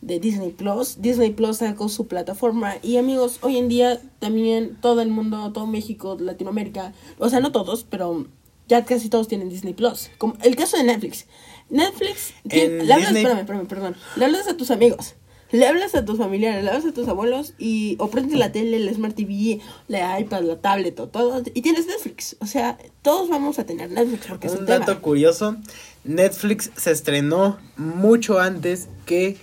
de 0.00 0.20
Disney 0.20 0.50
Plus. 0.50 1.00
Disney 1.00 1.30
Plus 1.30 1.58
sacó 1.58 1.88
su 1.88 2.06
plataforma 2.06 2.74
y 2.82 2.96
amigos, 2.96 3.38
hoy 3.42 3.58
en 3.58 3.68
día 3.68 4.00
también 4.20 4.76
todo 4.80 5.00
el 5.00 5.08
mundo, 5.08 5.52
todo 5.52 5.66
México, 5.66 6.16
Latinoamérica, 6.18 6.92
o 7.18 7.28
sea, 7.28 7.40
no 7.40 7.52
todos, 7.52 7.84
pero 7.84 8.26
ya 8.68 8.84
casi 8.84 9.08
todos 9.08 9.28
tienen 9.28 9.48
Disney 9.48 9.74
Plus. 9.74 10.10
Como 10.18 10.34
el 10.42 10.56
caso 10.56 10.76
de 10.76 10.84
Netflix. 10.84 11.26
Netflix, 11.74 12.34
le 12.44 12.92
hablas, 12.92 13.10
espérame, 13.10 13.40
espérame, 13.40 13.66
perdón. 13.66 13.96
Le 14.14 14.24
hablas 14.24 14.46
a 14.46 14.56
tus 14.56 14.70
amigos, 14.70 15.16
le 15.50 15.66
hablas 15.66 15.96
a 15.96 16.04
tus 16.04 16.18
familiares, 16.18 16.62
le 16.62 16.70
hablas 16.70 16.86
a 16.86 16.94
tus 16.94 17.08
abuelos 17.08 17.54
y 17.58 17.96
o 17.98 18.10
prendes 18.10 18.38
la 18.38 18.52
tele, 18.52 18.76
el 18.76 18.94
Smart 18.94 19.16
TV, 19.16 19.58
la 19.88 20.20
iPad, 20.20 20.42
la 20.42 20.60
tablet 20.60 21.00
o 21.00 21.08
todo 21.08 21.42
y 21.52 21.62
tienes 21.62 21.88
Netflix. 21.88 22.36
O 22.38 22.46
sea, 22.46 22.78
todos 23.02 23.28
vamos 23.28 23.58
a 23.58 23.66
tener 23.66 23.90
Netflix 23.90 24.26
porque 24.28 24.48
un, 24.48 24.66
dato 24.66 25.02
curioso, 25.02 25.56
Netflix 26.04 26.70
se 26.76 26.92
estrenó 26.92 27.58
mucho 27.76 28.38
antes 28.38 28.86
que 29.04 29.36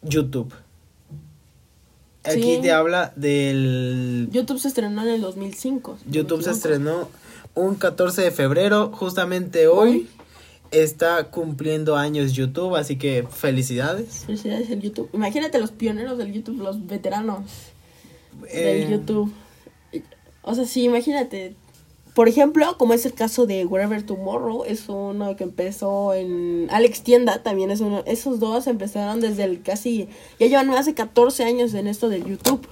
YouTube. 0.00 0.54
Aquí 2.24 2.58
te 2.62 2.72
habla 2.72 3.12
del... 3.16 4.28
YouTube 4.32 4.58
se 4.58 4.68
estrenó 4.68 5.02
en 5.02 5.08
el 5.08 5.20
2005. 5.20 5.98
YouTube 6.06 6.42
se 6.42 6.52
estrenó 6.52 7.10
un 7.54 7.74
14 7.74 8.22
de 8.22 8.30
febrero, 8.30 8.90
justamente 8.92 9.68
hoy 9.68 10.08
está 10.70 11.30
cumpliendo 11.30 11.96
años 11.96 12.32
YouTube, 12.32 12.76
así 12.76 12.96
que 12.96 13.26
felicidades. 13.28 14.24
Felicidades 14.26 14.70
en 14.70 14.80
YouTube. 14.80 15.08
Imagínate 15.12 15.58
los 15.58 15.70
pioneros 15.70 16.18
del 16.18 16.32
YouTube, 16.32 16.58
los 16.58 16.86
veteranos 16.86 17.44
del 18.42 18.82
eh, 18.82 18.88
YouTube. 18.90 19.32
O 20.42 20.54
sea, 20.54 20.64
sí, 20.64 20.84
imagínate. 20.84 21.54
Por 22.14 22.28
ejemplo, 22.28 22.78
como 22.78 22.94
es 22.94 23.04
el 23.04 23.12
caso 23.12 23.46
de 23.46 23.66
Wherever 23.66 24.02
Tomorrow, 24.02 24.64
es 24.64 24.88
uno 24.88 25.36
que 25.36 25.44
empezó 25.44 26.14
en 26.14 26.66
Alex 26.70 27.02
Tienda, 27.02 27.42
también 27.42 27.70
es 27.70 27.80
uno. 27.80 28.02
Esos 28.06 28.40
dos 28.40 28.66
empezaron 28.66 29.20
desde 29.20 29.44
el 29.44 29.62
casi. 29.62 30.08
Ya 30.40 30.46
llevan 30.46 30.68
más 30.68 30.86
de 30.86 30.94
14 30.94 31.44
años 31.44 31.74
en 31.74 31.86
esto 31.86 32.08
del 32.08 32.24
YouTube. 32.24 32.66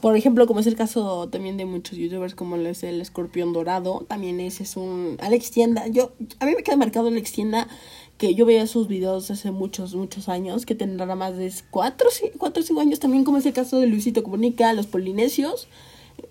Por 0.00 0.16
ejemplo, 0.16 0.46
como 0.46 0.60
es 0.60 0.66
el 0.66 0.76
caso 0.76 1.28
también 1.28 1.56
de 1.58 1.66
muchos 1.66 1.98
youtubers 1.98 2.34
como 2.34 2.56
es 2.56 2.82
el 2.82 3.00
escorpión 3.00 3.52
dorado, 3.52 4.06
también 4.08 4.40
ese 4.40 4.62
es 4.62 4.76
un 4.76 5.16
Alex 5.20 5.50
Tienda. 5.50 5.86
Yo 5.88 6.12
a 6.38 6.46
mí 6.46 6.54
me 6.56 6.62
queda 6.62 6.76
marcado 6.76 7.08
Alex 7.08 7.32
Tienda 7.32 7.68
que 8.16 8.34
yo 8.34 8.44
veía 8.44 8.66
sus 8.66 8.86
videos 8.86 9.30
hace 9.30 9.50
muchos 9.50 9.94
muchos 9.94 10.28
años, 10.28 10.66
que 10.66 10.74
tendrá 10.74 11.14
más 11.16 11.36
de 11.38 11.50
4 11.70 12.08
o 12.08 12.50
5 12.62 12.80
años 12.80 13.00
también 13.00 13.24
como 13.24 13.38
es 13.38 13.46
el 13.46 13.54
caso 13.54 13.80
de 13.80 13.86
Luisito 13.86 14.22
Comunica, 14.22 14.72
los 14.74 14.86
polinesios. 14.86 15.68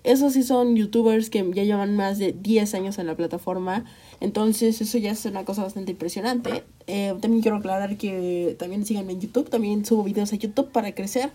Esos 0.04 0.34
sí 0.34 0.44
son 0.44 0.76
youtubers 0.76 1.30
que 1.30 1.48
ya 1.52 1.64
llevan 1.64 1.96
más 1.96 2.18
de 2.18 2.32
10 2.32 2.74
años 2.74 2.98
en 2.98 3.06
la 3.06 3.16
plataforma. 3.16 3.84
Entonces 4.20 4.80
eso 4.80 4.98
ya 4.98 5.10
es 5.10 5.24
una 5.24 5.44
cosa 5.44 5.64
bastante 5.64 5.90
impresionante. 5.90 6.62
Eh, 6.86 7.14
también 7.20 7.42
quiero 7.42 7.56
aclarar 7.56 7.96
que 7.96 8.54
también 8.58 8.86
síganme 8.86 9.12
en 9.12 9.20
YouTube. 9.20 9.50
También 9.50 9.84
subo 9.84 10.04
videos 10.04 10.32
a 10.32 10.36
YouTube 10.36 10.70
para 10.70 10.94
crecer 10.94 11.30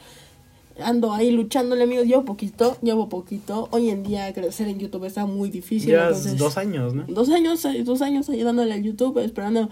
ando 0.84 1.14
ahí 1.14 1.32
luchándole, 1.32 1.84
amigos. 1.84 2.06
Llevo 2.06 2.26
poquito, 2.26 2.78
llevo 2.82 3.10
poquito. 3.10 3.68
Hoy 3.72 3.90
en 3.90 4.04
día 4.04 4.34
crecer 4.34 4.68
en 4.68 4.80
YouTube 4.80 5.06
está 5.06 5.26
muy 5.26 5.50
difícil. 5.50 5.92
Ya 5.92 6.10
dos 6.10 6.58
años, 6.58 6.94
¿no? 6.94 7.06
Dos 7.08 7.30
años, 7.30 7.66
dos 7.84 8.02
años 8.02 8.30
ayudándole 8.30 8.74
a 8.74 8.78
YouTube, 8.78 9.18
esperando 9.20 9.70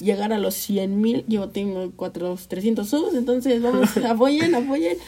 llegar 0.00 0.32
a 0.32 0.38
los 0.38 0.54
100 0.54 1.00
mil. 1.00 1.24
Yo 1.28 1.48
tengo 1.48 1.90
cuatro, 1.96 2.36
300 2.48 2.88
subs, 2.88 3.14
entonces 3.14 3.62
vamos, 3.62 3.96
apoyen, 4.08 4.54
apoyen. 4.54 4.98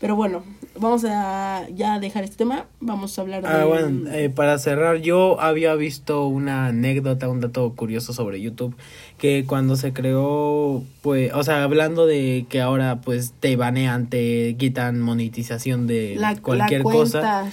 Pero 0.00 0.16
bueno, 0.16 0.42
vamos 0.80 1.04
a 1.06 1.64
ya 1.72 2.00
dejar 2.00 2.24
este 2.24 2.34
tema. 2.36 2.66
Vamos 2.80 3.16
a 3.16 3.22
hablar 3.22 3.44
Ah, 3.46 3.58
de. 3.58 3.64
bueno, 3.66 4.10
eh, 4.10 4.30
para 4.30 4.58
cerrar, 4.58 4.96
yo 4.96 5.40
había 5.40 5.76
visto 5.76 6.26
una 6.26 6.66
anécdota, 6.66 7.28
un 7.28 7.40
dato 7.40 7.72
curioso 7.76 8.12
sobre 8.12 8.40
YouTube, 8.40 8.74
que 9.22 9.44
cuando 9.46 9.76
se 9.76 9.92
creó, 9.92 10.82
pues, 11.00 11.32
o 11.32 11.44
sea, 11.44 11.62
hablando 11.62 12.06
de 12.06 12.44
que 12.48 12.60
ahora, 12.60 13.00
pues, 13.02 13.32
te 13.38 13.54
banean, 13.54 14.10
te 14.10 14.56
quitan 14.58 15.00
monetización 15.00 15.86
de 15.86 16.16
la, 16.18 16.34
cualquier 16.34 16.80
la 16.80 16.90
cosa, 16.90 17.44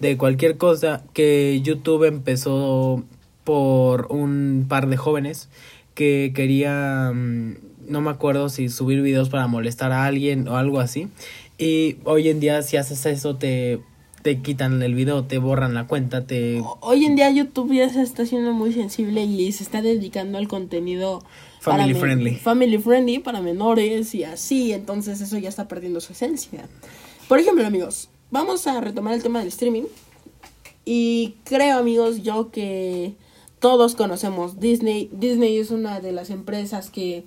de 0.00 0.16
cualquier 0.16 0.56
cosa, 0.56 1.04
que 1.12 1.60
YouTube 1.62 2.04
empezó 2.04 3.04
por 3.44 4.06
un 4.10 4.64
par 4.70 4.88
de 4.88 4.96
jóvenes 4.96 5.50
que 5.92 6.32
querían, 6.34 7.58
no 7.86 8.00
me 8.00 8.08
acuerdo 8.08 8.48
si 8.48 8.70
subir 8.70 9.02
videos 9.02 9.28
para 9.28 9.46
molestar 9.48 9.92
a 9.92 10.06
alguien 10.06 10.48
o 10.48 10.56
algo 10.56 10.80
así, 10.80 11.08
y 11.58 11.98
hoy 12.04 12.30
en 12.30 12.40
día 12.40 12.62
si 12.62 12.78
haces 12.78 13.04
eso 13.04 13.36
te, 13.36 13.80
te 14.22 14.40
quitan 14.42 14.82
el 14.82 14.94
video, 14.94 15.24
te 15.24 15.38
borran 15.38 15.74
la 15.74 15.86
cuenta, 15.86 16.26
te... 16.26 16.62
Hoy 16.80 17.04
en 17.04 17.16
día 17.16 17.30
YouTube 17.30 17.72
ya 17.72 17.88
se 17.88 18.02
está 18.02 18.24
haciendo 18.24 18.52
muy 18.52 18.72
sensible 18.72 19.24
y 19.24 19.52
se 19.52 19.62
está 19.62 19.82
dedicando 19.82 20.38
al 20.38 20.48
contenido 20.48 21.22
Family 21.60 21.94
friendly. 21.94 22.34
Family 22.36 22.78
friendly 22.78 23.18
para 23.18 23.40
menores 23.40 24.14
y 24.14 24.24
así, 24.24 24.72
entonces 24.72 25.20
eso 25.20 25.38
ya 25.38 25.48
está 25.48 25.68
perdiendo 25.68 26.00
su 26.00 26.12
esencia. 26.12 26.68
Por 27.28 27.38
ejemplo, 27.38 27.66
amigos, 27.66 28.08
vamos 28.30 28.66
a 28.66 28.80
retomar 28.80 29.14
el 29.14 29.22
tema 29.22 29.40
del 29.40 29.48
streaming. 29.48 29.84
Y 30.84 31.34
creo, 31.44 31.78
amigos, 31.78 32.22
yo 32.22 32.50
que 32.50 33.14
todos 33.58 33.94
conocemos 33.94 34.60
Disney. 34.60 35.10
Disney 35.12 35.58
es 35.58 35.70
una 35.70 36.00
de 36.00 36.12
las 36.12 36.30
empresas 36.30 36.90
que 36.90 37.24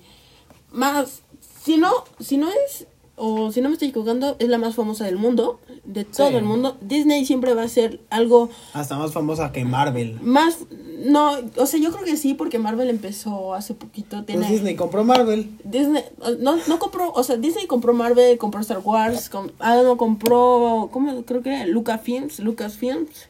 más, 0.72 1.22
si 1.62 1.76
no, 1.76 1.92
si 2.18 2.38
no 2.38 2.48
es, 2.66 2.86
o 3.16 3.52
si 3.52 3.60
no 3.60 3.68
me 3.68 3.74
estoy 3.74 3.88
equivocando, 3.88 4.36
es 4.38 4.48
la 4.48 4.58
más 4.58 4.74
famosa 4.74 5.04
del 5.04 5.16
mundo, 5.16 5.60
de 5.84 6.04
todo 6.04 6.28
Sí. 6.30 6.34
el 6.36 6.44
mundo. 6.44 6.76
Disney 6.80 7.24
siempre 7.26 7.54
va 7.54 7.62
a 7.62 7.68
ser 7.68 8.00
algo 8.10 8.48
Hasta 8.72 8.96
más 8.96 9.12
famosa 9.12 9.52
que 9.52 9.64
Marvel. 9.64 10.18
más, 10.22 10.58
no, 11.04 11.32
o 11.56 11.66
sea, 11.66 11.78
yo 11.80 11.90
creo 11.92 12.04
que 12.04 12.16
sí, 12.16 12.34
porque 12.34 12.58
Marvel 12.58 12.88
empezó 12.90 13.54
hace 13.54 13.74
poquito. 13.74 14.24
Tiene, 14.24 14.42
Pues 14.42 14.52
Disney 14.52 14.76
compró 14.76 15.04
Marvel. 15.04 15.50
Disney, 15.64 16.02
no, 16.40 16.56
no 16.66 16.78
compró, 16.78 17.12
o 17.12 17.22
sea, 17.22 17.36
Disney 17.36 17.66
compró 17.66 17.92
Marvel, 17.92 18.38
compró 18.38 18.60
Star 18.60 18.80
Wars, 18.82 19.28
com- 19.28 19.50
ah, 19.58 19.80
no, 19.84 19.96
compró, 19.96 20.88
¿cómo? 20.92 21.22
Creo 21.24 21.42
que 21.42 21.66
Lucasfilms, 21.66 22.40
Lucasfilms, 22.40 23.28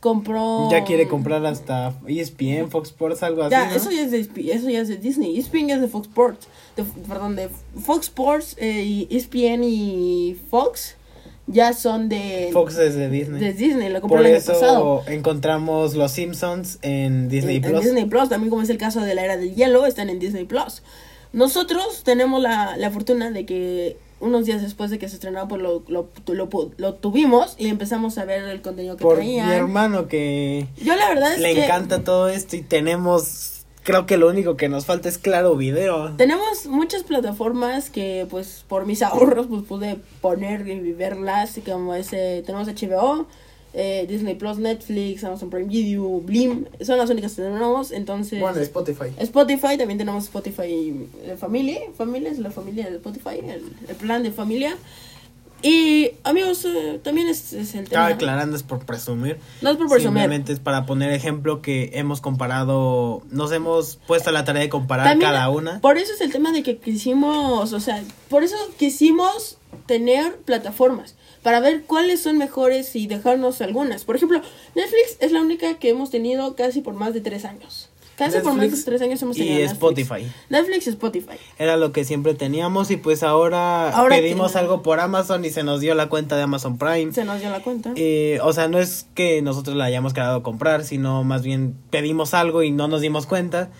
compró... 0.00 0.68
Ya 0.70 0.84
quiere 0.84 1.06
comprar 1.06 1.44
hasta 1.46 1.94
E 2.06 2.20
ESPN, 2.20 2.70
Fox 2.70 2.88
Sports, 2.88 3.22
algo 3.22 3.42
así. 3.42 3.52
Ya, 3.52 3.68
¿no? 3.68 3.76
eso 3.76 3.90
ya 3.90 4.02
es 4.02 4.10
de, 4.10 4.20
ESP 4.20 4.38
eso 4.50 4.68
ya 4.70 4.80
es 4.80 4.88
de 4.88 4.96
Disney. 4.96 5.38
ESPN 5.38 5.70
es 5.70 5.80
de 5.80 5.88
Fox 5.88 6.08
Sports, 6.08 6.48
de, 6.76 6.84
perdón, 7.06 7.36
de 7.36 7.48
Fox 7.80 8.06
Sports, 8.06 8.56
eh, 8.58 8.82
y 8.82 9.08
ESPN 9.10 9.62
y 9.64 10.36
Fox 10.50 10.96
ya 11.46 11.72
son 11.72 12.08
de, 12.08 12.50
Fox 12.52 12.78
es 12.78 12.94
de 12.94 13.08
Disney. 13.08 13.40
de 13.40 13.52
Disney, 13.52 13.88
lo 13.88 14.00
compró 14.00 14.18
Por 14.18 14.26
el 14.26 14.32
año 14.32 14.36
eso 14.36 14.52
pasado. 14.52 15.02
encontramos 15.08 15.94
Los 15.94 16.12
Simpsons 16.12 16.78
en 16.82 17.28
Disney 17.28 17.56
en, 17.56 17.64
en 17.64 17.70
Plus. 17.70 17.84
Disney 17.84 18.04
Plus, 18.06 18.28
también 18.28 18.50
como 18.50 18.62
es 18.62 18.70
el 18.70 18.78
caso 18.78 19.00
de 19.00 19.14
la 19.14 19.24
era 19.24 19.36
del 19.36 19.54
hielo, 19.54 19.86
están 19.86 20.10
en 20.10 20.18
Disney 20.18 20.44
Plus. 20.44 20.82
Nosotros 21.32 22.02
tenemos 22.04 22.40
la, 22.40 22.76
la 22.76 22.90
fortuna 22.90 23.30
de 23.30 23.46
que 23.46 23.96
unos 24.20 24.44
días 24.44 24.62
después 24.62 24.90
de 24.90 24.98
que 24.98 25.08
se 25.08 25.16
estrenó, 25.16 25.48
pues 25.48 25.60
lo, 25.60 25.82
lo, 25.88 26.08
lo, 26.26 26.48
lo 26.76 26.94
tuvimos 26.94 27.56
y 27.58 27.68
empezamos 27.68 28.18
a 28.18 28.24
ver 28.24 28.44
el 28.44 28.60
contenido 28.62 28.96
que 28.96 29.02
Por 29.02 29.18
mi 29.18 29.38
hermano 29.38 30.06
que 30.08 30.66
Yo 30.82 30.94
la 30.94 31.08
verdad 31.08 31.32
es 31.34 31.40
le 31.40 31.54
que 31.54 31.64
encanta 31.64 32.04
todo 32.04 32.28
esto 32.28 32.56
y 32.56 32.62
tenemos, 32.62 33.64
creo 33.82 34.06
que 34.06 34.18
lo 34.18 34.28
único 34.28 34.56
que 34.56 34.68
nos 34.68 34.84
falta 34.84 35.08
es 35.08 35.18
claro 35.18 35.56
video. 35.56 36.12
tenemos 36.16 36.66
muchas 36.66 37.02
plataformas 37.02 37.90
que 37.90 38.26
pues 38.30 38.64
por 38.68 38.86
mis 38.86 39.02
ahorros 39.02 39.46
pues 39.48 39.62
pude 39.62 39.98
poner 40.20 40.68
y 40.68 40.92
verlas 40.92 41.56
y 41.58 41.62
como 41.62 41.94
ese 41.94 42.42
tenemos 42.44 42.68
HBO 42.68 43.26
eh, 43.72 44.06
Disney 44.08 44.34
Plus, 44.34 44.58
Netflix, 44.58 45.22
Amazon 45.24 45.50
Prime 45.50 45.68
Video, 45.68 46.20
Blim, 46.20 46.66
son 46.80 46.98
las 46.98 47.10
únicas 47.10 47.34
que 47.34 47.42
tenemos, 47.42 47.92
entonces 47.92 48.40
Bueno, 48.40 48.58
Spotify. 48.60 49.12
Spotify, 49.18 49.78
también 49.78 49.98
tenemos 49.98 50.24
Spotify 50.24 51.08
eh, 51.22 51.36
Family, 51.38 51.78
familia 51.96 52.30
es 52.30 52.38
la 52.38 52.50
familia 52.50 52.90
de 52.90 52.96
Spotify, 52.96 53.38
el, 53.42 53.64
el 53.88 53.96
plan 53.96 54.22
de 54.22 54.32
familia. 54.32 54.76
Y 55.62 56.12
amigos, 56.24 56.64
eh, 56.64 57.00
también 57.02 57.28
es, 57.28 57.52
es 57.52 57.74
el 57.74 57.84
tema. 57.84 57.84
Estaba 57.84 58.06
aclarando 58.06 58.56
es 58.56 58.62
por 58.62 58.78
presumir. 58.86 59.38
No 59.60 59.70
es 59.70 59.76
por 59.76 59.88
presumir. 59.88 60.22
Simplemente 60.22 60.52
es 60.52 60.58
para 60.58 60.86
poner 60.86 61.12
ejemplo 61.12 61.60
que 61.60 61.90
hemos 61.94 62.20
comparado, 62.22 63.22
nos 63.30 63.52
hemos 63.52 63.96
puesto 64.06 64.30
a 64.30 64.32
la 64.32 64.44
tarea 64.44 64.62
de 64.62 64.70
comparar 64.70 65.06
También, 65.06 65.30
cada 65.30 65.50
una. 65.50 65.80
Por 65.80 65.98
eso 65.98 66.14
es 66.14 66.20
el 66.22 66.32
tema 66.32 66.52
de 66.52 66.62
que 66.62 66.78
quisimos, 66.78 67.72
o 67.74 67.80
sea, 67.80 68.02
por 68.30 68.42
eso 68.42 68.56
quisimos 68.78 69.58
tener 69.86 70.36
plataformas 70.38 71.14
para 71.42 71.60
ver 71.60 71.82
cuáles 71.86 72.22
son 72.22 72.38
mejores 72.38 72.94
y 72.96 73.06
dejarnos 73.06 73.60
algunas. 73.60 74.04
Por 74.04 74.16
ejemplo, 74.16 74.40
Netflix 74.74 75.16
es 75.20 75.32
la 75.32 75.40
única 75.40 75.74
que 75.78 75.90
hemos 75.90 76.10
tenido 76.10 76.54
casi 76.54 76.80
por 76.80 76.94
más 76.94 77.14
de 77.14 77.20
tres 77.20 77.44
años. 77.44 77.88
Casi 78.16 78.38
por 78.40 78.52
más 78.52 78.70
de 78.70 78.82
tres 78.82 79.00
años 79.00 79.22
hemos 79.22 79.36
y 79.38 79.40
tenido 79.40 79.56
Netflix. 79.60 79.72
Spotify. 79.72 80.32
Netflix 80.50 80.86
y 80.86 80.90
Spotify. 80.90 81.36
Era 81.58 81.78
lo 81.78 81.92
que 81.92 82.04
siempre 82.04 82.34
teníamos 82.34 82.90
y 82.90 82.98
pues 82.98 83.22
ahora, 83.22 83.88
Ahora 83.90 84.16
pedimos 84.16 84.56
algo 84.56 84.82
por 84.82 85.00
Amazon 85.00 85.42
y 85.46 85.50
se 85.50 85.62
nos 85.62 85.80
dio 85.80 85.94
la 85.94 86.10
cuenta 86.10 86.36
de 86.36 86.42
Amazon 86.42 86.76
Prime. 86.76 87.12
Se 87.14 87.24
nos 87.24 87.40
dio 87.40 87.48
la 87.48 87.62
cuenta. 87.62 87.92
Eh, 87.96 88.38
o 88.42 88.52
sea, 88.52 88.68
no 88.68 88.78
es 88.78 89.06
que 89.14 89.40
nosotros 89.40 89.74
la 89.74 89.86
hayamos 89.86 90.12
quedado 90.12 90.42
comprar, 90.42 90.84
sino 90.84 91.24
más 91.24 91.42
bien 91.42 91.74
pedimos 91.88 92.34
algo 92.34 92.62
y 92.62 92.70
no 92.70 92.88
nos 92.88 93.00
dimos 93.00 93.24
cuenta 93.24 93.70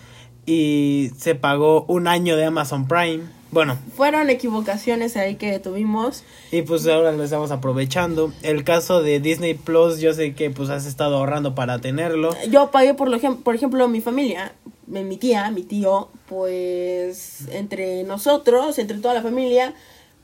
y 0.47 1.11
se 1.17 1.35
pagó 1.35 1.85
un 1.87 2.07
año 2.07 2.35
de 2.35 2.45
Amazon 2.45 2.87
Prime. 2.87 3.23
Bueno, 3.51 3.77
Fueron 3.97 4.29
equivocaciones 4.29 5.17
ahí 5.17 5.35
que 5.35 5.59
tuvimos. 5.59 6.23
y 6.51 6.61
pues 6.61 6.87
ahora 6.87 7.11
lo 7.11 7.23
estamos 7.23 7.51
aprovechando. 7.51 8.31
El 8.43 8.63
caso 8.63 9.03
de 9.03 9.19
Disney 9.19 9.53
Plus, 9.55 9.99
yo 9.99 10.13
sé 10.13 10.33
que 10.35 10.49
pues 10.49 10.69
has 10.69 10.85
estado 10.85 11.17
ahorrando 11.17 11.53
para 11.53 11.79
tenerlo. 11.79 12.33
Yo 12.49 12.71
pagué, 12.71 12.93
por, 12.93 13.09
lo 13.09 13.19
por 13.43 13.53
ejemplo, 13.55 13.87
mi 13.89 13.99
familia, 13.99 14.53
mi 14.87 15.03
mi 15.03 15.17
tía, 15.17 15.51
mi 15.51 15.63
tío, 15.63 16.09
pues 16.29 17.47
entre 17.51 18.03
nosotros, 18.03 18.79
entre 18.79 18.97
toda 18.99 19.13
la 19.13 19.21
familia, 19.21 19.73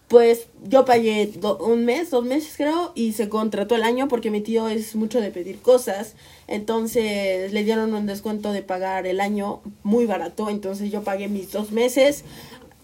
pues 0.07 0.47
yo 0.63 0.85
pagué 0.85 1.27
do- 1.35 1.57
un 1.57 1.83
mes, 1.83 2.09
dos 2.11 2.23
meses 2.23 2.53
creo, 2.55 2.93
y 2.95 3.11
se 3.11 3.27
contrató 3.27 3.75
el 3.75 3.83
año 3.83 4.07
porque 4.07 4.31
mi 4.31 4.39
tío 4.39 4.69
es 4.69 4.95
mucho 4.95 5.19
de 5.19 5.31
pedir 5.31 5.59
cosas. 5.59 6.15
Entonces 6.47 7.51
le 7.51 7.63
dieron 7.65 7.93
un 7.93 8.05
descuento 8.05 8.53
de 8.53 8.61
pagar 8.63 9.05
el 9.05 9.19
año 9.19 9.61
muy 9.83 10.05
barato, 10.05 10.49
entonces 10.49 10.91
yo 10.91 11.03
pagué 11.03 11.27
mis 11.27 11.51
dos 11.51 11.71
meses. 11.71 12.23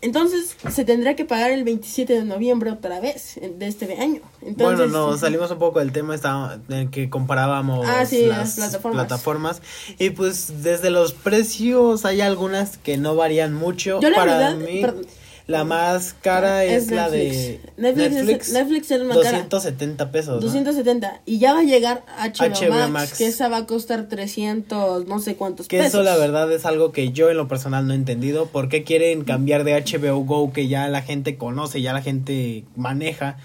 Entonces 0.04 0.56
se 0.70 0.84
tendrá 0.86 1.16
que 1.16 1.24
pagar 1.26 1.52
el 1.52 1.64
27 1.64 2.14
de 2.14 2.24
noviembre 2.26 2.70
otra 2.72 3.00
vez 3.00 3.40
de 3.42 3.68
este 3.68 4.00
año. 4.00 4.20
Entonces, 4.42 4.78
bueno, 4.92 5.12
no, 5.12 5.18
salimos 5.18 5.50
un 5.50 5.60
poco 5.60 5.80
del 5.80 5.94
tema 5.94 6.14
estaba, 6.14 6.60
en 6.70 6.92
que 6.92 7.10
comparábamos 7.10 7.88
Ah, 7.90 8.06
sí, 8.06 8.26
las 8.26 8.38
las 8.40 8.56
plataformas. 8.56 9.06
plataformas. 9.08 9.62
Y 9.98 10.10
pues 10.10 10.62
desde 10.62 10.90
los 10.90 11.14
precios 11.14 12.04
hay 12.06 12.20
algunas 12.20 12.78
que 12.78 12.98
no 12.98 13.16
varían 13.16 13.54
mucho. 13.54 14.00
Yo 14.02 14.10
la 14.10 14.18
Para 14.18 14.38
verdad, 14.38 14.56
mí, 14.58 14.82
perdón. 14.82 15.06
La 15.54 15.64
más 15.64 16.16
cara 16.22 16.66
es, 16.66 16.84
Es 16.86 16.92
la 16.92 17.08
Netflix. 17.10 17.38
de 17.38 17.60
Netflix 17.78 18.48
es- 18.48 18.54
Netflix 18.54 18.92
es 18.92 18.98
cara. 19.02 19.14
270 19.14 20.12
pesos. 20.12 20.36
¿no? 20.36 20.42
270 20.42 21.22
y 21.26 21.38
ya 21.40 21.54
va 21.54 21.60
a 21.60 21.64
llegar 21.64 22.04
HBO, 22.18 22.48
HBO 22.50 22.70
Max, 22.72 22.90
Max. 22.92 23.18
que 23.18 23.28
esa 23.28 23.48
va 23.50 23.58
a 23.58 23.66
costar 23.66 24.08
300 24.10 25.06
no 25.08 25.20
sé 25.20 25.36
cuántos 25.36 25.68
Que 25.68 25.78
pesos. 25.78 25.94
eso 25.94 26.04
la 26.04 26.18
verdad 26.18 26.52
es 26.52 26.66
algo 26.66 26.92
que 26.92 27.12
yo 27.12 27.30
en 27.30 27.38
lo 27.38 27.48
personal 27.48 27.88
no 27.88 27.94
he 27.94 27.96
entendido. 27.96 28.48
¿Por 28.48 28.68
qué 28.68 28.84
quieren 28.84 29.24
cambiar 29.24 29.64
de 29.64 29.74
HBO 29.76 30.18
Go 30.26 30.52
que 30.52 30.68
ya 30.68 30.88
la 30.88 31.02
gente 31.02 31.38
conoce, 31.38 31.82
ya 31.82 31.94
la 31.94 32.02
gente 32.02 32.64
maneja? 32.76 33.38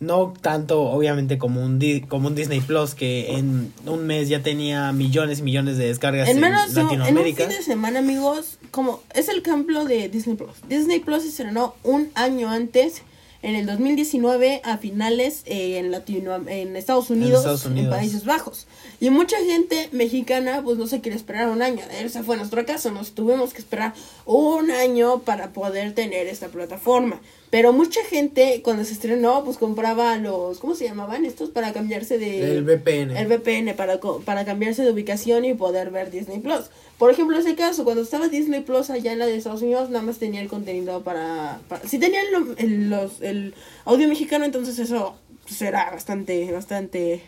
No 0.00 0.32
tanto 0.40 0.80
obviamente 0.82 1.36
como 1.36 1.62
un, 1.62 1.78
Di- 1.78 2.00
como 2.00 2.28
un 2.28 2.34
Disney 2.34 2.60
Plus 2.60 2.94
que 2.94 3.32
en 3.36 3.70
un 3.86 4.06
mes 4.06 4.30
ya 4.30 4.42
tenía 4.42 4.92
millones 4.92 5.40
y 5.40 5.42
millones 5.42 5.76
de 5.76 5.86
descargas 5.88 6.26
en, 6.28 6.36
en 6.36 6.40
menos 6.40 6.72
de 6.74 6.80
un- 6.82 6.86
en 6.88 6.92
un 6.94 6.98
Latinoamérica. 7.00 7.46
fin 7.48 7.56
de 7.58 7.62
semana, 7.62 7.98
amigos, 7.98 8.58
como 8.70 9.00
es 9.14 9.28
el 9.28 9.38
ejemplo 9.40 9.84
de 9.84 10.08
Disney 10.08 10.36
Plus. 10.36 10.52
Disney 10.68 11.00
Plus 11.00 11.22
se 11.24 11.28
estrenó 11.28 11.74
un 11.84 12.08
año 12.14 12.48
antes 12.48 13.02
en 13.42 13.54
el 13.56 13.66
2019 13.66 14.60
a 14.64 14.78
finales 14.78 15.42
eh, 15.46 15.78
en 15.78 15.90
Latino 15.90 16.34
en 16.46 16.76
Estados 16.76 17.10
Unidos, 17.10 17.40
Estados 17.40 17.66
en. 17.66 17.90
Países 17.90 18.24
Bajos. 18.24 18.66
Y 19.00 19.10
mucha 19.10 19.36
gente 19.38 19.88
mexicana 19.92 20.62
pues 20.64 20.78
no 20.78 20.86
se 20.86 21.00
quiere 21.02 21.16
esperar 21.16 21.48
un 21.48 21.60
año. 21.60 21.82
Ese 22.02 22.22
fue 22.22 22.36
nuestro 22.38 22.64
caso, 22.64 22.90
nos 22.90 23.12
tuvimos 23.12 23.52
que 23.52 23.58
esperar 23.60 23.92
un 24.24 24.70
año 24.70 25.20
para 25.20 25.52
poder 25.52 25.94
tener 25.94 26.26
esta 26.26 26.48
plataforma. 26.48 27.20
Pero 27.50 27.72
mucha 27.72 28.04
gente 28.04 28.60
cuando 28.62 28.84
se 28.84 28.92
estrenó 28.92 29.42
pues 29.44 29.58
compraba 29.58 30.16
los 30.18 30.58
¿cómo 30.60 30.76
se 30.76 30.84
llamaban 30.84 31.24
estos 31.24 31.50
para 31.50 31.72
cambiarse 31.72 32.16
de 32.16 32.56
El 32.58 32.62
VPN. 32.64 33.16
el 33.16 33.26
VPN 33.26 33.74
para, 33.74 33.98
co- 33.98 34.20
para 34.24 34.44
cambiarse 34.44 34.84
de 34.84 34.90
ubicación 34.92 35.44
y 35.44 35.54
poder 35.54 35.90
ver 35.90 36.12
Disney 36.12 36.38
Plus. 36.38 36.70
Por 36.96 37.10
ejemplo, 37.10 37.36
ese 37.38 37.56
caso, 37.56 37.82
cuando 37.82 38.02
estaba 38.02 38.28
Disney 38.28 38.60
Plus 38.60 38.90
allá 38.90 39.12
en 39.12 39.18
la 39.18 39.26
de 39.26 39.34
Estados 39.36 39.62
Unidos, 39.62 39.90
nada 39.90 40.04
más 40.04 40.18
tenía 40.18 40.40
el 40.40 40.48
contenido 40.48 41.02
para... 41.02 41.60
para 41.68 41.88
si 41.88 41.98
tenían 41.98 42.26
lo- 42.30 42.54
el, 42.56 42.88
los- 42.90 43.20
el 43.20 43.54
audio 43.84 44.06
mexicano, 44.06 44.44
entonces 44.44 44.78
eso 44.78 45.16
pues, 45.48 45.60
era 45.62 45.90
bastante, 45.90 46.52
bastante, 46.52 47.20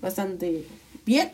bastante 0.00 0.64
bien. 1.04 1.30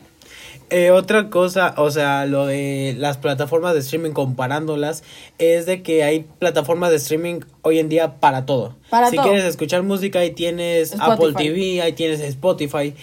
Eh, 0.71 0.89
otra 0.91 1.29
cosa, 1.29 1.75
o 1.77 1.91
sea, 1.91 2.25
lo 2.25 2.47
de 2.47 2.95
las 2.97 3.17
plataformas 3.17 3.73
de 3.75 3.81
streaming 3.81 4.11
comparándolas, 4.11 5.03
es 5.37 5.65
de 5.67 5.83
que 5.83 6.03
hay 6.03 6.25
plataformas 6.39 6.89
de 6.89 6.95
streaming 6.97 7.41
hoy 7.61 7.77
en 7.79 7.87
día 7.89 8.19
para 8.19 8.45
todo. 8.47 8.75
Para 8.89 9.09
si 9.09 9.15
todo. 9.15 9.25
quieres 9.25 9.43
escuchar 9.45 9.83
música, 9.83 10.19
ahí 10.19 10.31
tienes 10.31 10.93
Spotify. 10.93 11.11
Apple 11.13 11.33
TV, 11.37 11.81
ahí 11.81 11.93
tienes 11.93 12.19
Spotify. 12.21 12.93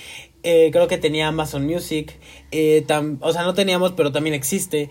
Eh, 0.42 0.70
creo 0.72 0.88
que 0.88 0.98
tenía 0.98 1.28
Amazon 1.28 1.64
Music. 1.66 2.18
eh, 2.50 2.84
tam- 2.86 3.18
o 3.20 3.32
sea, 3.32 3.44
no 3.44 3.54
teníamos, 3.54 3.92
pero 3.92 4.10
también 4.12 4.34
existe. 4.34 4.90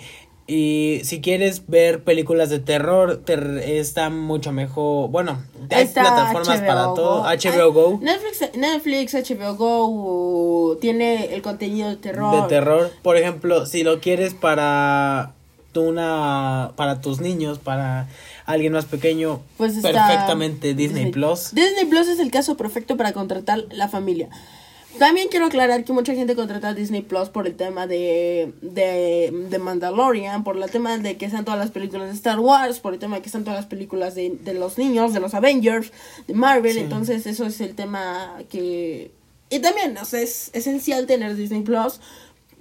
Y 0.54 1.00
si 1.06 1.22
quieres 1.22 1.64
ver 1.68 2.04
películas 2.04 2.50
de 2.50 2.60
terror, 2.60 3.22
te- 3.24 3.80
está 3.80 4.10
mucho 4.10 4.52
mejor. 4.52 5.10
Bueno, 5.10 5.42
hay 5.70 5.84
Está 5.84 6.02
plataformas 6.02 6.60
para 6.60 6.84
todo. 6.94 7.22
HBO 7.24 7.26
Ay, 7.26 7.72
Go. 7.72 8.00
Netflix, 8.02 8.58
Netflix, 8.58 9.14
HBO 9.14 9.56
Go 9.56 9.86
uh, 9.88 10.76
tiene 10.82 11.34
el 11.34 11.42
contenido 11.42 11.88
de 11.90 11.96
terror. 11.96 12.42
de 12.44 12.50
terror. 12.50 12.92
Por 13.02 13.16
ejemplo, 13.16 13.66
si 13.66 13.84
lo 13.84 14.02
quieres 14.02 14.34
para 14.34 15.32
tu 15.72 15.84
una 15.84 16.74
para 16.76 17.00
tus 17.00 17.22
niños, 17.22 17.58
para 17.58 18.10
alguien 18.46 18.74
más 18.74 18.84
pequeño, 18.84 19.40
Pues 19.56 19.78
está 19.78 19.90
perfectamente 19.94 20.74
Disney, 20.74 21.12
Plus. 21.12 21.54
Disney 21.54 21.86
Plus 21.86 22.10
es 22.10 22.20
el 22.20 22.30
caso 22.30 22.58
perfecto 22.58 22.98
para 22.98 23.14
contratar 23.14 23.64
la 23.72 23.88
familia. 23.88 24.28
También 25.00 25.30
quiero 25.30 25.46
aclarar 25.46 25.84
que 25.84 25.94
mucha 25.94 26.14
gente 26.14 26.36
contrata 26.36 26.74
Disney 26.74 27.02
Plus 27.02 27.30
por 27.30 27.48
el 27.48 27.56
tema 27.56 27.88
de, 27.88 28.54
de, 28.62 29.32
de 29.50 29.60
Mandalorian, 29.60 30.44
por 30.44 30.58
el 30.58 30.70
tema 30.70 30.98
de 30.98 31.18
que 31.18 31.26
están 31.26 31.46
todas 31.46 31.60
las 31.60 31.72
películas 31.72 32.08
de 32.10 32.14
Star 32.14 32.40
Wars, 32.40 32.80
por 32.80 32.94
el 32.94 33.00
tema 33.00 33.16
de 33.16 33.22
que 33.22 33.28
están 33.28 33.44
todas 33.44 33.60
las 33.60 33.66
películas 33.68 34.16
de, 34.16 34.38
de 34.42 34.54
los 34.54 34.78
niños, 34.78 35.14
de 35.14 35.20
los 35.20 35.34
Avengers, 35.34 35.92
de 36.28 36.34
Marvel. 36.34 36.78
Entonces, 36.78 37.26
eso 37.26 37.46
es 37.46 37.62
el 37.62 37.76
tema 37.76 38.38
que. 38.50 39.12
Y 39.50 39.60
también, 39.60 39.98
o 39.98 40.06
sea, 40.06 40.22
es 40.22 40.50
esencial 40.54 41.08
tener 41.08 41.36
Disney 41.36 41.62
Plus. 41.62 42.00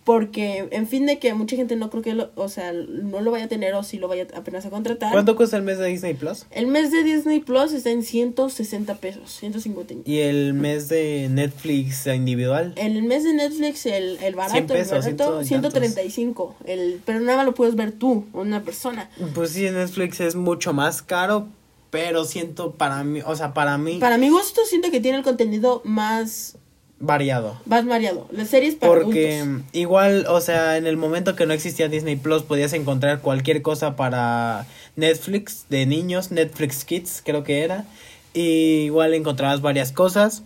Porque, 0.05 0.69
en 0.71 0.87
fin, 0.87 1.07
de 1.07 1.19
que 1.19 1.35
mucha 1.35 1.57
gente 1.57 1.77
no 1.77 1.91
creo 1.91 2.03
que, 2.03 2.15
lo, 2.15 2.31
o 2.35 2.49
sea, 2.49 2.73
no 2.73 3.21
lo 3.21 3.31
vaya 3.31 3.45
a 3.45 3.49
tener 3.49 3.75
o 3.75 3.83
si 3.83 3.99
lo 3.99 4.09
vaya 4.09 4.27
apenas 4.35 4.65
a 4.67 4.71
contratar. 4.71 5.13
¿Cuánto 5.13 5.37
cuesta 5.37 5.57
el 5.57 5.63
mes 5.63 5.79
de 5.79 5.87
Disney 5.87 6.15
Plus? 6.15 6.47
El 6.51 6.67
mes 6.67 6.91
de 6.91 7.03
Disney 7.03 7.41
Plus 7.41 7.73
está 7.73 7.91
en 7.91 8.03
160 8.03 8.95
pesos, 8.97 9.31
150. 9.31 10.11
Y 10.11 10.19
el 10.21 10.55
mes 10.55 10.89
de 10.89 11.29
Netflix 11.31 12.07
individual. 12.07 12.73
El 12.77 13.03
mes 13.03 13.25
de 13.25 13.35
Netflix, 13.35 13.87
el, 13.87 14.19
el 14.23 14.35
barato, 14.35 14.55
100 14.55 14.67
pesos, 14.67 15.07
el 15.07 15.17
barato, 15.17 15.45
ciento 15.45 15.69
y 15.69 15.71
tantos. 15.71 15.85
135. 15.85 16.57
El, 16.65 17.01
pero 17.05 17.21
nada 17.21 17.39
más 17.39 17.47
lo 17.47 17.55
puedes 17.55 17.77
ver 17.77 17.93
tú, 17.93 18.27
una 18.33 18.63
persona. 18.63 19.11
Pues 19.35 19.51
sí, 19.51 19.63
Netflix 19.63 20.21
es 20.21 20.35
mucho 20.35 20.73
más 20.73 21.03
caro, 21.03 21.49
pero 21.91 22.25
siento 22.25 22.73
para 22.73 23.05
mí, 23.05 23.21
o 23.25 23.37
sea, 23.37 23.53
para 23.53 23.77
mí 23.79 23.99
Para 23.99 24.19
mi 24.19 24.29
gusto, 24.29 24.63
siento 24.65 24.91
que 24.91 25.01
tiene 25.01 25.19
el 25.19 25.25
contenido 25.25 25.83
más, 25.85 26.57
variado. 27.01 27.61
más 27.65 27.87
variado. 27.87 28.29
Las 28.31 28.49
series 28.49 28.77
para 28.77 28.93
Porque 28.93 29.41
adultos. 29.41 29.67
igual, 29.73 30.27
o 30.29 30.41
sea, 30.41 30.77
en 30.77 30.87
el 30.87 30.97
momento 30.97 31.35
que 31.35 31.47
no 31.47 31.55
existía 31.55 31.89
Disney 31.89 32.17
Plus 32.17 32.43
podías 32.43 32.73
encontrar 32.75 33.21
cualquier 33.21 33.63
cosa 33.63 33.97
para 33.97 34.67
Netflix 34.97 35.67
de 35.71 35.87
niños, 35.87 36.31
Netflix 36.31 36.85
Kids 36.85 37.23
creo 37.25 37.43
que 37.43 37.65
era, 37.65 37.87
y 38.35 38.85
igual 38.85 39.15
encontrabas 39.15 39.63
varias 39.63 39.91
cosas, 39.93 40.45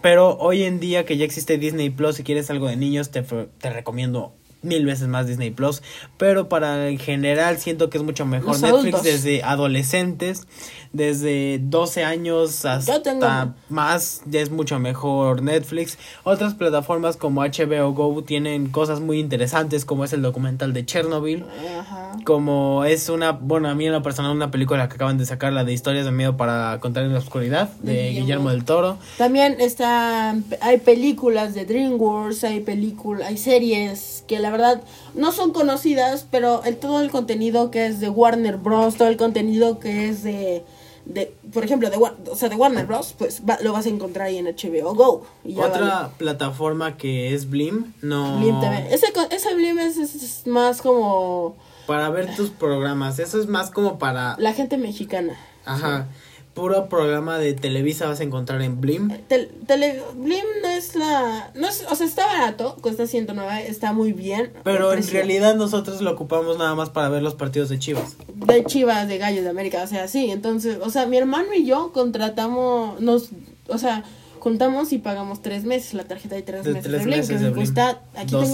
pero 0.00 0.38
hoy 0.38 0.62
en 0.62 0.78
día 0.78 1.04
que 1.04 1.16
ya 1.16 1.24
existe 1.24 1.58
Disney 1.58 1.90
Plus, 1.90 2.16
si 2.16 2.22
quieres 2.22 2.48
algo 2.50 2.68
de 2.68 2.76
niños, 2.76 3.10
te, 3.10 3.22
te 3.22 3.70
recomiendo 3.70 4.32
mil 4.62 4.84
veces 4.84 5.06
más 5.08 5.26
Disney 5.26 5.50
Plus, 5.50 5.82
pero 6.16 6.48
para 6.48 6.88
en 6.88 6.98
general 6.98 7.58
siento 7.58 7.88
que 7.90 7.98
es 7.98 8.04
mucho 8.04 8.26
mejor 8.26 8.48
Los 8.52 8.62
Netflix 8.62 8.78
adultos. 8.94 9.02
desde 9.04 9.42
adolescentes, 9.44 10.46
desde 10.92 11.58
12 11.62 12.04
años 12.04 12.64
hasta 12.64 13.02
tengo- 13.02 13.54
más, 13.68 14.22
ya 14.26 14.40
es 14.40 14.50
mucho 14.50 14.78
mejor 14.78 15.42
Netflix. 15.42 15.98
Otras 16.24 16.54
plataformas 16.54 17.16
como 17.16 17.42
HBO 17.42 17.92
Go 17.92 18.22
tienen 18.24 18.68
cosas 18.68 19.00
muy 19.00 19.18
interesantes, 19.20 19.84
como 19.84 20.04
es 20.04 20.12
el 20.12 20.22
documental 20.22 20.72
de 20.72 20.84
Chernobyl, 20.86 21.44
Ajá. 21.78 22.12
como 22.24 22.84
es 22.84 23.08
una, 23.08 23.32
bueno, 23.32 23.68
a 23.68 23.74
mí 23.74 23.86
en 23.86 23.92
lo 23.92 24.02
personal 24.02 24.32
una 24.32 24.50
película 24.50 24.88
que 24.88 24.94
acaban 24.94 25.18
de 25.18 25.26
sacar, 25.26 25.52
la 25.52 25.64
de 25.64 25.72
Historias 25.72 26.04
de 26.06 26.12
Miedo 26.12 26.36
para 26.36 26.78
contar 26.80 27.04
en 27.04 27.12
la 27.12 27.18
oscuridad, 27.18 27.70
de. 27.82 28.10
Guillermo. 28.12 28.50
del 28.50 28.64
Toro. 28.64 28.96
También 29.18 29.56
está, 29.60 30.34
hay 30.60 30.78
películas 30.78 31.54
de 31.54 31.64
DreamWorks, 31.66 32.44
hay 32.44 32.60
películas, 32.60 33.28
hay 33.28 33.36
series 33.36 34.24
que 34.26 34.38
la 34.38 34.45
verdad 34.50 34.82
no 35.14 35.32
son 35.32 35.52
conocidas, 35.52 36.26
pero 36.30 36.62
el, 36.64 36.76
todo 36.76 37.00
el 37.02 37.10
contenido 37.10 37.70
que 37.70 37.86
es 37.86 38.00
de 38.00 38.08
Warner 38.08 38.56
Bros, 38.56 38.96
todo 38.96 39.08
el 39.08 39.16
contenido 39.16 39.78
que 39.78 40.08
es 40.08 40.22
de, 40.22 40.64
de 41.04 41.34
por 41.52 41.64
ejemplo, 41.64 41.88
de, 41.90 41.96
o 41.96 42.36
sea, 42.36 42.48
de 42.48 42.56
Warner 42.56 42.86
Bros, 42.86 43.14
pues 43.16 43.42
va- 43.48 43.58
lo 43.62 43.72
vas 43.72 43.86
a 43.86 43.88
encontrar 43.88 44.26
ahí 44.28 44.38
en 44.38 44.46
HBO 44.46 44.94
Go. 44.94 45.26
Y 45.44 45.54
ya 45.54 45.66
Otra 45.66 45.80
vale. 45.80 46.08
plataforma 46.18 46.96
que 46.96 47.34
es 47.34 47.48
Blim, 47.48 47.92
no... 48.02 48.38
Blim 48.38 48.60
TV. 48.60 48.88
Ese, 48.94 49.06
ese 49.30 49.54
Blim 49.54 49.78
es, 49.78 49.96
es- 49.96 50.14
es 50.14 50.46
más 50.46 50.82
como 50.82 51.56
Para 51.86 52.08
ver 52.10 52.34
tus 52.36 52.50
programas, 52.50 53.18
eso 53.18 53.40
es 53.40 53.46
más 53.46 53.70
como 53.70 53.98
para... 53.98 54.34
la 54.38 54.52
gente 54.52 54.76
mexicana. 54.78 55.36
Ajá. 55.64 56.06
Puro 56.56 56.88
programa 56.88 57.38
de 57.38 57.52
Televisa 57.52 58.06
vas 58.08 58.18
a 58.20 58.22
encontrar 58.24 58.62
en 58.62 58.80
Blim. 58.80 59.10
Tel- 59.28 59.50
tele, 59.66 60.02
Blim 60.14 60.42
no 60.62 60.68
es 60.70 60.96
la... 60.96 61.50
No 61.54 61.68
es, 61.68 61.84
o 61.90 61.94
sea, 61.94 62.06
está 62.06 62.26
barato, 62.26 62.76
cuesta 62.80 63.06
109, 63.06 63.66
está 63.68 63.92
muy 63.92 64.12
bien. 64.12 64.52
Pero 64.64 64.92
en 64.94 65.06
realidad 65.06 65.54
nosotros 65.54 66.00
lo 66.00 66.10
ocupamos 66.12 66.56
nada 66.56 66.74
más 66.74 66.88
para 66.88 67.10
ver 67.10 67.22
los 67.22 67.34
partidos 67.34 67.68
de 67.68 67.78
Chivas. 67.78 68.16
de 68.34 68.64
Chivas, 68.64 69.06
de 69.06 69.18
Gallos 69.18 69.44
de 69.44 69.50
América, 69.50 69.82
o 69.82 69.86
sea, 69.86 70.08
sí, 70.08 70.30
entonces, 70.30 70.78
o 70.82 70.88
sea, 70.90 71.04
mi 71.06 71.18
hermano 71.18 71.48
y 71.54 71.66
yo 71.66 71.92
contratamos, 71.92 73.00
nos, 73.02 73.28
o 73.68 73.76
sea, 73.76 74.02
contamos 74.38 74.92
y 74.94 74.98
pagamos 74.98 75.42
tres 75.42 75.64
meses, 75.64 75.92
la 75.92 76.04
tarjeta 76.04 76.36
de 76.36 76.42
tres 76.42 76.64
De 76.64 76.72
meses 76.72 76.84
tres 76.90 76.98
de 77.00 77.04
Blim, 77.04 77.16
meses 77.18 77.28
que 77.28 77.34
de 77.34 77.40
me 77.40 77.46
Blim. 77.50 77.56
cuesta, 77.56 78.00
aquí 78.14 78.30
tengo, 78.30 78.44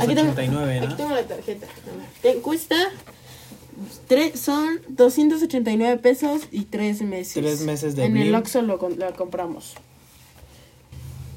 aquí 0.00 0.14
tengo, 0.14 0.32
289, 0.32 0.80
¿no? 0.80 0.86
aquí 0.86 0.94
tengo 0.96 1.14
la 1.14 1.22
tarjeta, 1.22 1.66
te 2.22 2.34
cuesta, 2.38 2.74
tres, 4.06 4.40
son 4.40 4.80
289 4.88 5.98
pesos 5.98 6.42
y 6.50 6.62
tres 6.62 7.02
meses. 7.02 7.34
Tres 7.34 7.60
meses 7.62 7.96
de 7.96 8.04
En 8.04 8.16
el. 8.16 8.34
Oxxo 8.34 8.62
lo, 8.62 8.76
lo 8.76 9.14
compramos. 9.14 9.74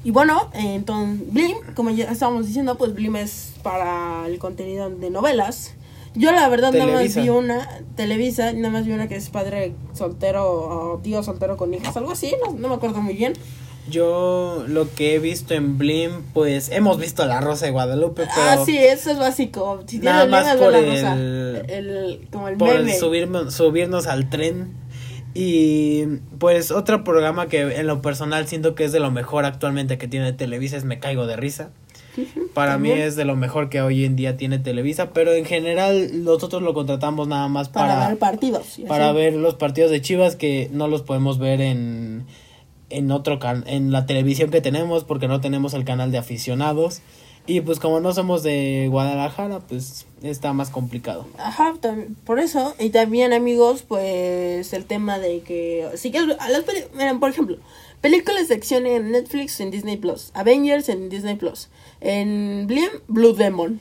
Y 0.02 0.12
bueno, 0.12 0.50
eh, 0.54 0.74
entonces, 0.74 1.30
Blim, 1.32 1.56
como 1.74 1.90
ya 1.90 2.10
estábamos 2.10 2.46
diciendo, 2.46 2.78
pues 2.78 2.94
Blim 2.94 3.16
es 3.16 3.52
para 3.62 4.26
el 4.26 4.38
contenido 4.38 4.88
de 4.88 5.10
novelas. 5.10 5.74
Yo 6.14 6.32
la 6.32 6.48
verdad 6.48 6.72
nada 6.72 6.92
más 6.92 7.14
vi 7.14 7.28
una, 7.28 7.68
Televisa, 7.94 8.52
nada 8.52 8.70
más 8.70 8.86
vi 8.86 8.92
una 8.92 9.08
que 9.08 9.14
es 9.14 9.28
padre 9.28 9.74
soltero 9.92 10.50
o 10.50 10.98
tío 10.98 11.22
soltero 11.22 11.56
con 11.56 11.72
hijas, 11.72 11.96
algo 11.96 12.10
así, 12.10 12.34
no, 12.44 12.52
no 12.52 12.68
me 12.68 12.74
acuerdo 12.74 13.00
muy 13.00 13.14
bien. 13.14 13.34
Yo 13.90 14.64
lo 14.68 14.92
que 14.94 15.14
he 15.14 15.18
visto 15.18 15.54
en 15.54 15.76
Blim, 15.78 16.22
pues 16.32 16.70
hemos 16.70 16.98
visto 16.98 17.24
La 17.26 17.40
Rosa 17.40 17.66
de 17.66 17.72
Guadalupe, 17.72 18.22
pero 18.34 18.48
ah, 18.48 18.62
sí, 18.64 18.76
eso 18.78 19.10
es 19.10 19.18
básico. 19.18 19.82
Si 19.86 19.98
Nada 19.98 20.26
más 20.26 20.44
Blim, 20.56 20.64
por 20.64 20.74
es 20.74 21.02
la 21.02 21.10
rosa. 21.10 21.14
el- 21.20 21.64
el, 21.68 22.28
como 22.30 22.48
el 22.48 22.56
por 22.56 22.74
meme. 22.74 22.94
subirnos, 22.94 23.52
subirnos 23.54 24.06
al 24.06 24.30
tren. 24.30 24.74
Y 25.32 26.06
pues 26.38 26.70
otro 26.72 27.04
programa 27.04 27.46
que 27.46 27.60
en 27.60 27.86
lo 27.86 28.02
personal 28.02 28.48
siento 28.48 28.74
que 28.74 28.84
es 28.84 28.92
de 28.92 28.98
lo 29.00 29.10
mejor 29.12 29.44
actualmente 29.44 29.96
que 29.96 30.08
tiene 30.08 30.32
Televisa 30.32 30.76
es 30.76 30.84
Me 30.84 30.98
Caigo 30.98 31.26
de 31.26 31.36
Risa. 31.36 31.70
Para 32.54 32.76
mí 32.78 32.88
también. 32.88 33.06
es 33.06 33.14
de 33.14 33.24
lo 33.24 33.36
mejor 33.36 33.68
que 33.70 33.80
hoy 33.80 34.04
en 34.04 34.16
día 34.16 34.36
tiene 34.36 34.58
Televisa, 34.58 35.10
pero 35.12 35.32
en 35.32 35.44
general 35.44 36.24
nosotros 36.24 36.60
lo 36.62 36.74
contratamos 36.74 37.28
nada 37.28 37.46
más 37.46 37.68
para, 37.68 37.94
para, 37.94 38.08
ver 38.08 38.18
partidos. 38.18 38.80
para 38.88 39.10
así. 39.10 39.16
ver 39.16 39.34
los 39.34 39.54
partidos 39.54 39.92
de 39.92 40.00
Chivas 40.00 40.34
que 40.34 40.68
no 40.72 40.88
los 40.88 41.02
podemos 41.02 41.38
ver 41.38 41.60
en 41.60 42.24
en 42.90 43.10
otro 43.10 43.38
can 43.38 43.64
en 43.66 43.92
la 43.92 44.06
televisión 44.06 44.50
que 44.50 44.60
tenemos 44.60 45.04
porque 45.04 45.28
no 45.28 45.40
tenemos 45.40 45.74
el 45.74 45.84
canal 45.84 46.12
de 46.12 46.18
aficionados 46.18 47.02
y 47.46 47.62
pues 47.62 47.80
como 47.80 48.00
no 48.00 48.12
somos 48.12 48.42
de 48.42 48.86
Guadalajara 48.90 49.60
pues 49.60 50.06
está 50.22 50.52
más 50.52 50.70
complicado. 50.70 51.26
Ajá, 51.38 51.74
por 52.24 52.38
eso. 52.38 52.74
Y 52.78 52.90
también, 52.90 53.32
amigos, 53.32 53.82
pues 53.82 54.72
el 54.72 54.84
tema 54.84 55.18
de 55.18 55.40
que. 55.40 55.88
Si 55.96 56.10
quieres. 56.10 56.36
a 56.38 56.48
las 56.48 56.64
miren, 56.94 57.18
por 57.18 57.30
ejemplo, 57.30 57.56
películas 58.00 58.48
de 58.48 58.54
acción 58.54 58.86
en 58.86 59.10
Netflix, 59.10 59.60
en 59.60 59.70
Disney 59.70 59.96
Plus. 59.96 60.30
Avengers 60.34 60.88
en 60.88 61.08
Disney 61.08 61.36
Plus. 61.36 61.68
En 62.00 62.66
Blim, 62.66 62.90
Blue 63.08 63.32
Demon. 63.32 63.80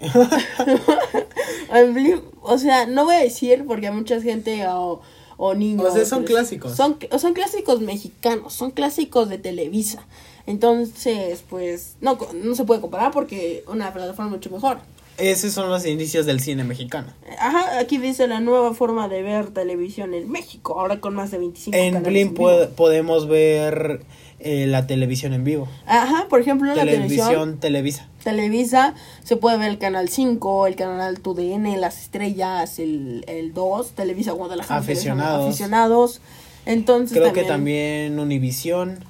en 1.74 1.94
Blim, 1.94 2.20
o 2.42 2.58
sea, 2.58 2.86
no 2.86 3.04
voy 3.04 3.16
a 3.16 3.20
decir 3.20 3.64
porque 3.66 3.88
a 3.88 3.92
mucha 3.92 4.20
gente 4.20 4.66
o, 4.66 5.00
o 5.44 5.54
niños. 5.56 5.84
O 5.84 5.92
sea, 5.92 6.04
son 6.04 6.22
clásicos. 6.22 6.76
Son, 6.76 6.98
son 7.18 7.32
clásicos 7.32 7.80
mexicanos, 7.80 8.52
son 8.52 8.70
clásicos 8.70 9.28
de 9.28 9.38
Televisa. 9.38 10.06
Entonces, 10.46 11.42
pues, 11.50 11.96
no, 12.00 12.16
no 12.32 12.54
se 12.54 12.64
puede 12.64 12.80
comparar 12.80 13.10
porque 13.10 13.64
una 13.66 13.92
plataforma 13.92 14.30
mucho 14.30 14.50
mejor. 14.50 14.78
Esos 15.18 15.52
son 15.52 15.68
los 15.68 15.84
inicios 15.84 16.26
del 16.26 16.38
cine 16.38 16.62
mexicano. 16.62 17.08
Ajá, 17.40 17.80
aquí 17.80 17.98
dice 17.98 18.28
la 18.28 18.38
nueva 18.38 18.72
forma 18.72 19.08
de 19.08 19.22
ver 19.22 19.50
televisión 19.50 20.14
en 20.14 20.30
México, 20.30 20.78
ahora 20.78 21.00
con 21.00 21.14
más 21.14 21.32
de 21.32 21.38
25 21.38 21.76
En 21.76 21.94
canales 21.94 22.12
Blim 22.12 22.28
en 22.28 22.34
vivo. 22.34 22.68
podemos 22.76 23.26
ver 23.26 24.00
eh, 24.38 24.66
la 24.68 24.86
televisión 24.86 25.32
en 25.32 25.42
vivo. 25.42 25.68
Ajá, 25.86 26.28
por 26.28 26.40
ejemplo, 26.40 26.68
la 26.68 26.74
televisión, 26.74 27.08
Televisión 27.08 27.58
Televisa. 27.58 28.08
Televisa, 28.22 28.94
se 29.24 29.36
puede 29.36 29.58
ver 29.58 29.70
el 29.70 29.78
canal 29.78 30.08
5, 30.08 30.66
el 30.66 30.76
canal 30.76 31.20
TUDN, 31.20 31.80
Las 31.80 32.02
Estrellas, 32.02 32.78
el, 32.78 33.24
el 33.28 33.52
2, 33.52 33.90
Televisa 33.90 34.32
Guadalajara. 34.32 34.80
Aficionados. 34.80 35.48
Aficionados. 35.48 36.20
Entonces 36.64 37.16
Creo 37.16 37.26
también, 37.26 37.44
que 37.44 37.52
también 37.52 38.18
Univisión. 38.18 39.04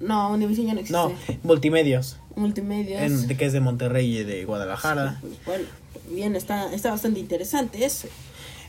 No, 0.00 0.30
Univision 0.32 0.66
ya 0.66 0.74
no 0.74 0.80
existe. 0.80 0.98
No, 0.98 1.12
multimedios. 1.42 2.16
Multimedios. 2.36 3.00
En, 3.00 3.36
que 3.36 3.44
es 3.44 3.52
de 3.52 3.60
Monterrey 3.60 4.18
y 4.18 4.24
de 4.24 4.44
Guadalajara. 4.44 5.20
Bueno, 5.46 5.64
bien, 6.10 6.36
está, 6.36 6.72
está 6.72 6.90
bastante 6.90 7.20
interesante 7.20 7.84
eso. 7.84 8.08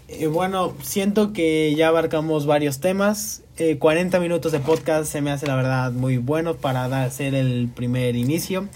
Eh, 0.08 0.28
bueno, 0.28 0.76
siento 0.84 1.34
que 1.34 1.74
ya 1.76 1.88
abarcamos 1.88 2.46
varios 2.46 2.80
temas. 2.80 3.42
Eh, 3.58 3.78
40 3.78 4.20
minutos 4.20 4.52
de 4.52 4.60
podcast 4.60 5.12
se 5.12 5.22
me 5.22 5.32
hace 5.32 5.48
la 5.48 5.56
verdad 5.56 5.92
muy 5.92 6.18
bueno 6.18 6.56
para 6.56 6.88
dar, 6.88 7.08
hacer 7.08 7.34
el 7.34 7.70
primer 7.74 8.16
inicio. 8.16 8.68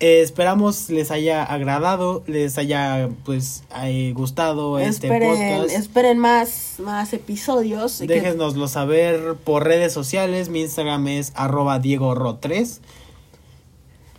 Eh, 0.00 0.20
esperamos 0.22 0.90
les 0.90 1.10
haya 1.10 1.42
agradado, 1.42 2.22
les 2.28 2.56
haya 2.56 3.08
pues 3.24 3.64
eh, 3.82 4.12
gustado 4.14 4.78
este 4.78 5.08
podcast. 5.08 5.70
esperen 5.76 6.18
más, 6.18 6.74
más 6.78 7.12
episodios. 7.12 7.98
que- 7.98 8.06
Déjenoslo 8.06 8.68
saber 8.68 9.34
por 9.42 9.64
redes 9.64 9.92
sociales. 9.92 10.50
Mi 10.50 10.60
Instagram 10.60 11.08
es 11.08 11.32
arroba 11.34 11.80
diegoro3. 11.80 12.78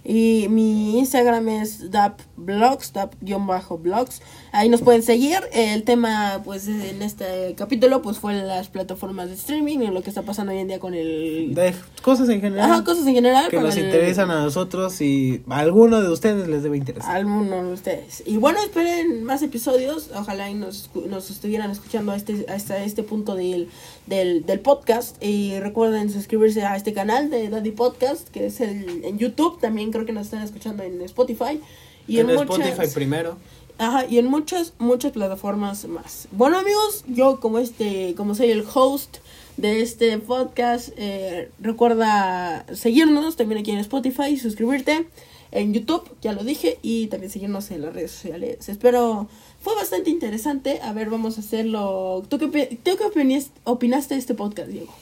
Y 0.03 0.47
mi 0.49 0.97
Instagram 0.99 1.47
es 1.49 1.91
dapblogs, 1.91 2.93
dap-blogs. 2.93 4.21
Ahí 4.52 4.68
nos 4.70 4.82
pueden 4.82 5.04
seguir. 5.04 5.38
El 5.54 5.84
tema, 5.84 6.41
pues, 6.43 6.68
en 6.68 7.02
este 7.02 7.54
capítulo, 7.56 8.02
pues, 8.02 8.18
fue 8.18 8.34
las 8.34 8.68
plataformas 8.70 9.30
de 9.30 9.36
streaming 9.36 9.80
y 9.80 9.88
lo 9.88 10.02
que 10.02 10.10
está 10.10 10.24
pasando 10.24 10.52
hoy 10.52 10.60
en 10.60 10.68
día 10.68 10.80
con 10.80 10.93
el... 10.93 11.54
De 11.54 11.74
cosas 12.02 12.30
en 12.30 12.41
general 12.41 12.72
Ajá, 12.72 12.84
cosas 12.84 13.06
en 13.08 13.14
general. 13.14 13.50
que 13.50 13.60
nos 13.60 13.76
el- 13.78 13.86
interesan 13.86 14.32
a 14.32 14.41
nosotros 14.41 15.02
y 15.02 15.43
a 15.50 15.60
alguno 15.60 16.02
de 16.02 16.10
ustedes 16.10 16.47
les 16.47 16.64
debe 16.64 16.78
interesar. 16.78 17.16
Alguno 17.16 17.64
de 17.64 17.74
ustedes. 17.74 18.24
Y 18.26 18.38
bueno, 18.38 18.60
esperen 18.64 19.24
más 19.24 19.41
episodios. 19.43 20.10
Ojalá 20.16 20.50
y 20.50 20.56
nos, 20.56 20.89
nos 21.08 21.30
estuvieran 21.30 21.70
escuchando 21.72 22.12
a 22.12 22.16
este, 22.16 22.45
hasta 22.50 22.84
este 22.84 23.04
punto 23.04 23.36
del, 23.36 23.70
del, 24.08 24.45
del 24.45 24.60
podcast. 24.62 25.16
Y 25.24 25.60
recuerden 25.60 26.10
suscribirse 26.12 26.64
a 26.64 26.76
este 26.76 26.93
canal 26.93 27.30
de 27.30 27.50
Daddy 27.50 27.72
Podcast, 27.72 28.30
que 28.30 28.47
es 28.47 28.62
el, 28.62 29.04
en 29.06 29.18
YouTube. 29.20 29.60
También 29.60 29.91
creo 29.91 30.06
que 30.06 30.12
nos 30.14 30.26
están 30.26 30.41
escuchando 30.41 30.82
en 30.84 31.02
Spotify. 31.02 31.60
Y 32.08 32.18
en 32.20 32.30
en, 32.32 32.38
Spotify 32.39 32.72
muchas, 32.72 32.93
primero. 32.95 33.38
Ajá, 33.80 34.05
y 34.07 34.17
en 34.17 34.27
muchas, 34.27 34.73
muchas 34.77 35.13
plataformas 35.13 35.88
más. 35.88 36.27
Bueno 36.32 36.57
amigos, 36.59 37.05
yo 37.07 37.39
como 37.39 37.59
este, 37.59 38.13
como 38.15 38.36
soy 38.36 38.51
el 38.51 38.65
host 38.73 39.17
de 39.55 39.82
este 39.82 40.17
podcast, 40.19 40.89
eh, 40.97 41.49
recuerda 41.59 42.65
seguirnos 42.73 43.38
también 43.38 43.61
aquí 43.61 43.71
en 43.71 43.77
Spotify, 43.80 44.38
suscribirte 44.38 45.07
en 45.51 45.73
YouTube, 45.73 46.03
ya 46.21 46.34
lo 46.34 46.43
dije, 46.43 46.77
y 46.82 47.07
también 47.07 47.32
seguirnos 47.32 47.71
en 47.71 47.82
las 47.82 47.93
redes 47.93 48.11
sociales. 48.11 48.67
Espero, 48.67 49.27
fue 49.61 49.73
bastante 49.75 50.09
interesante. 50.09 50.82
A 50.84 50.91
ver, 50.93 51.09
vamos 51.09 51.38
a 51.38 51.41
hacerlo. 51.41 52.23
¿Tú 52.30 52.38
qué, 52.38 52.47
tú 52.84 52.91
qué 52.97 53.03
opinas- 53.05 53.49
opinaste 53.63 54.13
de 54.15 54.19
este 54.19 54.34
podcast, 54.36 54.69
Diego? 54.69 54.93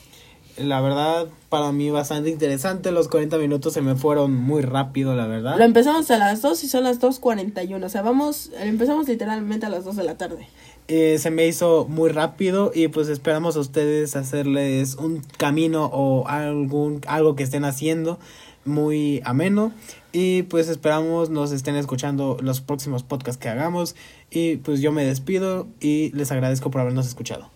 La 0.58 0.82
verdad, 0.82 1.28
para 1.50 1.72
mí 1.72 1.90
bastante 1.92 2.30
interesante. 2.30 2.92
Los 2.92 3.08
40 3.08 3.38
minutos 3.38 3.74
se 3.74 3.82
me 3.82 3.96
fueron 3.96 4.34
muy 4.34 4.62
rápido, 4.62 5.16
la 5.16 5.28
verdad. 5.28 5.58
Lo 5.58 5.64
empezamos 5.64 6.10
a 6.10 6.18
las 6.18 6.42
2 6.42 6.64
y 6.64 6.68
son 6.70 6.84
las 6.84 7.00
2.41. 7.00 7.84
O 7.84 7.90
sea, 7.90 8.02
vamos, 8.02 8.52
empezamos 8.60 9.08
literalmente 9.08 9.66
a 9.66 9.70
las 9.70 9.86
2 9.86 9.96
de 9.96 10.04
la 10.04 10.18
tarde. 10.18 10.48
Eh, 10.88 11.18
se 11.20 11.32
me 11.32 11.46
hizo 11.46 11.86
muy 11.90 12.10
rápido 12.10 12.72
y 12.74 12.88
pues 12.88 13.10
esperamos 13.10 13.58
a 13.58 13.60
ustedes 13.60 14.16
hacerles 14.16 14.96
un 14.96 15.22
camino 15.38 15.86
o 15.92 16.28
algún 16.28 17.02
algo 17.08 17.36
que 17.36 17.44
estén 17.44 17.66
haciendo 17.66 18.20
muy 18.64 19.22
ameno 19.26 19.74
y 20.14 20.44
pues 20.44 20.70
esperamos 20.70 21.30
nos 21.30 21.52
estén 21.52 21.76
escuchando 21.76 22.38
los 22.42 22.62
próximos 22.62 23.04
podcasts 23.04 23.42
que 23.42 23.50
hagamos 23.50 23.96
y 24.32 24.58
pues 24.58 24.80
yo 24.80 24.94
me 24.94 25.06
despido 25.06 25.68
y 25.82 26.12
les 26.16 26.32
agradezco 26.32 26.72
por 26.72 26.82
habernos 26.82 27.06
escuchado. 27.06 27.50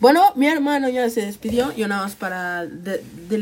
Bueno, 0.00 0.22
mi 0.36 0.46
hermano 0.48 0.88
ya 0.88 1.08
se 1.08 1.22
despidió. 1.24 1.74
Yo 1.74 1.88
nada 1.88 2.02
más 2.02 2.14
para 2.14 2.66
de, 2.66 3.02
de 3.28 3.38
de 3.38 3.40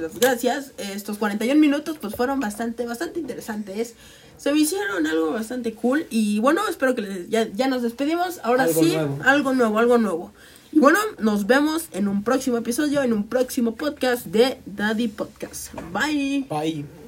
las 0.00 0.18
gracias. 0.18 0.72
Estos 0.78 1.16
41 1.18 1.58
minutos 1.60 1.96
pues 2.00 2.14
fueron 2.14 2.40
bastante, 2.40 2.84
bastante 2.86 3.20
interesantes. 3.20 3.94
Se 4.36 4.52
me 4.52 4.58
hicieron 4.58 5.06
algo 5.06 5.30
bastante 5.32 5.72
cool. 5.74 6.06
Y 6.10 6.40
bueno, 6.40 6.62
espero 6.68 6.94
que 6.94 7.02
les- 7.02 7.30
ya, 7.30 7.48
ya 7.52 7.68
nos 7.68 7.82
despedimos. 7.82 8.40
Ahora 8.42 8.64
Algo 8.64 8.82
sí, 8.82 8.92
nuevo. 8.94 9.18
algo 9.24 9.54
nuevo, 9.54 9.78
algo 9.78 9.98
nuevo. 9.98 10.32
Y 10.72 10.78
bueno, 10.80 10.98
nos 11.18 11.46
vemos 11.46 11.84
en 11.92 12.08
un 12.08 12.24
próximo 12.24 12.56
episodio, 12.58 13.02
en 13.02 13.12
un 13.12 13.28
próximo 13.28 13.74
podcast 13.76 14.26
de 14.26 14.58
Daddy 14.66 15.08
Podcast. 15.08 15.72
Bye. 15.92 16.46
Bye. 16.50 16.84